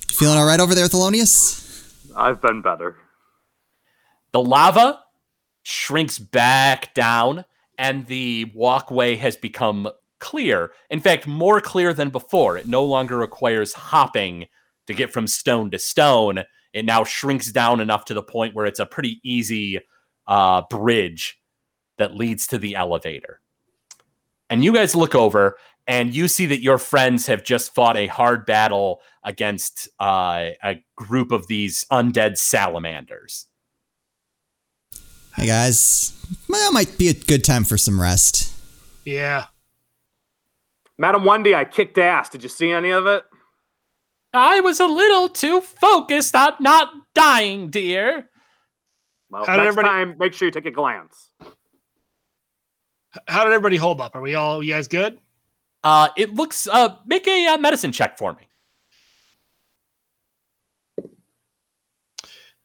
Feeling 0.09 0.37
all 0.37 0.45
right 0.45 0.59
over 0.59 0.73
there, 0.73 0.87
Thelonious? 0.87 2.13
I've 2.15 2.41
been 2.41 2.61
better. 2.61 2.95
The 4.31 4.41
lava 4.41 4.99
shrinks 5.63 6.17
back 6.19 6.93
down, 6.93 7.45
and 7.77 8.05
the 8.07 8.51
walkway 8.55 9.15
has 9.15 9.35
become 9.35 9.89
clear. 10.19 10.71
In 10.89 10.99
fact, 11.01 11.27
more 11.27 11.59
clear 11.59 11.93
than 11.93 12.09
before. 12.09 12.57
It 12.57 12.67
no 12.67 12.83
longer 12.83 13.17
requires 13.17 13.73
hopping 13.73 14.47
to 14.87 14.93
get 14.93 15.11
from 15.11 15.27
stone 15.27 15.71
to 15.71 15.79
stone. 15.79 16.43
It 16.73 16.85
now 16.85 17.03
shrinks 17.03 17.51
down 17.51 17.79
enough 17.79 18.05
to 18.05 18.13
the 18.13 18.23
point 18.23 18.55
where 18.55 18.65
it's 18.65 18.79
a 18.79 18.85
pretty 18.85 19.19
easy 19.23 19.79
uh, 20.27 20.63
bridge 20.69 21.39
that 21.97 22.15
leads 22.15 22.47
to 22.47 22.57
the 22.57 22.75
elevator. 22.75 23.39
And 24.49 24.63
you 24.63 24.73
guys 24.73 24.95
look 24.95 25.15
over, 25.15 25.57
and 25.87 26.13
you 26.13 26.27
see 26.27 26.45
that 26.47 26.61
your 26.61 26.77
friends 26.77 27.27
have 27.27 27.43
just 27.43 27.73
fought 27.73 27.97
a 27.97 28.07
hard 28.07 28.45
battle 28.45 29.01
against 29.23 29.87
uh, 29.99 30.49
a 30.63 30.83
group 30.95 31.31
of 31.31 31.47
these 31.47 31.85
undead 31.91 32.37
salamanders. 32.37 33.47
Hey 35.35 35.47
guys, 35.47 36.13
well, 36.47 36.71
might 36.71 36.97
be 36.97 37.07
a 37.07 37.13
good 37.13 37.43
time 37.43 37.63
for 37.63 37.77
some 37.77 37.99
rest. 37.99 38.53
Yeah. 39.03 39.47
Madam 40.97 41.25
Wendy, 41.25 41.55
I 41.55 41.65
kicked 41.65 41.97
ass. 41.97 42.29
Did 42.29 42.43
you 42.43 42.49
see 42.49 42.71
any 42.71 42.91
of 42.91 43.07
it? 43.07 43.23
I 44.33 44.61
was 44.61 44.79
a 44.79 44.87
little 44.87 45.29
too 45.29 45.61
focused 45.61 46.35
on 46.35 46.53
not 46.59 46.89
dying, 47.13 47.69
dear. 47.69 48.29
Well, 49.29 49.45
How 49.45 49.57
did 49.57 49.63
next 49.63 49.77
everybody- 49.77 49.87
time, 49.89 50.17
make 50.17 50.33
sure 50.33 50.47
you 50.47 50.51
take 50.51 50.65
a 50.65 50.71
glance. 50.71 51.29
How 53.27 53.43
did 53.43 53.53
everybody 53.53 53.77
hold 53.77 54.01
up? 54.01 54.15
Are 54.15 54.21
we 54.21 54.33
all? 54.35 54.63
You 54.63 54.73
guys 54.73 54.87
good? 54.87 55.19
Uh, 55.83 56.09
it 56.17 56.33
looks. 56.33 56.67
Uh, 56.67 56.95
make 57.05 57.27
a 57.27 57.47
uh, 57.47 57.57
medicine 57.57 57.91
check 57.91 58.17
for 58.17 58.33
me. 58.33 58.47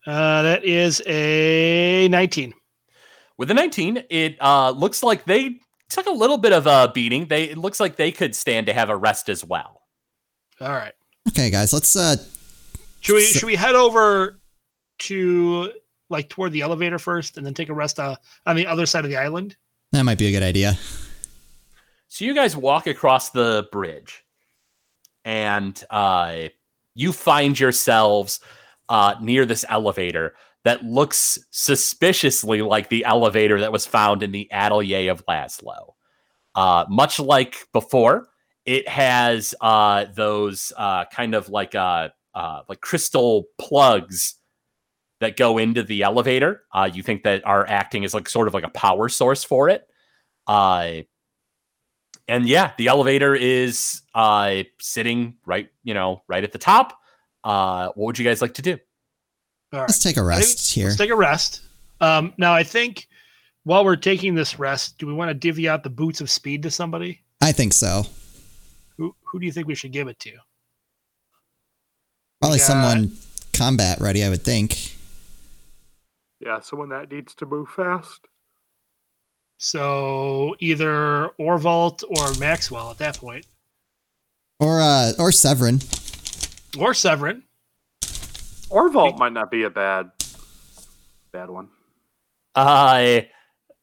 Uh, 0.06 0.42
that 0.42 0.64
is 0.64 1.02
a 1.06 2.08
19. 2.08 2.54
With 3.36 3.50
a 3.50 3.54
19, 3.54 4.04
it 4.08 4.36
uh 4.40 4.70
looks 4.70 5.02
like 5.02 5.24
they 5.26 5.60
took 5.90 6.06
a 6.06 6.10
little 6.10 6.38
bit 6.38 6.52
of 6.52 6.66
a 6.66 6.90
beating. 6.94 7.26
They 7.26 7.44
it 7.44 7.58
looks 7.58 7.78
like 7.78 7.96
they 7.96 8.10
could 8.10 8.34
stand 8.34 8.66
to 8.68 8.72
have 8.72 8.88
a 8.88 8.96
rest 8.96 9.28
as 9.28 9.44
well. 9.44 9.82
All 10.60 10.72
right. 10.72 10.94
Okay, 11.28 11.50
guys, 11.50 11.72
let's 11.72 11.94
uh 11.96 12.16
Should 13.00 13.14
we 13.14 13.22
So- 13.22 13.38
should 13.40 13.46
we 13.46 13.54
head 13.56 13.74
over 13.74 14.38
to 15.00 15.72
like 16.10 16.28
toward 16.28 16.52
the 16.52 16.62
elevator 16.62 16.98
first, 16.98 17.36
and 17.36 17.44
then 17.46 17.52
take 17.54 17.68
a 17.68 17.74
rest 17.74 18.00
uh, 18.00 18.16
on 18.46 18.56
the 18.56 18.66
other 18.66 18.86
side 18.86 19.04
of 19.04 19.10
the 19.10 19.16
island? 19.16 19.56
that 19.92 20.02
might 20.02 20.18
be 20.18 20.26
a 20.26 20.30
good 20.32 20.42
idea. 20.42 20.76
So 22.08 22.24
you 22.24 22.34
guys 22.34 22.56
walk 22.56 22.86
across 22.86 23.30
the 23.30 23.66
bridge, 23.72 24.24
and 25.24 25.82
uh, 25.90 26.48
you 26.94 27.12
find 27.12 27.58
yourselves 27.58 28.40
uh, 28.88 29.14
near 29.20 29.44
this 29.46 29.64
elevator 29.68 30.34
that 30.64 30.82
looks 30.84 31.38
suspiciously 31.50 32.62
like 32.62 32.88
the 32.88 33.04
elevator 33.04 33.60
that 33.60 33.70
was 33.72 33.86
found 33.86 34.22
in 34.22 34.32
the 34.32 34.48
atelier 34.50 35.10
of 35.10 35.24
Laszlo. 35.26 35.92
Uh, 36.54 36.84
much 36.88 37.20
like 37.20 37.68
before, 37.72 38.28
it 38.68 38.86
has 38.86 39.54
uh, 39.62 40.04
those 40.14 40.74
uh, 40.76 41.06
kind 41.06 41.34
of 41.34 41.48
like 41.48 41.74
uh, 41.74 42.10
uh, 42.34 42.60
like 42.68 42.82
crystal 42.82 43.46
plugs 43.56 44.34
that 45.20 45.38
go 45.38 45.56
into 45.56 45.82
the 45.82 46.02
elevator. 46.02 46.64
Uh, 46.70 46.88
you 46.92 47.02
think 47.02 47.22
that 47.22 47.46
are 47.46 47.66
acting 47.66 48.04
as 48.04 48.12
like 48.12 48.28
sort 48.28 48.46
of 48.46 48.52
like 48.52 48.64
a 48.64 48.68
power 48.68 49.08
source 49.08 49.42
for 49.42 49.70
it. 49.70 49.88
Uh, 50.46 50.98
and 52.28 52.46
yeah, 52.46 52.72
the 52.76 52.88
elevator 52.88 53.34
is 53.34 54.02
uh 54.14 54.62
sitting 54.78 55.36
right, 55.46 55.70
you 55.82 55.94
know, 55.94 56.22
right 56.28 56.44
at 56.44 56.52
the 56.52 56.58
top. 56.58 56.98
Uh 57.42 57.86
what 57.94 58.04
would 58.04 58.18
you 58.18 58.24
guys 58.24 58.42
like 58.42 58.52
to 58.54 58.62
do? 58.62 58.72
All 59.72 59.80
right. 59.80 59.88
Let's 59.88 59.98
take 59.98 60.18
a 60.18 60.20
think- 60.20 60.28
rest 60.28 60.74
here. 60.74 60.88
Let's 60.88 60.98
take 60.98 61.10
a 61.10 61.16
rest. 61.16 61.62
Um, 62.02 62.34
now, 62.36 62.52
I 62.54 62.64
think 62.64 63.08
while 63.64 63.82
we're 63.84 63.96
taking 63.96 64.34
this 64.34 64.58
rest, 64.58 64.98
do 64.98 65.06
we 65.06 65.14
want 65.14 65.30
to 65.30 65.34
divvy 65.34 65.68
out 65.70 65.82
the 65.82 65.90
boots 65.90 66.20
of 66.20 66.30
speed 66.30 66.62
to 66.64 66.70
somebody? 66.70 67.20
I 67.40 67.52
think 67.52 67.72
so. 67.72 68.04
Who 68.98 69.14
who 69.24 69.38
do 69.40 69.46
you 69.46 69.52
think 69.52 69.66
we 69.68 69.74
should 69.74 69.92
give 69.92 70.08
it 70.08 70.18
to? 70.20 70.32
Probably 72.40 72.58
Yeah. 72.58 72.64
someone 72.64 73.16
combat 73.52 74.00
ready, 74.00 74.22
I 74.24 74.28
would 74.28 74.42
think. 74.44 74.96
Yeah, 76.40 76.60
someone 76.60 76.90
that 76.90 77.10
needs 77.10 77.34
to 77.36 77.46
move 77.46 77.68
fast. 77.70 78.26
So 79.58 80.54
either 80.60 81.30
Orvalt 81.40 82.04
or 82.08 82.32
Maxwell 82.38 82.90
at 82.90 82.98
that 82.98 83.16
point, 83.18 83.46
Or 84.60 84.80
uh 84.80 85.12
or 85.18 85.32
Severin. 85.32 85.80
or 86.78 86.94
Severin. 86.94 87.44
Orvalt 88.70 89.18
might 89.18 89.32
not 89.32 89.50
be 89.50 89.62
a 89.62 89.70
bad, 89.70 90.10
bad 91.32 91.50
one. 91.50 91.68
I 92.54 93.30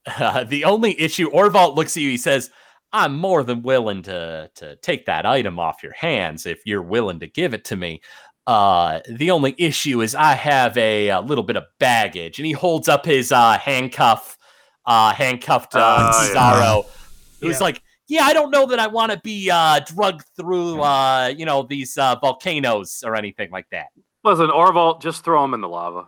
Uh, 0.05 0.43
the 0.43 0.65
only 0.65 0.99
issue 0.99 1.29
Orvalt 1.31 1.75
looks 1.75 1.97
at 1.97 2.03
you, 2.03 2.09
he 2.11 2.17
says, 2.17 2.51
I'm 2.95 3.15
more 3.17 3.43
than 3.43 3.61
willing 3.61 4.01
to 4.03 4.49
to 4.55 4.75
take 4.77 5.05
that 5.07 5.25
item 5.25 5.59
off 5.59 5.83
your 5.83 5.93
hands 5.93 6.45
if 6.45 6.61
you're 6.65 6.81
willing 6.81 7.19
to 7.19 7.27
give 7.27 7.53
it 7.53 7.65
to 7.65 7.75
me. 7.75 8.01
Uh, 8.47 9.01
the 9.09 9.31
only 9.31 9.53
issue 9.57 10.01
is 10.01 10.15
I 10.15 10.33
have 10.33 10.77
a, 10.77 11.09
a 11.09 11.19
little 11.19 11.43
bit 11.43 11.57
of 11.57 11.63
baggage, 11.79 12.39
and 12.39 12.45
he 12.45 12.51
holds 12.53 12.87
up 12.87 13.05
his 13.05 13.31
uh, 13.31 13.57
handcuff, 13.57 14.37
uh, 14.85 15.13
handcuffed 15.13 15.75
uh, 15.75 16.11
Oh, 16.13 16.31
yeah. 16.33 16.35
Kizaru, 16.35 16.85
who's 17.41 17.59
Yeah. 17.59 17.63
like, 17.63 17.81
"Yeah, 18.07 18.21
I 18.23 18.33
don't 18.33 18.51
know 18.51 18.67
that 18.67 18.77
I 18.79 18.87
want 18.87 19.11
to 19.11 19.19
be 19.23 19.49
uh, 19.51 19.79
drugged 19.85 20.25
through, 20.37 20.79
uh, 20.81 21.33
you 21.35 21.45
know, 21.45 21.63
these 21.63 21.97
uh, 21.97 22.15
volcanoes 22.21 23.03
or 23.05 23.15
anything 23.15 23.49
like 23.51 23.65
that." 23.71 23.87
Listen, 24.23 24.49
Orvalt, 24.49 25.01
just 25.01 25.23
throw 25.25 25.43
him 25.43 25.53
in 25.53 25.61
the 25.61 25.67
lava. 25.69 26.05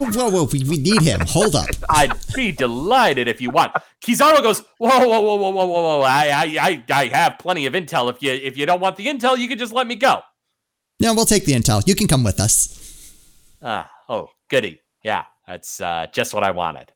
Whoa, 0.00 0.30
whoa, 0.30 0.44
we, 0.44 0.62
we 0.62 0.76
need 0.76 1.02
him. 1.02 1.20
Hold 1.26 1.56
up. 1.56 1.66
I'd 1.90 2.12
be 2.32 2.52
delighted 2.52 3.26
if 3.26 3.40
you 3.40 3.50
want. 3.50 3.72
Kizaru 4.00 4.42
goes, 4.42 4.60
whoa, 4.78 4.88
whoa, 5.00 5.20
whoa, 5.20 5.34
whoa, 5.34 5.50
whoa, 5.50 5.66
whoa, 5.66 5.82
whoa. 5.82 6.00
I, 6.02 6.28
I, 6.28 6.56
I, 6.60 6.84
I 6.88 7.06
have 7.06 7.38
plenty 7.40 7.66
of 7.66 7.72
intel. 7.72 8.08
If 8.08 8.22
you, 8.22 8.32
if 8.32 8.56
you 8.56 8.64
don't 8.64 8.80
want 8.80 8.96
the 8.96 9.06
intel, 9.06 9.36
you 9.36 9.48
can 9.48 9.58
just 9.58 9.72
let 9.72 9.88
me 9.88 9.96
go. 9.96 10.22
No, 11.00 11.14
we'll 11.14 11.24
take 11.24 11.46
the 11.46 11.52
intel. 11.52 11.86
You 11.86 11.96
can 11.96 12.06
come 12.06 12.22
with 12.22 12.38
us. 12.38 13.12
Ah, 13.60 13.90
oh, 14.08 14.30
goody. 14.48 14.80
Yeah, 15.02 15.24
that's 15.48 15.80
uh, 15.80 16.06
just 16.12 16.32
what 16.32 16.44
I 16.44 16.52
wanted. 16.52 16.92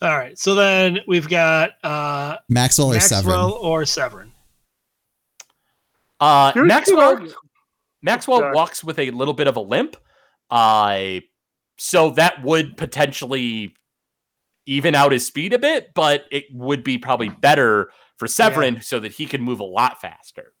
All 0.00 0.16
right. 0.16 0.38
So 0.38 0.54
then 0.54 1.00
we've 1.08 1.28
got 1.28 1.70
uh, 1.82 2.36
Maxwell 2.48 2.90
or 2.90 2.94
Maxwell 2.94 3.22
Severin? 3.22 3.50
or 3.60 3.84
Severin. 3.86 4.32
Uh, 6.20 6.52
Maxwell, 6.54 7.26
Maxwell 8.02 8.52
walks 8.52 8.84
with 8.84 9.00
a 9.00 9.10
little 9.10 9.34
bit 9.34 9.48
of 9.48 9.56
a 9.56 9.60
limp. 9.60 9.96
Uh, 10.48 11.20
so 11.76 12.10
that 12.10 12.42
would 12.42 12.76
potentially 12.76 13.74
even 14.66 14.94
out 14.94 15.12
his 15.12 15.26
speed 15.26 15.52
a 15.52 15.58
bit, 15.58 15.92
but 15.94 16.24
it 16.30 16.44
would 16.52 16.82
be 16.84 16.98
probably 16.98 17.28
better 17.28 17.90
for 18.16 18.26
Severin 18.26 18.80
so 18.80 19.00
that 19.00 19.12
he 19.12 19.26
can 19.26 19.42
move 19.42 19.60
a 19.60 19.64
lot 19.64 20.00
faster. 20.00 20.52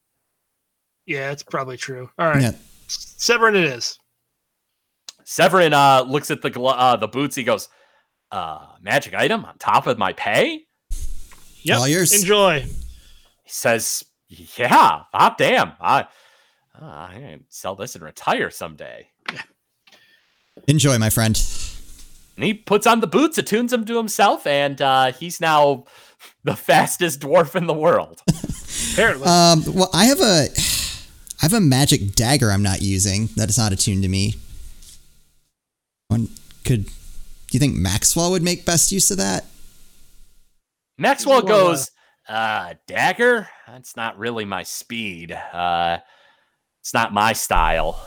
Yeah, 1.06 1.30
it's 1.30 1.42
probably 1.42 1.76
true. 1.76 2.10
All 2.18 2.26
right. 2.28 2.42
Yeah. 2.42 2.52
Severin 2.88 3.56
it 3.56 3.64
is. 3.64 3.98
Severin 5.24 5.72
uh, 5.72 6.04
looks 6.06 6.30
at 6.30 6.42
the 6.42 6.50
glo- 6.50 6.72
uh, 6.72 6.96
the 6.96 7.08
boots. 7.08 7.34
He 7.34 7.44
goes, 7.44 7.68
uh, 8.30 8.66
"Magic 8.82 9.14
item 9.14 9.44
on 9.44 9.56
top 9.58 9.86
of 9.86 9.96
my 9.98 10.12
pay." 10.12 10.66
Yep. 11.62 11.78
All 11.78 11.88
yours. 11.88 12.12
Enjoy. 12.12 12.60
He 12.60 13.50
says, 13.50 14.04
"Yeah, 14.28 15.04
hot 15.12 15.38
damn, 15.38 15.72
I, 15.80 16.02
uh, 16.80 16.84
I 16.84 17.14
can 17.14 17.44
sell 17.48 17.74
this 17.74 17.94
and 17.94 18.04
retire 18.04 18.50
someday." 18.50 19.08
Enjoy, 20.66 20.98
my 20.98 21.10
friend. 21.10 21.40
And 22.36 22.44
he 22.44 22.54
puts 22.54 22.86
on 22.86 23.00
the 23.00 23.06
boots, 23.06 23.38
attunes 23.38 23.70
them 23.70 23.84
to 23.84 23.96
himself, 23.96 24.46
and 24.46 24.80
uh, 24.80 25.12
he's 25.12 25.40
now 25.40 25.84
the 26.42 26.56
fastest 26.56 27.20
dwarf 27.20 27.54
in 27.54 27.66
the 27.66 27.74
world. 27.74 28.22
Apparently. 28.92 29.26
Um, 29.26 29.62
well, 29.74 29.90
I 29.92 30.06
have 30.06 30.20
a, 30.20 30.48
I 31.40 31.42
have 31.42 31.52
a 31.52 31.60
magic 31.60 32.14
dagger 32.14 32.50
I'm 32.50 32.62
not 32.62 32.82
using 32.82 33.28
that 33.36 33.48
is 33.48 33.58
not 33.58 33.72
attuned 33.72 34.02
to 34.02 34.08
me. 34.08 34.34
One 36.08 36.28
could, 36.64 36.86
do 36.86 36.92
you 37.52 37.60
think 37.60 37.74
Maxwell 37.74 38.30
would 38.30 38.42
make 38.42 38.64
best 38.64 38.90
use 38.90 39.10
of 39.10 39.18
that? 39.18 39.44
Maxwell 40.98 41.44
Well, 41.44 41.54
uh, 41.54 41.58
goes, 41.58 41.90
uh, 42.28 42.74
dagger? 42.86 43.48
That's 43.66 43.96
not 43.96 44.18
really 44.18 44.44
my 44.44 44.62
speed. 44.62 45.32
Uh, 45.32 45.98
it's 46.80 46.94
not 46.94 47.12
my 47.12 47.32
style. 47.32 48.00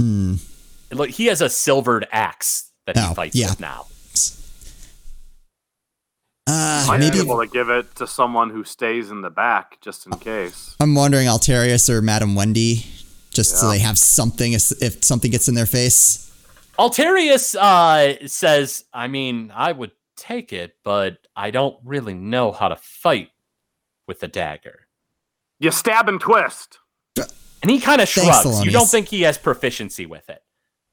Hmm. 0.00 0.34
Look, 0.90 1.10
he 1.10 1.26
has 1.26 1.40
a 1.42 1.50
silvered 1.50 2.06
axe 2.10 2.70
that 2.86 2.96
he 2.96 3.02
Oh, 3.04 3.12
fights 3.14 3.36
yeah. 3.36 3.50
with 3.50 3.60
now. 3.60 3.86
Uh, 6.46 6.84
Might 6.88 6.98
maybe 7.00 7.18
be 7.18 7.20
able 7.20 7.38
to 7.38 7.46
give 7.46 7.68
it 7.68 7.94
to 7.96 8.06
someone 8.06 8.50
who 8.50 8.64
stays 8.64 9.10
in 9.10 9.20
the 9.20 9.30
back 9.30 9.78
just 9.80 10.06
in 10.06 10.12
case. 10.18 10.74
I'm 10.80 10.94
wondering 10.94 11.26
Altarius 11.28 11.88
or 11.88 12.02
Madam 12.02 12.34
Wendy, 12.34 12.86
just 13.30 13.56
so 13.58 13.68
they 13.68 13.78
have 13.78 13.98
something 13.98 14.54
if 14.54 14.72
if 14.82 15.04
something 15.04 15.30
gets 15.30 15.48
in 15.48 15.54
their 15.54 15.66
face. 15.66 16.26
Altarius 16.78 17.54
uh, 17.54 18.26
says, 18.26 18.84
I 18.92 19.06
mean, 19.06 19.52
I 19.54 19.70
would 19.70 19.92
take 20.16 20.52
it, 20.52 20.76
but 20.82 21.18
I 21.36 21.50
don't 21.52 21.76
really 21.84 22.14
know 22.14 22.50
how 22.52 22.68
to 22.68 22.76
fight 22.76 23.28
with 24.08 24.22
a 24.22 24.28
dagger. 24.28 24.88
You 25.60 25.70
stab 25.70 26.08
and 26.08 26.18
twist. 26.20 26.78
And 27.62 27.70
he 27.70 27.80
kind 27.80 28.00
of 28.00 28.08
Thanks, 28.08 28.42
shrugs. 28.42 28.64
You 28.64 28.70
don't 28.70 28.88
think 28.88 29.08
he 29.08 29.22
has 29.22 29.36
proficiency 29.38 30.06
with 30.06 30.28
it. 30.30 30.42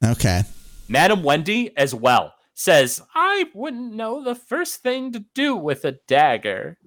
Okay. 0.04 0.42
Madam 0.88 1.22
Wendy, 1.22 1.76
as 1.76 1.94
well, 1.94 2.34
says, 2.54 3.02
I 3.14 3.46
wouldn't 3.54 3.94
know 3.94 4.22
the 4.22 4.34
first 4.34 4.82
thing 4.82 5.12
to 5.12 5.24
do 5.34 5.56
with 5.56 5.84
a 5.84 5.92
dagger. 6.06 6.78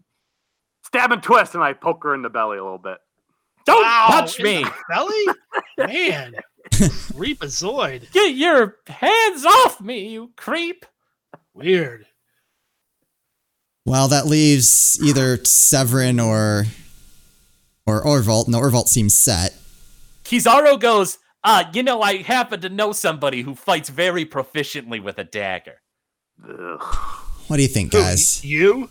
Stab 0.84 1.12
and 1.12 1.24
twist, 1.24 1.56
and 1.56 1.64
I 1.64 1.74
poke 1.74 2.04
her 2.04 2.14
in 2.14 2.22
the 2.22 2.30
belly 2.30 2.58
a 2.58 2.64
little 2.64 2.78
bit. 2.78 2.98
Don't 3.66 3.82
Wow, 3.84 4.08
touch 4.12 4.40
me! 4.42 4.66
Belly? 4.90 5.26
Man. 5.78 6.34
Reapazoid. 6.72 8.12
Get 8.12 8.36
your 8.36 8.78
hands 8.88 9.46
off 9.46 9.80
me, 9.80 10.10
you 10.10 10.32
creep! 10.36 10.86
Weird. 11.54 12.08
Well, 13.86 14.08
that 14.08 14.26
leaves 14.26 15.00
either 15.04 15.38
Severin 15.44 16.20
or 16.20 16.66
or 17.86 18.04
Orvalt. 18.04 18.48
No, 18.48 18.60
Orvalt 18.60 18.88
seems 18.88 19.16
set. 19.16 19.51
Kizaru 20.32 20.80
goes, 20.80 21.18
uh, 21.44 21.66
you 21.74 21.84
know, 21.84 22.02
I 22.02 22.22
happen 22.22 22.62
to 22.62 22.70
know 22.70 22.94
somebody 22.94 23.42
who 23.42 23.54
fights 23.56 23.90
very 23.90 24.26
proficiently 24.26 25.04
with 25.04 25.18
a 25.18 25.24
dagger. 25.26 25.82
Ugh. 26.48 26.82
What 27.48 27.58
do 27.58 27.62
you 27.64 27.68
think, 27.68 27.92
Who, 27.92 28.00
guys? 28.00 28.44
You? 28.46 28.90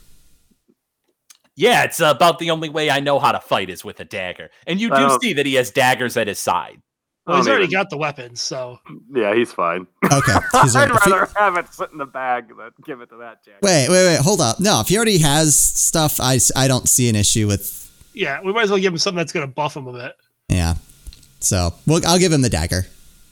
Yeah, 1.57 1.85
it's 1.85 2.01
about 2.01 2.39
the 2.39 2.51
only 2.51 2.69
way 2.69 2.91
I 2.91 3.01
know 3.01 3.19
how 3.19 3.33
to 3.33 3.41
fight 3.41 3.71
is 3.71 3.85
with 3.85 4.01
a 4.01 4.05
dagger. 4.05 4.51
And 4.67 4.81
you 4.81 4.89
do 4.89 4.95
Well- 4.95 5.21
see 5.21 5.33
that 5.33 5.47
he 5.47 5.55
has 5.55 5.71
daggers 5.71 6.17
at 6.17 6.27
his 6.27 6.39
side. 6.39 6.83
Well, 7.27 7.37
he's 7.37 7.49
already 7.49 7.65
even- 7.65 7.73
got 7.73 7.91
the 7.91 7.97
weapons, 7.99 8.41
so 8.43 8.79
Yeah, 9.15 9.35
he's 9.35 9.53
fine. 9.53 9.87
Okay. 10.05 10.33
he's 10.63 10.75
I'd 10.77 10.91
right. 10.91 10.97
If 10.99 11.03
he- 11.05 11.11
rather 11.13 11.33
have 11.39 11.57
it 11.59 11.73
sit 11.73 11.91
in 11.93 11.99
the 11.99 12.07
bag 12.07 12.49
than 12.49 12.71
give 12.85 13.01
it 13.01 13.09
to 13.11 13.17
that 13.19 13.45
jack. 13.45 13.63
wait, 13.63 13.89
wait, 13.89 14.07
wait. 14.07 14.21
Hold 14.21 14.41
up. 14.41 14.59
No, 14.61 14.81
if 14.81 14.89
he 14.89 14.97
already 14.97 15.19
has 15.19 15.57
stuff, 15.57 16.19
I 16.21 16.39
I 16.57 16.67
don't 16.67 16.89
see 16.89 17.09
an 17.09 17.17
issue 17.17 17.47
with. 17.47 17.91
yeah, 18.15 18.41
we 18.43 18.53
might 18.53 18.65
as 18.65 18.71
well 18.71 18.81
give 18.81 18.93
him 18.93 18.99
something 18.99 19.19
that's 19.19 19.33
going 19.33 19.47
to 19.47 19.53
buff 19.53 19.77
him 19.77 19.87
a 19.87 19.93
bit. 19.93 20.17
Yeah. 20.49 20.75
So 21.41 21.75
well, 21.87 22.01
I'll 22.07 22.19
give 22.19 22.33
him 22.33 22.43
the 22.43 22.49
dagger. 22.49 22.87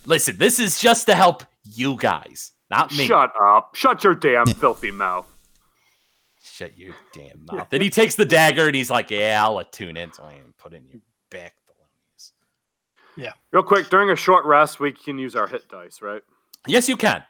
Listen, 0.06 0.36
this 0.38 0.58
is 0.58 0.80
just 0.80 1.06
to 1.06 1.14
help 1.14 1.44
you 1.64 1.96
guys, 1.96 2.52
not 2.70 2.90
me. 2.96 3.06
Shut 3.06 3.32
up. 3.40 3.74
Shut 3.74 4.02
your 4.02 4.14
damn 4.14 4.46
filthy 4.46 4.90
mouth. 4.90 5.26
Shut 6.42 6.76
your 6.76 6.94
damn 7.12 7.44
mouth. 7.50 7.68
Then 7.70 7.82
he 7.82 7.90
takes 7.90 8.14
the 8.16 8.24
dagger 8.24 8.66
and 8.66 8.74
he's 8.74 8.90
like, 8.90 9.10
"Yeah, 9.10 9.42
I'll 9.44 9.58
attune 9.58 9.96
it 9.96 10.14
so 10.14 10.24
I 10.24 10.32
can 10.34 10.54
put 10.58 10.72
it 10.72 10.76
in 10.76 10.88
your 10.90 11.00
back." 11.30 11.54
Yeah. 13.18 13.32
Real 13.50 13.64
quick, 13.64 13.90
during 13.90 14.10
a 14.10 14.16
short 14.16 14.44
rest, 14.44 14.78
we 14.78 14.92
can 14.92 15.18
use 15.18 15.34
our 15.34 15.48
hit 15.48 15.68
dice, 15.68 16.00
right? 16.00 16.22
Yes, 16.68 16.88
you 16.88 16.96
can. 16.96 17.24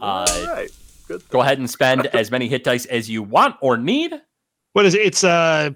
Uh, 0.00 0.26
All 0.28 0.46
right. 0.46 0.70
Good. 1.08 1.28
go 1.28 1.42
ahead 1.42 1.58
and 1.58 1.68
spend 1.68 2.06
as 2.14 2.30
many 2.30 2.46
hit 2.48 2.62
dice 2.62 2.86
as 2.86 3.10
you 3.10 3.22
want 3.22 3.56
or 3.60 3.76
need. 3.76 4.14
What 4.74 4.86
is 4.86 4.94
it? 4.94 5.02
It's 5.02 5.24
uh, 5.24 5.70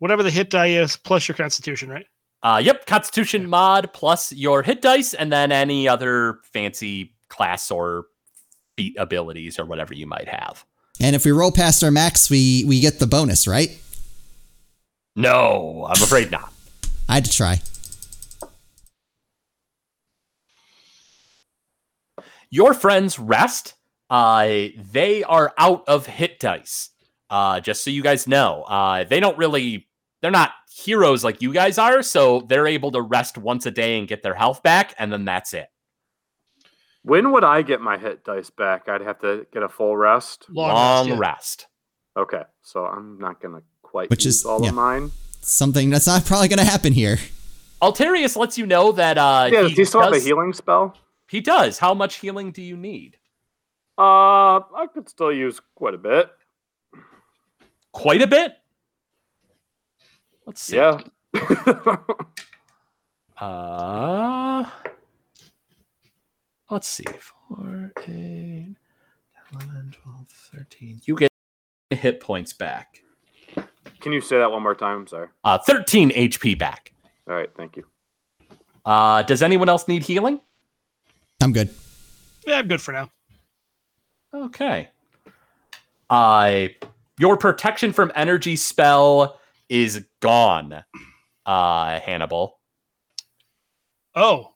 whatever 0.00 0.24
the 0.24 0.30
hit 0.30 0.50
die 0.50 0.70
is 0.70 0.96
plus 0.96 1.28
your 1.28 1.36
constitution, 1.36 1.88
right? 1.88 2.06
Uh, 2.44 2.60
yep, 2.62 2.84
Constitution 2.84 3.48
mod 3.48 3.90
plus 3.94 4.30
your 4.30 4.62
hit 4.62 4.82
dice, 4.82 5.14
and 5.14 5.32
then 5.32 5.50
any 5.50 5.88
other 5.88 6.40
fancy 6.52 7.14
class 7.28 7.70
or 7.70 8.04
feat 8.76 8.94
abilities 8.98 9.58
or 9.58 9.64
whatever 9.64 9.94
you 9.94 10.06
might 10.06 10.28
have. 10.28 10.66
And 11.00 11.16
if 11.16 11.24
we 11.24 11.32
roll 11.32 11.50
past 11.50 11.82
our 11.82 11.90
max, 11.90 12.28
we 12.28 12.64
we 12.66 12.80
get 12.80 12.98
the 12.98 13.06
bonus, 13.06 13.48
right? 13.48 13.70
No, 15.16 15.86
I'm 15.88 16.02
afraid 16.02 16.30
not. 16.30 16.52
I 17.08 17.14
had 17.14 17.24
to 17.24 17.32
try. 17.32 17.62
Your 22.50 22.74
friends 22.74 23.18
rest. 23.18 23.74
Uh, 24.10 24.66
they 24.92 25.24
are 25.24 25.54
out 25.56 25.84
of 25.88 26.06
hit 26.06 26.38
dice. 26.40 26.90
Uh, 27.30 27.58
just 27.58 27.82
so 27.82 27.90
you 27.90 28.02
guys 28.02 28.28
know, 28.28 28.64
uh, 28.64 29.04
they 29.04 29.18
don't 29.18 29.38
really. 29.38 29.88
They're 30.20 30.30
not 30.30 30.52
heroes 30.74 31.22
like 31.22 31.40
you 31.40 31.52
guys 31.52 31.78
are, 31.78 32.02
so 32.02 32.40
they're 32.48 32.66
able 32.66 32.90
to 32.92 33.00
rest 33.00 33.38
once 33.38 33.66
a 33.66 33.70
day 33.70 33.98
and 33.98 34.08
get 34.08 34.22
their 34.22 34.34
health 34.34 34.62
back, 34.62 34.94
and 34.98 35.12
then 35.12 35.24
that's 35.24 35.54
it. 35.54 35.66
When 37.02 37.32
would 37.32 37.44
I 37.44 37.62
get 37.62 37.80
my 37.80 37.98
hit 37.98 38.24
dice 38.24 38.50
back? 38.50 38.88
I'd 38.88 39.02
have 39.02 39.20
to 39.20 39.46
get 39.52 39.62
a 39.62 39.68
full 39.68 39.96
rest. 39.96 40.46
Long, 40.48 41.06
rest, 41.06 41.08
yeah. 41.08 41.16
rest. 41.18 41.66
Okay, 42.16 42.42
so 42.62 42.86
I'm 42.86 43.18
not 43.18 43.40
gonna 43.40 43.62
quite 43.82 44.10
Which 44.10 44.24
use 44.24 44.36
is- 44.36 44.44
all 44.44 44.62
yeah. 44.62 44.70
of 44.70 44.74
mine. 44.74 45.10
Something 45.40 45.90
that's 45.90 46.06
not 46.06 46.24
probably 46.24 46.48
going 46.48 46.58
to 46.58 46.64
happen 46.64 46.94
here. 46.94 47.18
Altarius 47.82 48.34
lets 48.34 48.56
you 48.56 48.64
know 48.64 48.92
that 48.92 49.18
uh, 49.18 49.50
yeah, 49.52 49.60
does 49.60 49.72
he 49.72 49.84
still 49.84 50.00
have 50.00 50.14
a 50.14 50.18
healing 50.18 50.54
spell? 50.54 50.96
He 51.28 51.42
does. 51.42 51.78
How 51.78 51.92
much 51.92 52.14
healing 52.16 52.50
do 52.50 52.62
you 52.62 52.78
need? 52.78 53.18
Uh, 53.98 54.60
I 54.60 54.86
could 54.92 55.06
still 55.06 55.30
use 55.30 55.60
quite 55.74 55.92
a 55.92 55.98
bit. 55.98 56.30
Quite 57.92 58.22
a 58.22 58.26
bit. 58.26 58.56
Let's 60.46 60.60
see. 60.62 60.76
Yeah. 60.76 61.00
Uh, 63.36 64.64
let's 66.70 66.86
see. 66.86 67.04
4, 67.48 67.92
8, 67.98 68.06
11, 68.06 69.94
12, 70.02 70.26
13. 70.28 71.00
You 71.04 71.16
get 71.16 71.30
hit 71.90 72.20
points 72.20 72.52
back. 72.52 73.02
Can 74.00 74.12
you 74.12 74.20
say 74.20 74.38
that 74.38 74.50
one 74.50 74.62
more 74.62 74.74
time? 74.74 74.98
I'm 75.00 75.06
sorry. 75.06 75.28
Uh, 75.42 75.58
13 75.58 76.10
HP 76.10 76.58
back. 76.58 76.92
All 77.28 77.34
right, 77.34 77.50
thank 77.56 77.76
you. 77.76 77.84
Uh, 78.84 79.22
does 79.22 79.42
anyone 79.42 79.68
else 79.68 79.88
need 79.88 80.02
healing? 80.02 80.40
I'm 81.42 81.52
good. 81.52 81.70
Yeah, 82.46 82.58
I'm 82.58 82.68
good 82.68 82.80
for 82.80 82.92
now. 82.92 83.10
Okay. 84.32 84.90
Uh, 86.08 86.68
your 87.18 87.36
protection 87.36 87.92
from 87.92 88.12
energy 88.14 88.56
spell 88.56 89.40
is 89.74 90.04
gone, 90.20 90.84
uh, 91.44 92.00
Hannibal. 92.00 92.60
Oh, 94.14 94.50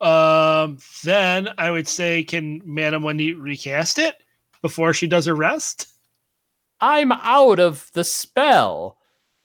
Um, 0.00 0.78
then 1.04 1.48
I 1.58 1.70
would 1.72 1.88
say, 1.88 2.22
can 2.22 2.62
Madam 2.64 3.02
Wendy 3.02 3.34
recast 3.34 3.98
it 3.98 4.14
before 4.62 4.94
she 4.94 5.06
does 5.08 5.26
her 5.26 5.34
rest? 5.34 5.88
I'm 6.80 7.10
out 7.12 7.58
of 7.58 7.90
the 7.94 8.04
spell. 8.04 8.96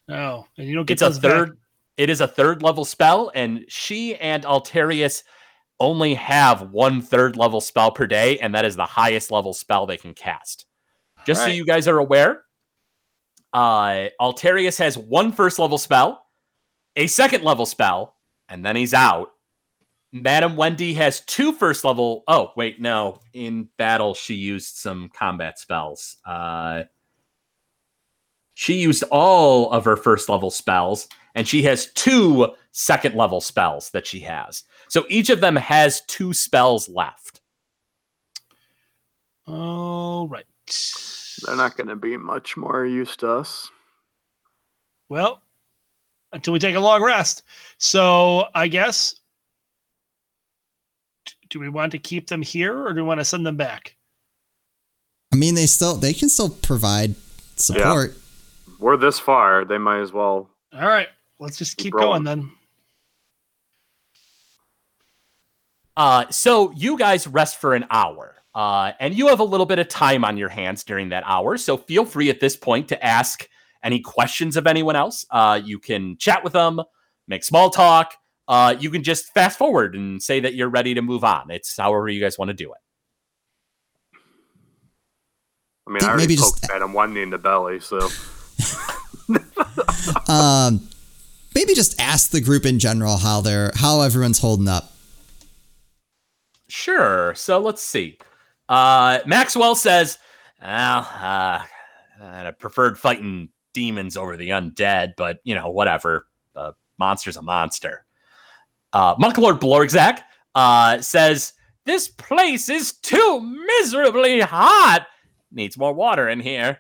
Oh, 0.09 0.45
and 0.57 0.67
you 0.67 0.75
don't 0.75 0.85
get 0.85 0.93
It's 0.93 1.01
a 1.01 1.05
those 1.05 1.19
back. 1.19 1.31
third. 1.31 1.57
It 1.97 2.09
is 2.11 2.21
a 2.21 2.27
third 2.27 2.61
level 2.61 2.85
spell, 2.85 3.31
and 3.33 3.65
she 3.67 4.15
and 4.15 4.43
Alterius 4.43 5.23
only 5.79 6.13
have 6.13 6.69
one 6.71 7.01
third 7.01 7.35
level 7.35 7.59
spell 7.59 7.89
per 7.91 8.05
day, 8.05 8.37
and 8.37 8.53
that 8.53 8.63
is 8.63 8.75
the 8.75 8.85
highest 8.85 9.31
level 9.31 9.53
spell 9.53 9.85
they 9.87 9.97
can 9.97 10.13
cast. 10.13 10.65
Just 11.25 11.41
so 11.41 11.47
you 11.47 11.65
guys 11.65 11.87
are 11.87 11.97
aware, 11.97 12.43
uh, 13.53 14.09
Alterius 14.19 14.79
has 14.79 14.97
one 14.97 15.31
first 15.31 15.59
level 15.59 15.77
spell, 15.77 16.25
a 16.95 17.07
second 17.07 17.43
level 17.43 17.65
spell, 17.65 18.15
and 18.49 18.65
then 18.65 18.75
he's 18.75 18.93
out. 18.93 19.31
Madam 20.11 20.55
Wendy 20.55 20.93
has 20.93 21.21
two 21.21 21.51
first 21.53 21.83
level. 21.83 22.23
Oh, 22.27 22.51
wait, 22.55 22.79
no. 22.79 23.19
In 23.33 23.67
battle, 23.77 24.13
she 24.13 24.35
used 24.35 24.75
some 24.75 25.09
combat 25.09 25.57
spells. 25.57 26.17
Uh, 26.25 26.83
she 28.53 28.75
used 28.75 29.03
all 29.09 29.71
of 29.71 29.85
her 29.85 29.97
first 29.97 30.29
level 30.29 30.51
spells, 30.51 31.07
and 31.33 31.47
she 31.47 31.63
has 31.63 31.91
two 31.93 32.47
second 32.71 33.15
level 33.15 33.41
spells 33.41 33.89
that 33.91 34.05
she 34.05 34.19
has. 34.19 34.63
So 34.87 35.05
each 35.09 35.31
of 35.31 35.41
them 35.41 35.55
has 35.55 36.01
two 36.01 36.33
spells 36.33 36.87
left. 36.87 37.41
All 39.47 40.27
right. 40.27 40.45
They're 41.45 41.55
not 41.55 41.77
going 41.77 41.87
to 41.87 41.95
be 41.95 42.17
much 42.17 42.57
more 42.57 42.85
use 42.85 43.15
to 43.17 43.29
us. 43.29 43.69
Well, 45.09 45.41
until 46.31 46.53
we 46.53 46.59
take 46.59 46.75
a 46.75 46.79
long 46.79 47.03
rest. 47.03 47.43
So 47.77 48.45
I 48.55 48.67
guess. 48.67 49.15
Do 51.49 51.59
we 51.59 51.69
want 51.69 51.91
to 51.91 51.99
keep 51.99 52.27
them 52.27 52.41
here 52.41 52.75
or 52.83 52.93
do 52.93 53.01
we 53.01 53.07
want 53.07 53.19
to 53.19 53.25
send 53.25 53.45
them 53.45 53.57
back? 53.57 53.95
I 55.31 55.35
mean, 55.35 55.53
they 55.55 55.67
still 55.67 55.95
they 55.95 56.13
can 56.13 56.29
still 56.29 56.49
provide 56.49 57.15
support. 57.55 58.15
We're 58.79 58.97
this 58.97 59.19
far. 59.19 59.63
They 59.63 59.77
might 59.77 59.99
as 59.99 60.11
well. 60.11 60.49
All 60.73 60.87
right. 60.87 61.07
Let's 61.39 61.57
just 61.57 61.77
keep 61.77 61.93
rolling. 61.93 62.23
going 62.23 62.23
then. 62.23 62.51
Uh, 65.95 66.25
so 66.31 66.71
you 66.71 66.97
guys 66.97 67.27
rest 67.27 67.61
for 67.61 67.75
an 67.75 67.85
hour, 67.91 68.35
uh, 68.55 68.91
and 68.99 69.15
you 69.15 69.27
have 69.27 69.39
a 69.39 69.43
little 69.43 69.65
bit 69.65 69.79
of 69.79 69.87
time 69.87 70.23
on 70.23 70.37
your 70.37 70.49
hands 70.49 70.83
during 70.83 71.09
that 71.09 71.23
hour. 71.25 71.57
So 71.57 71.77
feel 71.77 72.05
free 72.05 72.29
at 72.29 72.39
this 72.39 72.55
point 72.55 72.87
to 72.89 73.05
ask 73.05 73.47
any 73.83 73.99
questions 73.99 74.55
of 74.57 74.67
anyone 74.67 74.95
else. 74.95 75.25
Uh, 75.29 75.59
you 75.63 75.79
can 75.79 76.17
chat 76.17 76.43
with 76.43 76.53
them, 76.53 76.81
make 77.27 77.43
small 77.43 77.69
talk. 77.69 78.13
Uh, 78.47 78.75
you 78.79 78.89
can 78.89 79.03
just 79.03 79.33
fast 79.33 79.57
forward 79.57 79.95
and 79.95 80.21
say 80.21 80.39
that 80.39 80.53
you're 80.53 80.69
ready 80.69 80.93
to 80.93 81.01
move 81.01 81.23
on. 81.23 81.49
It's 81.49 81.75
however 81.77 82.09
you 82.09 82.21
guys 82.21 82.37
want 82.37 82.49
to 82.49 82.53
do 82.53 82.71
it. 82.71 82.79
I 85.87 85.91
mean, 85.91 86.03
I 86.03 86.07
already 86.07 86.23
maybe 86.23 86.37
poked 86.37 86.61
just- 86.61 86.71
Madam 86.71 86.93
Wendy 86.93 87.21
in 87.21 87.29
the 87.29 87.37
belly, 87.37 87.79
so 87.79 88.09
Um, 90.29 90.87
maybe 91.55 91.73
just 91.73 91.99
ask 91.99 92.31
the 92.31 92.41
group 92.41 92.65
in 92.65 92.79
general 92.79 93.17
how 93.17 93.41
they're 93.41 93.71
how 93.75 94.01
everyone's 94.01 94.39
holding 94.39 94.67
up. 94.67 94.91
Sure. 96.67 97.33
So 97.35 97.59
let's 97.59 97.81
see. 97.83 98.17
Uh, 98.73 99.19
Maxwell 99.27 99.75
says, 99.75 100.17
"Well, 100.59 101.07
uh, 101.21 101.61
I 102.19 102.51
preferred 102.57 102.97
fighting 102.97 103.49
demons 103.75 104.17
over 104.17 104.35
the 104.35 104.49
undead, 104.49 105.13
but 105.15 105.37
you 105.43 105.53
know, 105.53 105.69
whatever. 105.69 106.25
The 106.55 106.73
monster's 106.97 107.37
a 107.37 107.43
monster." 107.43 108.03
Uh, 108.91 109.15
Monklord 109.17 109.59
Blorgzak 109.59 110.21
uh, 110.55 110.99
says, 111.01 111.53
"This 111.85 112.07
place 112.07 112.67
is 112.67 112.93
too 112.93 113.41
miserably 113.41 114.39
hot. 114.39 115.05
Needs 115.51 115.77
more 115.77 115.93
water 115.93 116.27
in 116.27 116.39
here. 116.39 116.79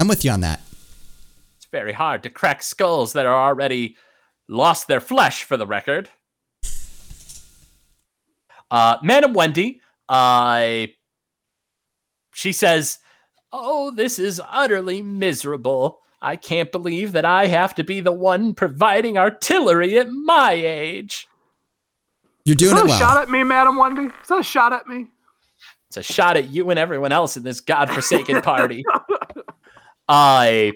I'm 0.00 0.08
with 0.08 0.24
you 0.24 0.30
on 0.30 0.40
that. 0.40 0.62
It's 1.58 1.66
very 1.66 1.92
hard 1.92 2.22
to 2.22 2.30
crack 2.30 2.62
skulls 2.62 3.12
that 3.12 3.26
are 3.26 3.46
already 3.46 3.98
lost 4.48 4.88
their 4.88 5.00
flesh, 5.00 5.44
for 5.44 5.58
the 5.58 5.66
record." 5.66 6.08
Uh, 8.70 8.96
Madam 9.02 9.34
Wendy, 9.34 9.82
uh, 10.08 10.86
she 12.32 12.52
says, 12.52 12.98
Oh, 13.52 13.90
this 13.92 14.18
is 14.18 14.40
utterly 14.50 15.00
miserable. 15.00 16.00
I 16.20 16.36
can't 16.36 16.72
believe 16.72 17.12
that 17.12 17.24
I 17.24 17.46
have 17.46 17.74
to 17.76 17.84
be 17.84 18.00
the 18.00 18.12
one 18.12 18.54
providing 18.54 19.18
artillery 19.18 19.98
at 19.98 20.10
my 20.10 20.52
age. 20.52 21.28
You're 22.44 22.54
is 22.54 22.58
doing 22.58 22.74
that 22.76 22.86
it 22.86 22.90
a 22.90 22.98
shot 22.98 23.22
at 23.22 23.30
me, 23.30 23.44
Madam 23.44 23.76
Wendy? 23.76 24.06
Is 24.06 24.28
that 24.28 24.40
a 24.40 24.42
shot 24.42 24.72
at 24.72 24.86
me? 24.86 25.06
It's 25.88 25.96
a 25.96 26.02
shot 26.02 26.36
at 26.36 26.50
you 26.50 26.70
and 26.70 26.78
everyone 26.78 27.12
else 27.12 27.36
in 27.36 27.42
this 27.42 27.60
godforsaken 27.60 28.42
party. 28.42 28.84
Uh, 30.08 30.72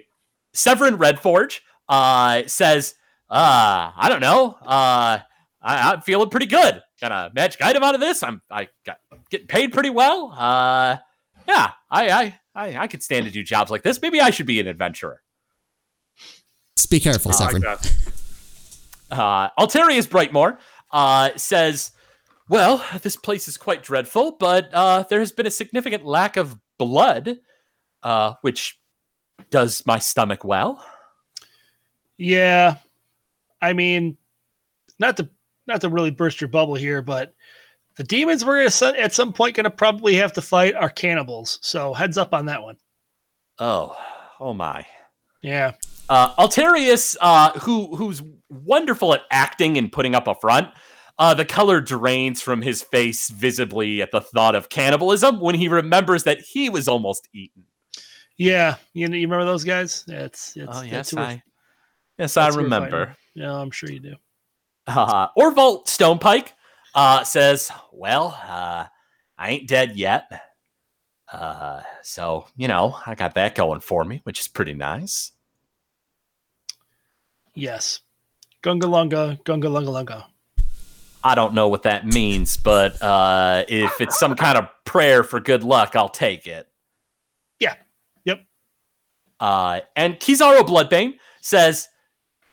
Severin 0.54 0.98
Redforge 0.98 1.60
uh, 1.88 2.42
says, 2.46 2.94
uh, 3.28 3.90
I 3.96 4.08
don't 4.08 4.20
know. 4.20 4.56
Uh, 4.62 5.18
I, 5.60 5.92
I'm 5.92 6.00
feeling 6.02 6.30
pretty 6.30 6.46
good. 6.46 6.82
Got 7.00 7.12
a 7.12 7.30
magic 7.34 7.60
item 7.62 7.82
out 7.82 7.94
of 7.94 8.00
this. 8.00 8.22
I'm 8.22 8.40
I 8.50 8.68
got 8.84 8.98
getting 9.30 9.46
paid 9.46 9.72
pretty 9.72 9.90
well. 9.90 10.32
Uh, 10.36 10.96
yeah, 11.46 11.72
I, 11.90 12.10
I 12.10 12.40
I 12.54 12.76
I 12.78 12.86
could 12.86 13.02
stand 13.02 13.26
to 13.26 13.32
do 13.32 13.42
jobs 13.42 13.70
like 13.70 13.82
this. 13.82 14.00
Maybe 14.02 14.20
I 14.20 14.30
should 14.30 14.46
be 14.46 14.60
an 14.60 14.66
adventurer. 14.66 15.22
Just 16.76 16.90
be 16.90 17.00
careful, 17.00 17.32
I 17.32 17.34
like 17.34 17.50
Severin. 17.52 17.62
that. 17.62 17.92
Uh, 19.10 19.48
Alterius 19.58 20.06
Brightmore 20.08 20.58
uh, 20.92 21.30
says, 21.36 21.90
Well, 22.48 22.84
this 23.02 23.16
place 23.16 23.48
is 23.48 23.56
quite 23.56 23.82
dreadful, 23.82 24.32
but 24.32 24.72
uh, 24.72 25.04
there 25.08 25.20
has 25.20 25.32
been 25.32 25.46
a 25.46 25.50
significant 25.50 26.04
lack 26.04 26.36
of 26.36 26.56
blood, 26.78 27.38
uh, 28.02 28.34
which 28.42 28.78
does 29.50 29.84
my 29.86 29.98
stomach 29.98 30.44
well. 30.44 30.84
Yeah. 32.16 32.76
I 33.60 33.72
mean, 33.72 34.16
not 34.98 35.16
to 35.16 35.28
not 35.66 35.80
to 35.80 35.88
really 35.88 36.10
burst 36.10 36.40
your 36.40 36.48
bubble 36.48 36.74
here, 36.74 37.02
but 37.02 37.34
the 37.98 38.04
demons 38.04 38.44
we're 38.44 38.68
gonna 38.68 38.96
at 38.96 39.12
some 39.12 39.32
point 39.32 39.56
gonna 39.56 39.70
probably 39.70 40.14
have 40.14 40.32
to 40.34 40.40
fight 40.40 40.74
are 40.76 40.88
cannibals. 40.88 41.58
So 41.62 41.92
heads 41.92 42.16
up 42.16 42.32
on 42.32 42.46
that 42.46 42.62
one. 42.62 42.76
Oh, 43.58 43.96
oh 44.38 44.54
my. 44.54 44.86
Yeah. 45.42 45.72
Uh, 46.08 46.34
Alterius, 46.36 47.16
uh, 47.20 47.50
who 47.58 47.94
who's 47.96 48.22
wonderful 48.48 49.14
at 49.14 49.22
acting 49.32 49.76
and 49.76 49.90
putting 49.90 50.14
up 50.14 50.28
a 50.28 50.36
front, 50.36 50.68
uh, 51.18 51.34
the 51.34 51.44
color 51.44 51.80
drains 51.80 52.40
from 52.40 52.62
his 52.62 52.82
face 52.82 53.30
visibly 53.30 54.00
at 54.00 54.12
the 54.12 54.20
thought 54.20 54.54
of 54.54 54.68
cannibalism 54.68 55.40
when 55.40 55.56
he 55.56 55.66
remembers 55.66 56.22
that 56.22 56.40
he 56.40 56.70
was 56.70 56.86
almost 56.86 57.28
eaten. 57.34 57.64
Yeah. 58.36 58.76
You 58.94 59.08
know, 59.08 59.16
you 59.16 59.26
remember 59.26 59.44
those 59.44 59.64
guys? 59.64 60.04
It's, 60.06 60.56
it's 60.56 60.68
oh 60.68 60.86
that's 60.88 61.12
yes, 61.12 61.14
I 61.14 61.42
yes 62.16 62.36
I 62.36 62.44
that's 62.44 62.54
who 62.54 62.62
we're 62.62 62.70
fighting. 62.70 62.84
remember. 62.84 63.16
Yeah, 63.34 63.54
I'm 63.54 63.72
sure 63.72 63.90
you 63.90 63.98
do. 63.98 64.14
Uh, 64.86 65.28
Orvalt 65.36 65.86
Stonepike 65.86 66.52
uh, 66.98 67.22
says, 67.22 67.70
"Well, 67.92 68.36
uh, 68.42 68.86
I 69.38 69.50
ain't 69.50 69.68
dead 69.68 69.96
yet, 69.96 70.24
uh, 71.32 71.82
so 72.02 72.46
you 72.56 72.66
know 72.66 72.96
I 73.06 73.14
got 73.14 73.34
that 73.34 73.54
going 73.54 73.80
for 73.80 74.04
me, 74.04 74.20
which 74.24 74.40
is 74.40 74.48
pretty 74.48 74.74
nice." 74.74 75.30
Yes. 77.54 78.00
Gunga 78.62 78.88
lunga, 78.88 79.38
gunga 79.44 79.68
lunga 79.68 79.90
lunga. 79.90 80.26
I 81.22 81.34
don't 81.36 81.54
know 81.54 81.68
what 81.68 81.84
that 81.84 82.04
means, 82.06 82.56
but 82.56 83.00
uh, 83.00 83.64
if 83.68 84.00
it's 84.00 84.18
some 84.18 84.34
kind 84.34 84.58
of 84.58 84.68
prayer 84.84 85.22
for 85.22 85.38
good 85.38 85.62
luck, 85.62 85.94
I'll 85.94 86.08
take 86.08 86.46
it. 86.48 86.66
Yeah. 87.60 87.74
Yep. 88.24 88.40
Uh, 89.38 89.80
and 89.94 90.18
Kizaru 90.18 90.60
Bloodbane 90.60 91.14
says, 91.40 91.88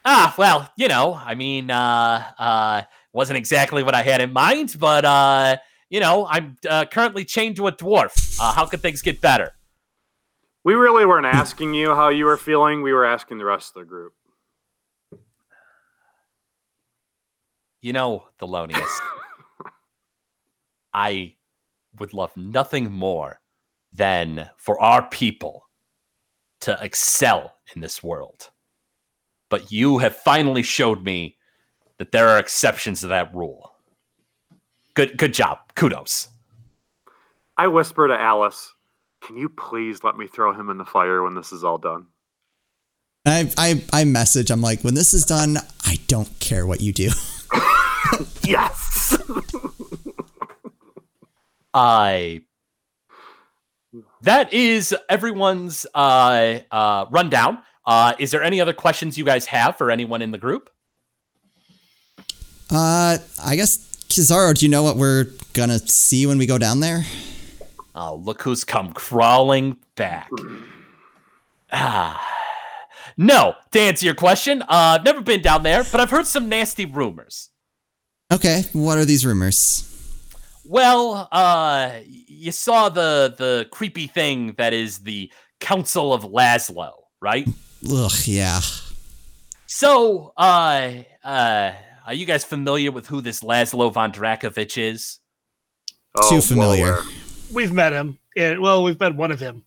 "Ah, 0.03 0.35
well, 0.37 0.71
you 0.77 0.87
know, 0.87 1.15
I 1.15 1.33
mean, 1.33 1.71
uh, 1.71 2.31
uh, 2.37 2.81
wasn't 3.16 3.38
exactly 3.38 3.82
what 3.82 3.95
I 3.95 4.03
had 4.03 4.20
in 4.20 4.34
mind, 4.34 4.76
but 4.78 5.05
uh, 5.05 5.55
you 5.89 6.01
know, 6.01 6.28
I'm 6.28 6.57
uh, 6.70 6.86
currently 6.86 7.24
chained 7.24 7.55
to 7.55 7.68
a 7.68 7.72
dwarf. 7.72 8.38
Uh, 8.39 8.51
how 8.51 8.66
could 8.66 8.82
things 8.82 9.01
get 9.01 9.22
better?" 9.22 9.53
We 10.66 10.74
really 10.74 11.05
weren't 11.05 11.26
asking 11.26 11.74
you 11.76 11.95
how 11.95 12.09
you 12.09 12.26
were 12.26 12.38
feeling. 12.38 12.82
We 12.82 12.91
were 12.91 13.05
asking 13.05 13.38
the 13.38 13.45
rest 13.45 13.76
of 13.76 13.84
the 13.84 13.86
group. 13.86 14.13
You 17.82 17.93
know, 17.93 18.26
Thelonious, 18.41 18.99
I 20.93 21.36
would 21.99 22.13
love 22.13 22.36
nothing 22.36 22.91
more 22.91 23.39
than 23.93 24.49
for 24.57 24.82
our 24.82 25.07
people 25.07 25.70
to 26.61 26.78
excel 26.82 27.55
in 27.76 27.82
this 27.82 28.03
world. 28.03 28.49
But 29.49 29.72
you 29.72 29.99
have 29.99 30.16
finally 30.18 30.63
showed 30.63 31.03
me 31.03 31.34
that 31.97 32.11
there 32.11 32.29
are 32.29 32.39
exceptions 32.39 33.01
to 33.01 33.07
that 33.07 33.33
rule. 33.33 33.73
Good 34.93 35.17
good 35.17 35.33
job. 35.33 35.59
Kudos. 35.75 36.29
I 37.57 37.67
whisper 37.67 38.07
to 38.07 38.19
Alice, 38.19 38.73
"Can 39.21 39.37
you 39.37 39.49
please 39.49 40.03
let 40.03 40.17
me 40.17 40.27
throw 40.27 40.53
him 40.53 40.69
in 40.69 40.77
the 40.77 40.85
fire 40.85 41.23
when 41.23 41.35
this 41.35 41.51
is 41.51 41.63
all 41.63 41.77
done?" 41.77 42.07
I, 43.25 43.51
I 43.57 43.83
I 43.91 44.03
message. 44.05 44.51
I'm 44.51 44.61
like, 44.61 44.83
when 44.83 44.93
this 44.93 45.13
is 45.13 45.25
done, 45.25 45.57
I 45.83 45.99
don't 46.07 46.39
care 46.39 46.65
what 46.65 46.81
you 46.81 46.93
do. 46.93 47.09
Yes. 48.43 49.17
I. 51.73 52.41
that 54.21 54.53
is 54.53 54.95
everyone's 55.09 55.85
uh, 55.93 56.59
uh, 56.71 57.05
rundown. 57.09 57.59
Uh, 57.85 58.13
is 58.19 58.31
there 58.31 58.43
any 58.43 58.61
other 58.61 58.73
questions 58.73 59.17
you 59.17 59.25
guys 59.25 59.45
have 59.47 59.77
for 59.77 59.91
anyone 59.91 60.21
in 60.21 60.31
the 60.31 60.37
group? 60.37 60.69
Uh, 62.70 63.18
I 63.43 63.55
guess 63.55 63.78
Kizaru, 64.09 64.57
do 64.57 64.66
you 64.66 64.70
know 64.70 64.84
what 64.84 64.97
we're 64.97 65.28
gonna 65.53 65.80
see 65.80 66.26
when 66.26 66.38
we 66.38 66.45
go 66.45 66.57
down 66.57 66.80
there? 66.80 67.05
Oh, 67.93 68.16
look 68.16 68.41
who's 68.41 68.63
come 68.63 68.93
crawling 68.93 69.78
back. 69.95 70.30
Ah. 71.72 72.32
No, 73.18 73.55
to 73.72 73.80
answer 73.80 74.05
your 74.05 74.16
question, 74.16 74.61
uh, 74.63 74.66
I've 74.70 75.05
never 75.05 75.22
been 75.22 75.41
down 75.41 75.63
there, 75.63 75.84
but 75.84 76.01
I've 76.01 76.09
heard 76.09 76.28
some 76.28 76.49
nasty 76.49 76.86
rumors. 76.86 77.49
Okay, 78.32 78.63
what 78.74 78.97
are 78.97 79.05
these 79.05 79.26
rumors? 79.26 79.91
Well, 80.66 81.30
uh, 81.32 81.99
you 82.05 82.51
saw 82.51 82.89
the 82.89 83.34
the 83.38 83.68
creepy 83.72 84.07
thing 84.07 84.53
that 84.57 84.74
is 84.74 84.99
the 84.99 85.32
Council 85.59 86.11
of 86.13 86.24
Laszlo, 86.24 86.91
right? 87.22 87.47
Ugh, 87.89 88.11
yeah. 88.26 88.59
So, 89.68 90.34
uh, 90.36 90.91
uh, 91.24 91.72
are 92.06 92.14
you 92.14 92.26
guys 92.26 92.43
familiar 92.43 92.91
with 92.91 93.08
who 93.08 93.22
this 93.22 93.41
Laszlo 93.41 93.91
von 93.91 94.12
Drakovich 94.12 94.78
is? 94.78 95.20
Oh, 96.16 96.30
Too 96.30 96.41
familiar. 96.41 96.93
aware. 96.93 97.03
We've 97.51 97.74
met 97.74 97.93
him. 97.93 98.20
Yeah, 98.36 98.58
well, 98.58 98.84
we've 98.84 98.99
met 98.99 99.16
one 99.16 99.32
of 99.32 99.39
him. 99.39 99.64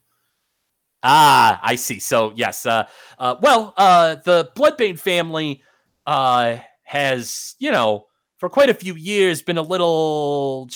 Ah, 1.03 1.61
I 1.63 1.77
see. 1.77 2.01
So 2.01 2.33
yes, 2.35 2.67
uh, 2.67 2.87
uh, 3.19 3.37
well, 3.41 3.73
uh, 3.77 4.17
the 4.25 4.51
Bloodbane 4.57 4.99
family 4.99 5.63
uh, 6.07 6.59
has, 6.83 7.55
you 7.59 7.71
know, 7.71 8.07
for 8.39 8.49
quite 8.49 8.71
a 8.71 8.75
few 8.75 8.95
years 8.95 9.43
been 9.43 9.59
a 9.59 9.63
little 9.63 10.69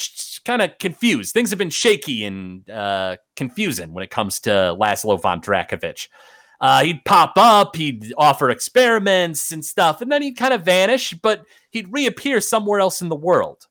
kind 0.44 0.62
of 0.62 0.78
confused. 0.78 1.32
Things 1.32 1.50
have 1.50 1.58
been 1.58 1.70
shaky 1.70 2.24
and 2.24 2.68
uh, 2.68 3.16
confusing 3.36 3.92
when 3.92 4.04
it 4.04 4.10
comes 4.10 4.40
to 4.40 4.50
Laszlo 4.50 5.20
von 5.20 5.40
Drakovich. 5.40 6.08
Uh, 6.62 6.84
he'd 6.84 7.04
pop 7.04 7.32
up, 7.36 7.74
he'd 7.74 8.14
offer 8.16 8.48
experiments 8.48 9.50
and 9.50 9.64
stuff, 9.64 10.00
and 10.00 10.12
then 10.12 10.22
he'd 10.22 10.36
kind 10.36 10.54
of 10.54 10.64
vanish, 10.64 11.12
but 11.14 11.44
he'd 11.70 11.92
reappear 11.92 12.40
somewhere 12.40 12.78
else 12.78 13.02
in 13.02 13.08
the 13.08 13.16
world. 13.16 13.66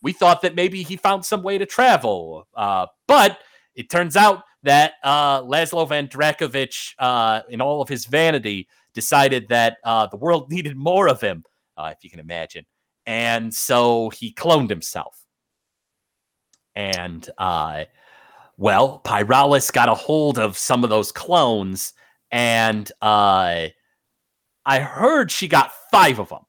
We 0.00 0.14
thought 0.14 0.40
that 0.40 0.54
maybe 0.54 0.82
he 0.82 0.96
found 0.96 1.26
some 1.26 1.42
way 1.42 1.58
to 1.58 1.66
travel, 1.66 2.48
uh, 2.54 2.86
but 3.06 3.38
it 3.74 3.90
turns 3.90 4.16
out 4.16 4.44
that 4.62 4.94
uh, 5.04 5.42
Laszlo 5.42 5.86
Van 5.86 6.08
Drakovich, 6.08 6.94
uh, 6.98 7.42
in 7.50 7.60
all 7.60 7.82
of 7.82 7.88
his 7.90 8.06
vanity, 8.06 8.66
decided 8.94 9.48
that 9.48 9.76
uh, 9.84 10.06
the 10.06 10.16
world 10.16 10.50
needed 10.50 10.78
more 10.78 11.06
of 11.06 11.20
him, 11.20 11.44
uh, 11.76 11.92
if 11.94 12.02
you 12.02 12.08
can 12.08 12.18
imagine. 12.18 12.64
And 13.04 13.54
so 13.54 14.08
he 14.08 14.32
cloned 14.32 14.70
himself. 14.70 15.18
And, 16.74 17.28
uh, 17.36 17.84
well, 18.60 19.00
Pyralis 19.06 19.72
got 19.72 19.88
a 19.88 19.94
hold 19.94 20.38
of 20.38 20.58
some 20.58 20.84
of 20.84 20.90
those 20.90 21.10
clones, 21.12 21.94
and 22.30 22.90
uh, 23.00 23.68
I 24.66 24.78
heard 24.80 25.30
she 25.30 25.48
got 25.48 25.72
five 25.90 26.18
of 26.20 26.28
them. 26.28 26.42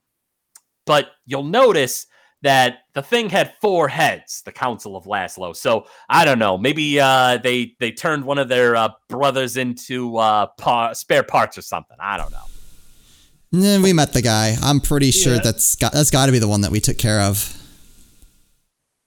But 0.85 1.07
you'll 1.25 1.45
notice 1.45 2.07
that 2.41 2.79
the 2.95 3.01
thing 3.01 3.29
had 3.29 3.53
four 3.61 3.87
heads, 3.87 4.41
the 4.43 4.51
Council 4.51 4.97
of 4.97 5.05
Laszlo. 5.05 5.55
So 5.55 5.85
I 6.09 6.25
don't 6.25 6.37
know. 6.39 6.57
Maybe 6.57 6.99
uh, 6.99 7.37
they 7.37 7.75
they 7.79 7.93
turned 7.93 8.25
one 8.25 8.39
of 8.39 8.49
their 8.49 8.75
uh, 8.75 8.89
brothers 9.07 9.55
into 9.55 10.17
uh, 10.17 10.47
par- 10.57 10.93
spare 10.95 11.23
parts 11.23 11.57
or 11.57 11.61
something. 11.61 11.95
I 11.99 12.17
don't 12.17 12.31
know. 12.33 13.81
We 13.81 13.93
met 13.93 14.11
the 14.11 14.21
guy. 14.21 14.57
I'm 14.61 14.81
pretty 14.81 15.11
sure 15.11 15.35
Yeah. 15.35 15.41
that's 15.41 15.75
got 15.77 15.93
that's 15.93 16.11
got 16.11 16.25
to 16.25 16.33
be 16.33 16.39
the 16.39 16.47
one 16.49 16.61
that 16.61 16.71
we 16.71 16.81
took 16.81 16.97
care 16.97 17.21
of. 17.21 17.57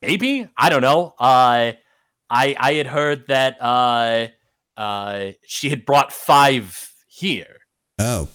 Maybe 0.00 0.48
I 0.56 0.70
don't 0.70 0.82
know. 0.82 1.14
Uh, 1.18 1.72
I 2.34 2.56
I 2.58 2.74
had 2.74 2.88
heard 2.88 3.28
that 3.28 3.56
uh, 3.62 4.26
uh, 4.76 5.30
she 5.46 5.70
had 5.70 5.86
brought 5.86 6.12
five 6.12 6.90
here. 7.06 7.60
Oh, 7.98 8.28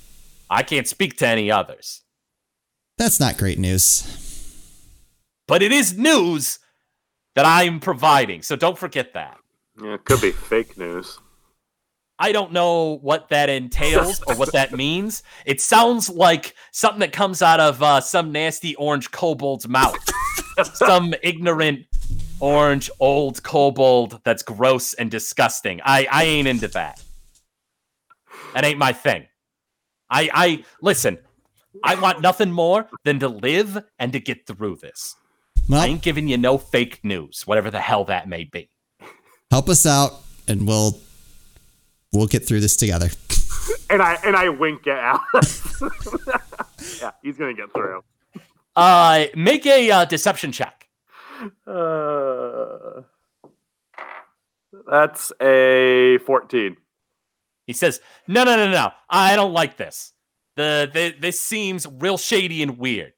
I 0.49 0.63
can't 0.63 0.87
speak 0.87 1.17
to 1.17 1.27
any 1.27 1.51
others, 1.51 2.01
that's 2.97 3.19
not 3.19 3.37
great 3.37 3.59
news. 3.59 4.05
but 5.47 5.61
it 5.61 5.71
is 5.71 5.97
news 5.97 6.59
that 7.35 7.45
I'm 7.45 7.79
providing. 7.79 8.41
So 8.41 8.55
don't 8.55 8.77
forget 8.77 9.13
that. 9.13 9.37
Yeah, 9.81 9.95
it 9.95 10.05
could 10.05 10.21
be 10.21 10.31
fake 10.31 10.77
news. 10.77 11.19
I 12.21 12.31
don't 12.33 12.51
know 12.51 12.97
what 13.01 13.29
that 13.29 13.49
entails 13.49 14.21
or 14.27 14.35
what 14.35 14.51
that 14.51 14.73
means. 14.73 15.23
It 15.45 15.61
sounds 15.61 16.09
like 16.09 16.53
something 16.73 16.99
that 16.99 17.13
comes 17.13 17.41
out 17.41 17.61
of 17.61 17.81
uh, 17.81 18.01
some 18.01 18.31
nasty 18.33 18.75
orange 18.75 19.11
kobold's 19.11 19.67
mouth. 19.67 19.95
some 20.73 21.13
ignorant 21.23 21.85
orange 22.39 22.89
old 22.99 23.43
kobold 23.43 24.21
that's 24.23 24.43
gross 24.43 24.93
and 24.93 25.11
disgusting. 25.11 25.81
I, 25.83 26.07
I 26.11 26.23
ain't 26.23 26.47
into 26.47 26.67
that. 26.69 27.01
That 28.53 28.63
ain't 28.63 28.79
my 28.79 28.93
thing. 28.93 29.27
I 30.09 30.29
I 30.33 30.65
listen. 30.81 31.19
I 31.83 31.95
want 31.95 32.21
nothing 32.21 32.51
more 32.51 32.87
than 33.03 33.19
to 33.19 33.27
live 33.27 33.83
and 33.99 34.11
to 34.13 34.19
get 34.19 34.47
through 34.47 34.77
this. 34.77 35.15
I 35.71 35.85
ain't 35.85 36.01
giving 36.01 36.27
you 36.27 36.37
no 36.37 36.57
fake 36.57 36.99
news, 37.03 37.43
whatever 37.45 37.69
the 37.69 37.79
hell 37.79 38.03
that 38.05 38.27
may 38.27 38.43
be. 38.43 38.69
help 39.51 39.69
us 39.69 39.85
out, 39.85 40.13
and 40.47 40.67
we'll 40.67 40.99
we'll 42.11 42.27
get 42.27 42.47
through 42.47 42.61
this 42.61 42.75
together. 42.75 43.09
And 43.91 44.01
I 44.03 44.15
and 44.23 44.35
I 44.35 44.49
wink 44.49 44.85
at 44.87 45.19
Alex. 45.33 45.81
yeah, 47.01 47.11
he's 47.23 47.37
gonna 47.37 47.53
get 47.53 47.71
through. 47.73 48.03
Uh, 48.75 49.25
make 49.35 49.65
a 49.65 49.89
uh, 49.91 50.05
deception 50.05 50.51
check. 50.51 50.87
Uh, 51.67 53.01
that's 54.89 55.31
a 55.41 56.17
fourteen. 56.25 56.77
He 57.65 57.73
says, 57.73 58.01
"No, 58.27 58.43
no, 58.43 58.55
no, 58.55 58.71
no. 58.71 58.91
I 59.09 59.35
don't 59.35 59.53
like 59.53 59.77
this. 59.77 60.13
The, 60.55 60.89
the 60.91 61.15
this 61.19 61.39
seems 61.39 61.87
real 61.87 62.17
shady 62.17 62.61
and 62.61 62.77
weird. 62.77 63.13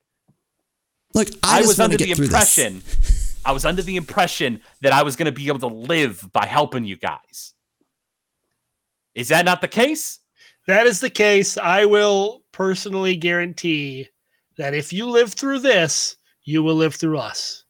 Look, 1.13 1.29
I, 1.43 1.59
I, 1.59 1.61
was 1.61 1.79
under 1.79 1.97
to 1.97 2.03
the 2.03 2.07
get 2.07 2.17
through 2.17 2.27
this. 2.27 2.57
impression, 2.57 2.83
I 3.45 3.51
was 3.51 3.65
under 3.65 3.81
the 3.81 3.95
impression 3.95 4.61
that 4.81 4.93
I 4.93 5.03
was 5.03 5.15
going 5.15 5.25
to 5.25 5.31
be 5.31 5.47
able 5.47 5.59
to 5.59 5.67
live 5.67 6.29
by 6.31 6.45
helping 6.45 6.85
you 6.85 6.97
guys. 6.97 7.53
Is 9.15 9.29
that 9.29 9.45
not 9.45 9.61
the 9.61 9.67
case? 9.67 10.19
That 10.67 10.85
is 10.85 10.99
the 10.99 11.09
case. 11.09 11.57
I 11.57 11.85
will 11.85 12.43
personally 12.51 13.15
guarantee 13.15 14.09
that 14.57 14.73
if 14.73 14.93
you 14.93 15.07
live 15.07 15.33
through 15.33 15.59
this, 15.59 16.15
you 16.43 16.63
will 16.63 16.75
live 16.75 16.95
through 16.95 17.17
us. 17.17 17.63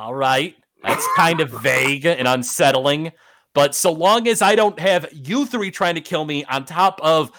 All 0.00 0.14
right, 0.14 0.54
that's 0.82 1.06
kind 1.14 1.42
of 1.42 1.50
vague 1.50 2.06
and 2.06 2.26
unsettling. 2.26 3.12
But 3.52 3.74
so 3.74 3.92
long 3.92 4.26
as 4.28 4.40
I 4.40 4.54
don't 4.54 4.78
have 4.78 5.06
you 5.12 5.44
three 5.44 5.70
trying 5.70 5.96
to 5.96 6.00
kill 6.00 6.24
me 6.24 6.42
on 6.46 6.64
top 6.64 6.98
of 7.02 7.30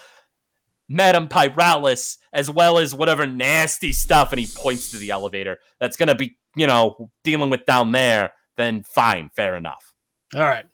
Madame 0.88 1.26
Pyralis, 1.26 2.18
as 2.32 2.48
well 2.48 2.78
as 2.78 2.94
whatever 2.94 3.26
nasty 3.26 3.92
stuff, 3.92 4.30
and 4.32 4.38
he 4.38 4.46
points 4.46 4.92
to 4.92 4.98
the 4.98 5.10
elevator 5.10 5.58
that's 5.80 5.96
going 5.96 6.06
to 6.06 6.14
be, 6.14 6.36
you 6.54 6.68
know, 6.68 7.10
dealing 7.24 7.50
with 7.50 7.66
down 7.66 7.90
there, 7.90 8.32
then 8.56 8.84
fine, 8.84 9.28
fair 9.34 9.56
enough. 9.56 9.92
All 10.36 10.42
right. 10.42 10.66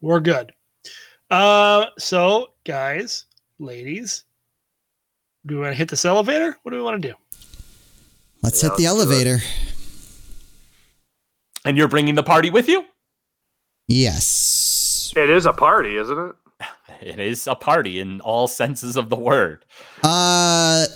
We're 0.00 0.18
good. 0.18 0.52
Uh 1.30 1.86
so 1.96 2.48
guys, 2.66 3.26
ladies, 3.60 4.24
do 5.46 5.54
we 5.54 5.60
want 5.60 5.72
to 5.74 5.78
hit 5.78 5.88
this 5.88 6.04
elevator? 6.04 6.58
What 6.64 6.72
do 6.72 6.76
we 6.76 6.82
want 6.82 7.00
to 7.00 7.08
do? 7.08 7.14
Let's 8.42 8.60
Yeah, 8.60 8.70
hit 8.70 8.78
the 8.78 8.84
let's 8.88 8.96
do 8.96 9.10
it. 9.12 9.14
elevator. 9.28 9.38
And 11.64 11.76
you're 11.76 11.88
bringing 11.88 12.14
the 12.14 12.22
party 12.22 12.50
with 12.50 12.68
you? 12.68 12.84
Yes. 13.88 15.12
It 15.16 15.30
is 15.30 15.46
a 15.46 15.52
party, 15.52 15.96
isn't 15.96 16.18
it? 16.18 16.34
It 17.00 17.18
is 17.18 17.46
a 17.46 17.54
party 17.54 17.98
in 18.00 18.20
all 18.20 18.46
senses 18.48 18.96
of 18.96 19.08
the 19.08 19.16
word. 19.16 19.64
Uh, 20.02 20.86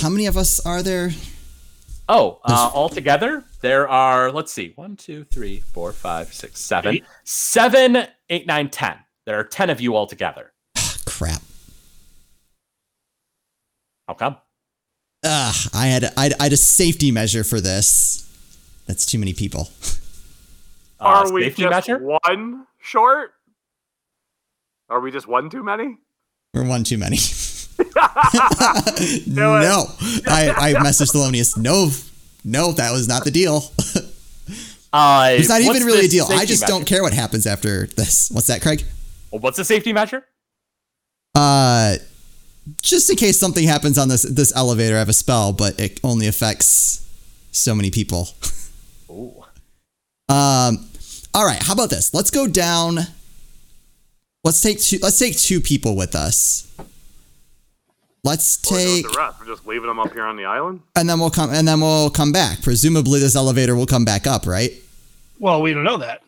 how 0.00 0.08
many 0.08 0.26
of 0.26 0.36
us 0.36 0.64
are 0.66 0.82
there? 0.82 1.10
Oh, 2.08 2.40
uh, 2.44 2.70
altogether, 2.74 3.44
there 3.60 3.88
are, 3.88 4.32
let's 4.32 4.52
see, 4.52 4.72
one, 4.74 4.96
two, 4.96 5.24
three, 5.24 5.60
four, 5.60 5.92
five, 5.92 6.34
six, 6.34 6.60
seven, 6.60 6.96
Eight. 6.96 7.04
seven, 7.24 8.06
eight, 8.28 8.46
nine, 8.46 8.68
ten. 8.68 8.96
There 9.24 9.38
are 9.38 9.44
10 9.44 9.70
of 9.70 9.80
you 9.80 9.96
altogether. 9.96 10.52
Crap. 11.06 11.40
How 14.08 14.14
come? 14.14 14.36
Ugh, 15.24 15.54
I 15.72 15.86
had 15.86 16.12
I 16.16 16.22
had, 16.24 16.34
I 16.40 16.42
had 16.44 16.52
a 16.52 16.56
safety 16.56 17.12
measure 17.12 17.44
for 17.44 17.60
this. 17.60 18.21
That's 18.92 19.06
too 19.06 19.18
many 19.18 19.32
people. 19.32 19.70
Uh, 21.00 21.24
Are 21.26 21.32
we 21.32 21.46
just 21.50 21.58
measure? 21.58 21.98
one 21.98 22.64
short? 22.80 23.32
Are 24.88 25.00
we 25.00 25.10
just 25.10 25.26
one 25.26 25.50
too 25.50 25.64
many? 25.64 25.96
We're 26.54 26.62
one 26.64 26.84
too 26.84 26.96
many. 26.96 27.16
no, 29.26 29.86
I 30.28 30.54
I 30.56 30.74
messaged 30.74 31.10
Thelonious. 31.10 31.58
No, 31.58 31.90
no, 32.44 32.70
that 32.70 32.92
was 32.92 33.08
not 33.08 33.24
the 33.24 33.32
deal. 33.32 33.64
Uh, 34.92 35.30
It's 35.32 35.48
not 35.48 35.60
even 35.60 35.82
really 35.82 36.06
a 36.06 36.08
deal. 36.08 36.26
I 36.26 36.36
safety 36.36 36.46
just 36.46 36.66
don't 36.68 36.84
care 36.84 37.02
what 37.02 37.12
happens 37.12 37.48
after 37.48 37.88
this. 37.88 38.30
What's 38.30 38.46
that, 38.46 38.62
Craig? 38.62 38.84
Well, 39.32 39.40
what's 39.40 39.56
the 39.56 39.64
safety 39.64 39.92
measure? 39.92 40.24
Uh, 41.34 41.96
just 42.80 43.10
in 43.10 43.16
case 43.16 43.40
something 43.40 43.66
happens 43.66 43.98
on 43.98 44.08
this 44.08 44.22
this 44.22 44.54
elevator, 44.54 44.94
I 44.94 45.00
have 45.00 45.08
a 45.08 45.12
spell, 45.12 45.52
but 45.52 45.80
it 45.80 45.98
only 46.04 46.28
affects 46.28 47.04
so 47.50 47.74
many 47.74 47.90
people. 47.90 48.28
Ooh. 49.12 49.44
Um, 50.28 50.88
all 51.34 51.44
right, 51.44 51.62
how 51.62 51.74
about 51.74 51.90
this? 51.90 52.14
Let's 52.14 52.30
go 52.30 52.46
down. 52.46 52.98
Let's 54.44 54.60
take 54.60 54.80
two. 54.80 54.98
Let's 55.00 55.18
take 55.18 55.36
two 55.36 55.60
people 55.60 55.94
with 55.96 56.14
us. 56.14 56.68
Let's 58.24 58.60
What 58.64 58.72
are 58.72 58.76
we 58.76 58.84
take, 58.84 59.04
with 59.04 59.12
the 59.12 59.18
rest? 59.18 59.40
We're 59.40 59.46
just 59.46 59.66
leaving 59.66 59.88
them 59.88 59.98
up 59.98 60.12
here 60.12 60.24
on 60.24 60.36
the 60.36 60.44
island. 60.44 60.80
and 60.96 61.08
then 61.08 61.18
we'll 61.18 61.30
come, 61.30 61.50
and 61.50 61.66
then 61.66 61.80
we'll 61.80 62.10
come 62.10 62.32
back. 62.32 62.62
Presumably, 62.62 63.20
this 63.20 63.34
elevator 63.36 63.74
will 63.74 63.86
come 63.86 64.04
back 64.04 64.26
up, 64.26 64.46
right? 64.46 64.72
Well, 65.38 65.60
we 65.60 65.74
don't 65.74 65.84
know 65.84 65.98
that. 65.98 66.22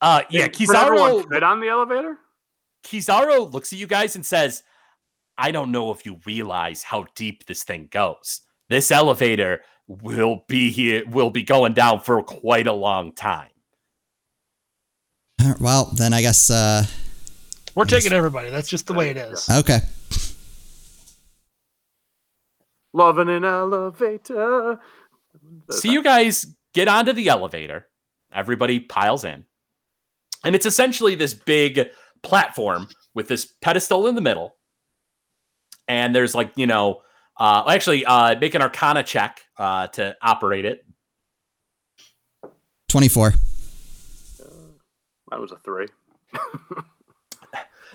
Uh, 0.00 0.22
yeah, 0.30 0.42
Would 0.42 0.52
Kizaru, 0.54 1.28
fit 1.28 1.42
on 1.42 1.60
the 1.60 1.68
elevator? 1.68 2.18
Kizaru 2.84 3.50
looks 3.52 3.72
at 3.72 3.78
you 3.78 3.86
guys 3.86 4.14
and 4.14 4.26
says, 4.26 4.62
I 5.38 5.52
don't 5.52 5.70
know 5.70 5.90
if 5.90 6.04
you 6.04 6.20
realize 6.26 6.82
how 6.82 7.06
deep 7.14 7.46
this 7.46 7.62
thing 7.62 7.88
goes. 7.90 8.40
This 8.68 8.90
elevator 8.90 9.62
will 9.88 10.44
be 10.48 10.70
here, 10.70 11.02
will 11.08 11.30
be 11.30 11.42
going 11.42 11.74
down 11.74 12.00
for 12.00 12.22
quite 12.22 12.66
a 12.66 12.72
long 12.72 13.12
time. 13.12 13.48
Well, 15.60 15.86
then 15.96 16.12
I 16.12 16.20
guess. 16.22 16.50
Uh, 16.50 16.84
We're 17.74 17.84
taking 17.84 18.12
everybody. 18.12 18.50
That's 18.50 18.68
just 18.68 18.86
the 18.86 18.94
way 18.94 19.10
it 19.10 19.16
is. 19.16 19.48
okay. 19.50 19.80
Loving 22.92 23.28
an 23.28 23.44
elevator. 23.44 24.78
So 25.70 25.90
you 25.90 26.02
guys 26.02 26.46
get 26.74 26.88
onto 26.88 27.12
the 27.12 27.28
elevator. 27.28 27.88
Everybody 28.32 28.80
piles 28.80 29.24
in. 29.24 29.44
And 30.44 30.54
it's 30.54 30.66
essentially 30.66 31.14
this 31.14 31.34
big 31.34 31.88
platform 32.22 32.88
with 33.14 33.28
this 33.28 33.52
pedestal 33.62 34.06
in 34.06 34.14
the 34.14 34.20
middle. 34.20 34.56
And 35.88 36.14
there's 36.14 36.34
like, 36.34 36.52
you 36.56 36.66
know, 36.66 37.02
uh, 37.38 37.64
actually, 37.68 38.04
uh, 38.04 38.38
make 38.38 38.54
an 38.54 38.62
arcana 38.62 39.02
check 39.02 39.44
uh, 39.58 39.86
to 39.88 40.16
operate 40.22 40.64
it. 40.64 40.84
Twenty-four. 42.88 43.32
That 45.30 45.40
was 45.40 45.52
a 45.52 45.56
three. 45.58 45.86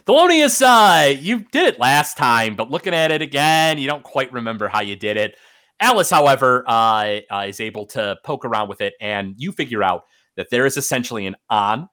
Thelonious, 0.08 0.62
uh, 0.62 1.10
you 1.10 1.40
did 1.52 1.68
it 1.68 1.80
last 1.80 2.16
time, 2.16 2.56
but 2.56 2.72
looking 2.72 2.94
at 2.94 3.12
it 3.12 3.22
again, 3.22 3.78
you 3.78 3.88
don't 3.88 4.04
quite 4.04 4.32
remember 4.32 4.70
how 4.70 4.80
you 4.80 4.96
did 4.96 5.18
it. 5.18 5.38
Alice, 5.80 6.10
however, 6.10 6.64
uh, 6.66 7.20
uh, 7.30 7.46
is 7.48 7.60
able 7.60 7.86
to 7.88 8.18
poke 8.24 8.46
around 8.46 8.70
with 8.70 8.82
it, 8.82 8.94
and 9.02 9.36
you 9.38 9.52
figure 9.52 9.84
out 9.84 10.06
that 10.36 10.50
there 10.50 10.66
is 10.66 10.78
essentially 10.78 11.28
an 11.28 11.36
on, 11.50 11.90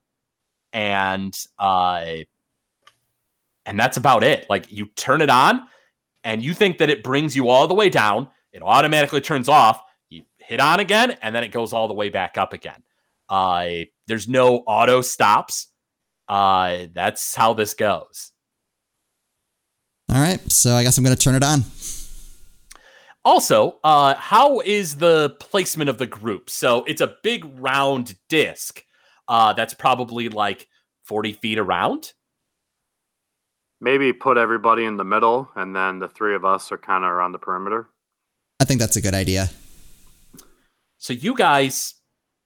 and 0.72 1.36
uh, 1.58 2.04
and 3.66 3.78
that's 3.78 3.96
about 3.96 4.22
it. 4.22 4.46
Like 4.48 4.70
you 4.70 4.86
turn 4.96 5.20
it 5.20 5.28
on, 5.28 5.66
and 6.24 6.42
you 6.42 6.54
think 6.54 6.78
that 6.78 6.90
it 6.90 7.04
brings 7.04 7.36
you 7.36 7.48
all 7.48 7.68
the 7.68 7.74
way 7.74 7.90
down. 7.90 8.28
It 8.52 8.62
automatically 8.62 9.20
turns 9.20 9.48
off. 9.48 9.82
You 10.08 10.24
hit 10.38 10.60
on 10.60 10.80
again, 10.80 11.16
and 11.22 11.34
then 11.34 11.44
it 11.44 11.52
goes 11.52 11.72
all 11.72 11.86
the 11.86 11.94
way 11.94 12.08
back 12.08 12.38
up 12.38 12.52
again. 12.52 12.82
Uh, 13.28 13.68
there's 14.06 14.28
no 14.28 14.58
auto 14.58 15.02
stops. 15.02 15.68
Uh, 16.28 16.86
that's 16.92 17.34
how 17.34 17.52
this 17.52 17.74
goes. 17.74 18.32
All 20.10 20.20
right, 20.20 20.40
so 20.50 20.74
I 20.74 20.82
guess 20.82 20.98
I'm 20.98 21.04
gonna 21.04 21.16
turn 21.16 21.34
it 21.34 21.44
on. 21.44 21.64
Also, 23.24 23.78
uh, 23.82 24.14
how 24.14 24.60
is 24.60 24.96
the 24.96 25.30
placement 25.40 25.88
of 25.88 25.96
the 25.96 26.06
group? 26.06 26.50
So 26.50 26.84
it's 26.84 27.00
a 27.00 27.16
big 27.22 27.46
round 27.58 28.16
disc 28.28 28.84
uh, 29.28 29.54
that's 29.54 29.72
probably 29.72 30.28
like 30.28 30.68
40 31.04 31.32
feet 31.34 31.58
around. 31.58 32.12
Maybe 33.84 34.14
put 34.14 34.38
everybody 34.38 34.86
in 34.86 34.96
the 34.96 35.04
middle, 35.04 35.50
and 35.56 35.76
then 35.76 35.98
the 35.98 36.08
three 36.08 36.34
of 36.34 36.42
us 36.42 36.72
are 36.72 36.78
kind 36.78 37.04
of 37.04 37.10
around 37.10 37.32
the 37.32 37.38
perimeter. 37.38 37.90
I 38.58 38.64
think 38.64 38.80
that's 38.80 38.96
a 38.96 39.02
good 39.02 39.12
idea. 39.12 39.50
So 40.96 41.12
you 41.12 41.34
guys 41.34 41.92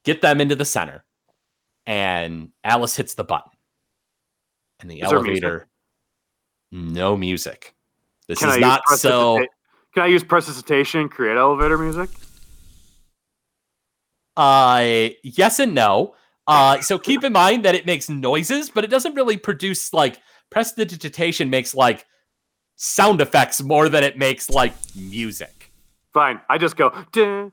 get 0.04 0.20
them 0.20 0.40
into 0.40 0.56
the 0.56 0.64
center, 0.64 1.04
and 1.86 2.48
Alice 2.64 2.96
hits 2.96 3.14
the 3.14 3.22
button. 3.22 3.52
And 4.80 4.90
the 4.90 5.00
Is 5.00 5.10
there 5.10 5.22
music? 5.22 5.44
elevator, 5.44 5.68
no 6.72 7.16
music. 7.16 7.72
This 8.26 8.40
Can 8.40 8.48
is 8.48 8.56
I 8.56 8.58
not 8.58 8.82
use 8.90 9.00
so. 9.00 9.46
Can 9.94 10.02
I 10.02 10.06
use 10.06 10.24
prestidigitation, 10.24 11.08
create 11.08 11.36
elevator 11.36 11.78
music? 11.78 12.10
Uh, 14.36 15.10
yes 15.22 15.60
and 15.60 15.72
no. 15.72 16.16
Uh, 16.48 16.80
so 16.80 16.98
keep 16.98 17.22
in 17.22 17.32
mind 17.32 17.64
that 17.64 17.76
it 17.76 17.86
makes 17.86 18.08
noises, 18.08 18.70
but 18.70 18.82
it 18.82 18.88
doesn't 18.88 19.14
really 19.14 19.36
produce 19.36 19.92
like 19.92 20.18
prestidigitation 20.50 21.50
makes 21.50 21.74
like 21.74 22.06
sound 22.76 23.20
effects 23.20 23.62
more 23.62 23.88
than 23.88 24.04
it 24.04 24.16
makes 24.16 24.48
like 24.48 24.72
music. 24.94 25.72
Fine, 26.12 26.40
I 26.48 26.58
just 26.58 26.76
go. 26.76 26.90
And 27.14 27.52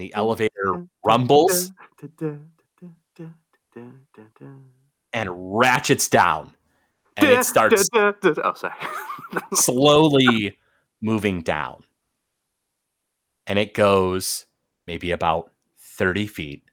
the 0.00 0.12
elevator 0.14 0.86
rumbles 1.04 1.72
and 5.12 5.58
ratchets 5.58 6.08
down. 6.08 6.54
And 7.16 7.28
it 7.28 7.44
starts 7.44 7.88
oh, 7.94 8.54
sorry. 8.54 8.74
slowly 9.52 10.56
moving 11.02 11.42
down. 11.42 11.84
And 13.46 13.58
it 13.58 13.74
goes 13.74 14.46
maybe 14.86 15.10
about 15.10 15.52
30 15.78 16.26
feet 16.26 16.69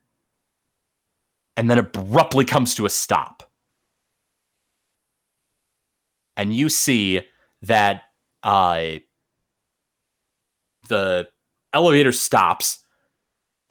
and 1.57 1.69
then 1.69 1.79
abruptly 1.79 2.45
comes 2.45 2.75
to 2.75 2.85
a 2.85 2.89
stop. 2.89 3.43
And 6.37 6.55
you 6.55 6.69
see 6.69 7.21
that 7.63 8.03
uh, 8.43 8.99
the 10.87 11.27
elevator 11.73 12.11
stops 12.11 12.83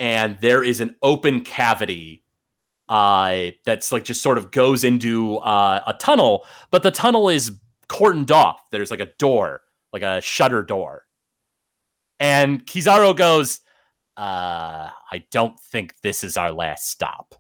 and 0.01 0.37
there 0.41 0.65
is 0.65 0.81
an 0.81 0.97
open 1.01 1.43
cavity 1.43 2.25
uh, 2.89 3.51
that's 3.65 3.93
like 3.93 4.05
just 4.05 4.21
sort 4.21 4.37
of 4.37 4.51
goes 4.51 4.85
into 4.85 5.37
uh, 5.39 5.81
a 5.87 5.95
tunnel, 5.95 6.45
but 6.71 6.83
the 6.83 6.91
tunnel 6.91 7.29
is 7.29 7.53
cordoned 7.89 8.33
off. 8.33 8.61
There's 8.71 8.91
like 8.91 9.01
a 9.01 9.13
door, 9.19 9.63
like 9.93 10.03
a 10.03 10.21
shutter 10.21 10.63
door. 10.63 11.05
And 12.19 12.67
Kizaru 12.67 13.17
goes, 13.17 13.61
uh, 14.17 14.91
I 15.13 15.25
don't 15.31 15.59
think 15.59 15.95
this 16.03 16.25
is 16.25 16.37
our 16.37 16.53
last 16.53 16.91
stop. 16.91 17.35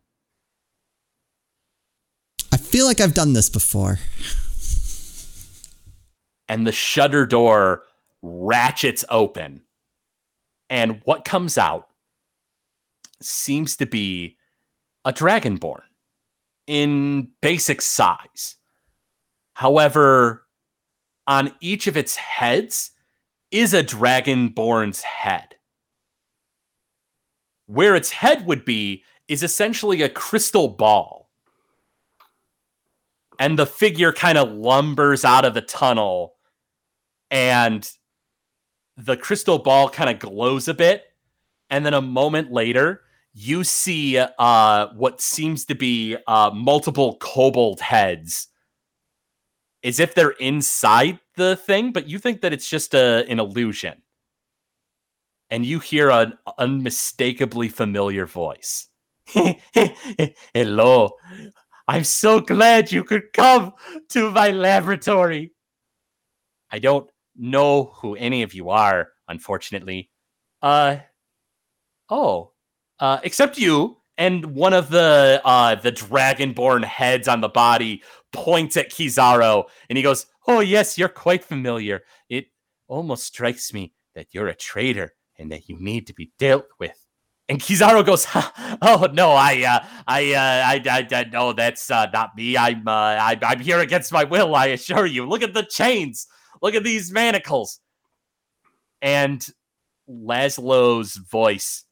Feel 2.67 2.87
like 2.87 3.01
I've 3.01 3.15
done 3.15 3.33
this 3.33 3.49
before. 3.49 3.99
And 6.49 6.67
the 6.67 6.73
shutter 6.73 7.25
door 7.25 7.85
ratchets 8.23 9.05
open. 9.09 9.63
And 10.69 11.01
what 11.05 11.25
comes 11.25 11.57
out 11.57 11.89
seems 13.23 13.77
to 13.77 13.87
be 13.87 14.37
a 15.05 15.13
dragonborn 15.13 15.83
in 16.67 17.29
basic 17.41 17.81
size. 17.81 18.57
However, 19.55 20.47
on 21.27 21.53
each 21.61 21.87
of 21.87 21.97
its 21.97 22.17
heads 22.17 22.91
is 23.51 23.73
a 23.73 23.83
dragonborn's 23.83 25.03
head. 25.03 25.57
Where 27.67 27.95
its 27.95 28.11
head 28.11 28.45
would 28.47 28.65
be 28.65 29.03
is 29.29 29.43
essentially 29.43 30.03
a 30.03 30.09
crystal 30.09 30.69
ball. 30.69 31.26
And 33.39 33.59
the 33.59 33.67
figure 33.67 34.13
kind 34.13 34.39
of 34.39 34.49
lumbers 34.49 35.25
out 35.25 35.45
of 35.45 35.55
the 35.55 35.61
tunnel, 35.61 36.35
and 37.31 37.91
the 38.97 39.17
crystal 39.17 39.59
ball 39.59 39.89
kind 39.91 40.11
of 40.11 40.19
glows 40.19 40.69
a 40.69 40.75
bit. 40.75 41.05
And 41.69 41.85
then 41.85 41.95
a 41.95 42.01
moment 42.01 42.53
later, 42.53 43.03
you 43.35 43.65
see 43.65 44.19
uh, 44.19 44.89
what 44.95 45.21
seems 45.21 45.65
to 45.67 45.75
be 45.75 46.17
uh, 46.27 46.51
multiple 46.55 47.17
kobold 47.21 47.81
heads 47.81 48.49
as 49.85 50.01
if 50.01 50.15
they're 50.15 50.31
inside 50.31 51.21
the 51.37 51.55
thing, 51.57 51.93
but 51.93 52.09
you 52.09 52.19
think 52.19 52.41
that 52.41 52.53
it's 52.53 52.69
just 52.69 52.95
a, 52.95 53.25
an 53.29 53.39
illusion. 53.39 54.03
And 55.49 55.65
you 55.65 55.79
hear 55.79 56.11
an 56.11 56.37
unmistakably 56.59 57.69
familiar 57.69 58.27
voice. 58.27 58.89
Hello. 60.55 61.11
I'm 61.89 62.05
so 62.05 62.41
glad 62.41 62.91
you 62.91 63.05
could 63.05 63.33
come 63.33 63.73
to 64.11 64.31
my 64.31 64.51
laboratory. 64.51 65.53
I 66.71 66.79
don't 66.81 67.09
know 67.37 67.93
who 67.97 68.17
any 68.17 68.43
of 68.43 68.55
you 68.55 68.71
are, 68.71 69.11
unfortunately. 69.29 70.11
Uh 70.63 70.99
oh. 72.11 72.53
Uh 72.99 73.21
except 73.23 73.59
you 73.59 73.99
and 74.19 74.47
one 74.47 74.73
of 74.73 74.91
the 74.91 75.41
uh 75.45 75.75
the 75.77 75.93
dragonborn 75.93 76.85
heads 76.85 77.29
on 77.29 77.41
the 77.41 77.49
body 77.49 78.03
points 78.33 78.77
at 78.77 78.91
Kizaru 78.91 79.65
and 79.89 79.97
he 79.97 80.03
goes, 80.03 80.27
"Oh 80.49 80.61
yes, 80.61 80.99
you're 80.99 81.09
quite 81.09 81.45
familiar. 81.45 82.03
It 82.29 82.47
almost 82.89 83.25
strikes 83.25 83.73
me 83.73 83.93
that 84.15 84.29
you're 84.33 84.49
a 84.49 84.55
traitor 84.57 85.15
and 85.39 85.53
that 85.53 85.69
you 85.69 85.79
need 85.79 86.07
to 86.09 86.15
be 86.15 86.33
dealt 86.39 86.67
with." 86.81 87.06
And 87.49 87.61
Kizaru 87.61 88.05
goes, 88.05 88.27
"Oh 88.83 89.09
no, 89.13 89.31
I, 89.31 89.63
uh, 89.63 89.87
I, 90.07 90.33
uh, 90.33 90.39
I, 90.67 90.83
I, 90.91 91.17
I, 91.17 91.25
no, 91.25 91.53
that's 91.53 91.91
uh, 91.91 92.07
not 92.13 92.37
me. 92.37 92.57
I'm, 92.57 92.87
uh, 92.87 92.91
I, 92.91 93.39
I'm 93.43 93.61
here 93.61 93.79
against 93.81 94.13
my 94.13 94.25
will. 94.25 94.55
I 94.55 94.67
assure 94.67 95.07
you. 95.07 95.27
Look 95.27 95.43
at 95.43 95.55
the 95.55 95.63
chains. 95.63 96.27
Look 96.61 96.75
at 96.75 96.85
these 96.85 97.13
manacles." 97.13 97.81
And 99.01 99.47
Laszlo's 100.09 101.17
voice 101.17 101.85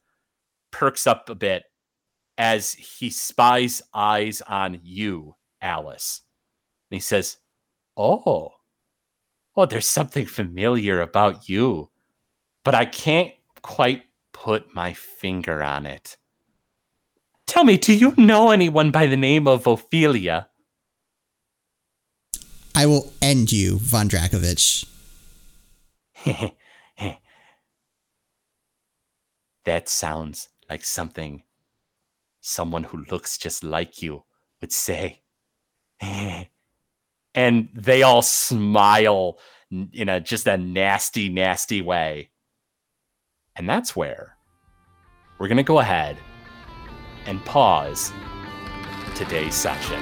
perks 0.71 1.07
up 1.07 1.29
a 1.29 1.35
bit 1.35 1.63
as 2.37 2.73
he 2.73 3.09
spies 3.09 3.81
eyes 3.93 4.41
on 4.41 4.81
you, 4.83 5.35
Alice. 5.61 6.21
And 6.91 6.97
he 6.97 7.01
says, 7.01 7.37
"Oh, 7.95 8.51
oh, 9.55 9.65
there's 9.65 9.87
something 9.87 10.25
familiar 10.25 10.99
about 10.99 11.47
you, 11.47 11.91
but 12.65 12.75
I 12.75 12.83
can't 12.83 13.31
quite." 13.61 14.03
Put 14.45 14.75
my 14.75 14.93
finger 14.93 15.63
on 15.63 15.87
it. 15.87 16.17
Tell 17.47 17.63
me, 17.63 17.77
do 17.77 17.91
you 17.95 18.13
know 18.15 18.51
anyone 18.51 18.91
by 18.91 19.07
the 19.07 19.17
name 19.17 19.47
of 19.47 19.65
Ophelia? 19.65 20.49
I 22.75 22.85
will 22.85 23.11
end 23.23 23.51
you, 23.51 23.79
Von 23.79 24.07
Drakovich. 24.07 24.85
that 29.65 29.89
sounds 29.89 30.49
like 30.69 30.85
something 30.85 31.41
someone 32.39 32.83
who 32.83 33.03
looks 33.09 33.39
just 33.39 33.63
like 33.63 34.03
you 34.03 34.25
would 34.61 34.71
say. 34.71 35.23
and 37.33 37.69
they 37.73 38.03
all 38.03 38.21
smile 38.21 39.39
in 39.71 40.07
a 40.07 40.19
just 40.19 40.45
a 40.45 40.55
nasty, 40.55 41.29
nasty 41.29 41.81
way. 41.81 42.29
And 43.55 43.67
that's 43.67 43.95
where 43.95 44.34
we're 45.37 45.47
going 45.47 45.57
to 45.57 45.63
go 45.63 45.79
ahead 45.79 46.17
and 47.25 47.43
pause 47.45 48.13
today's 49.15 49.55
session. 49.55 50.01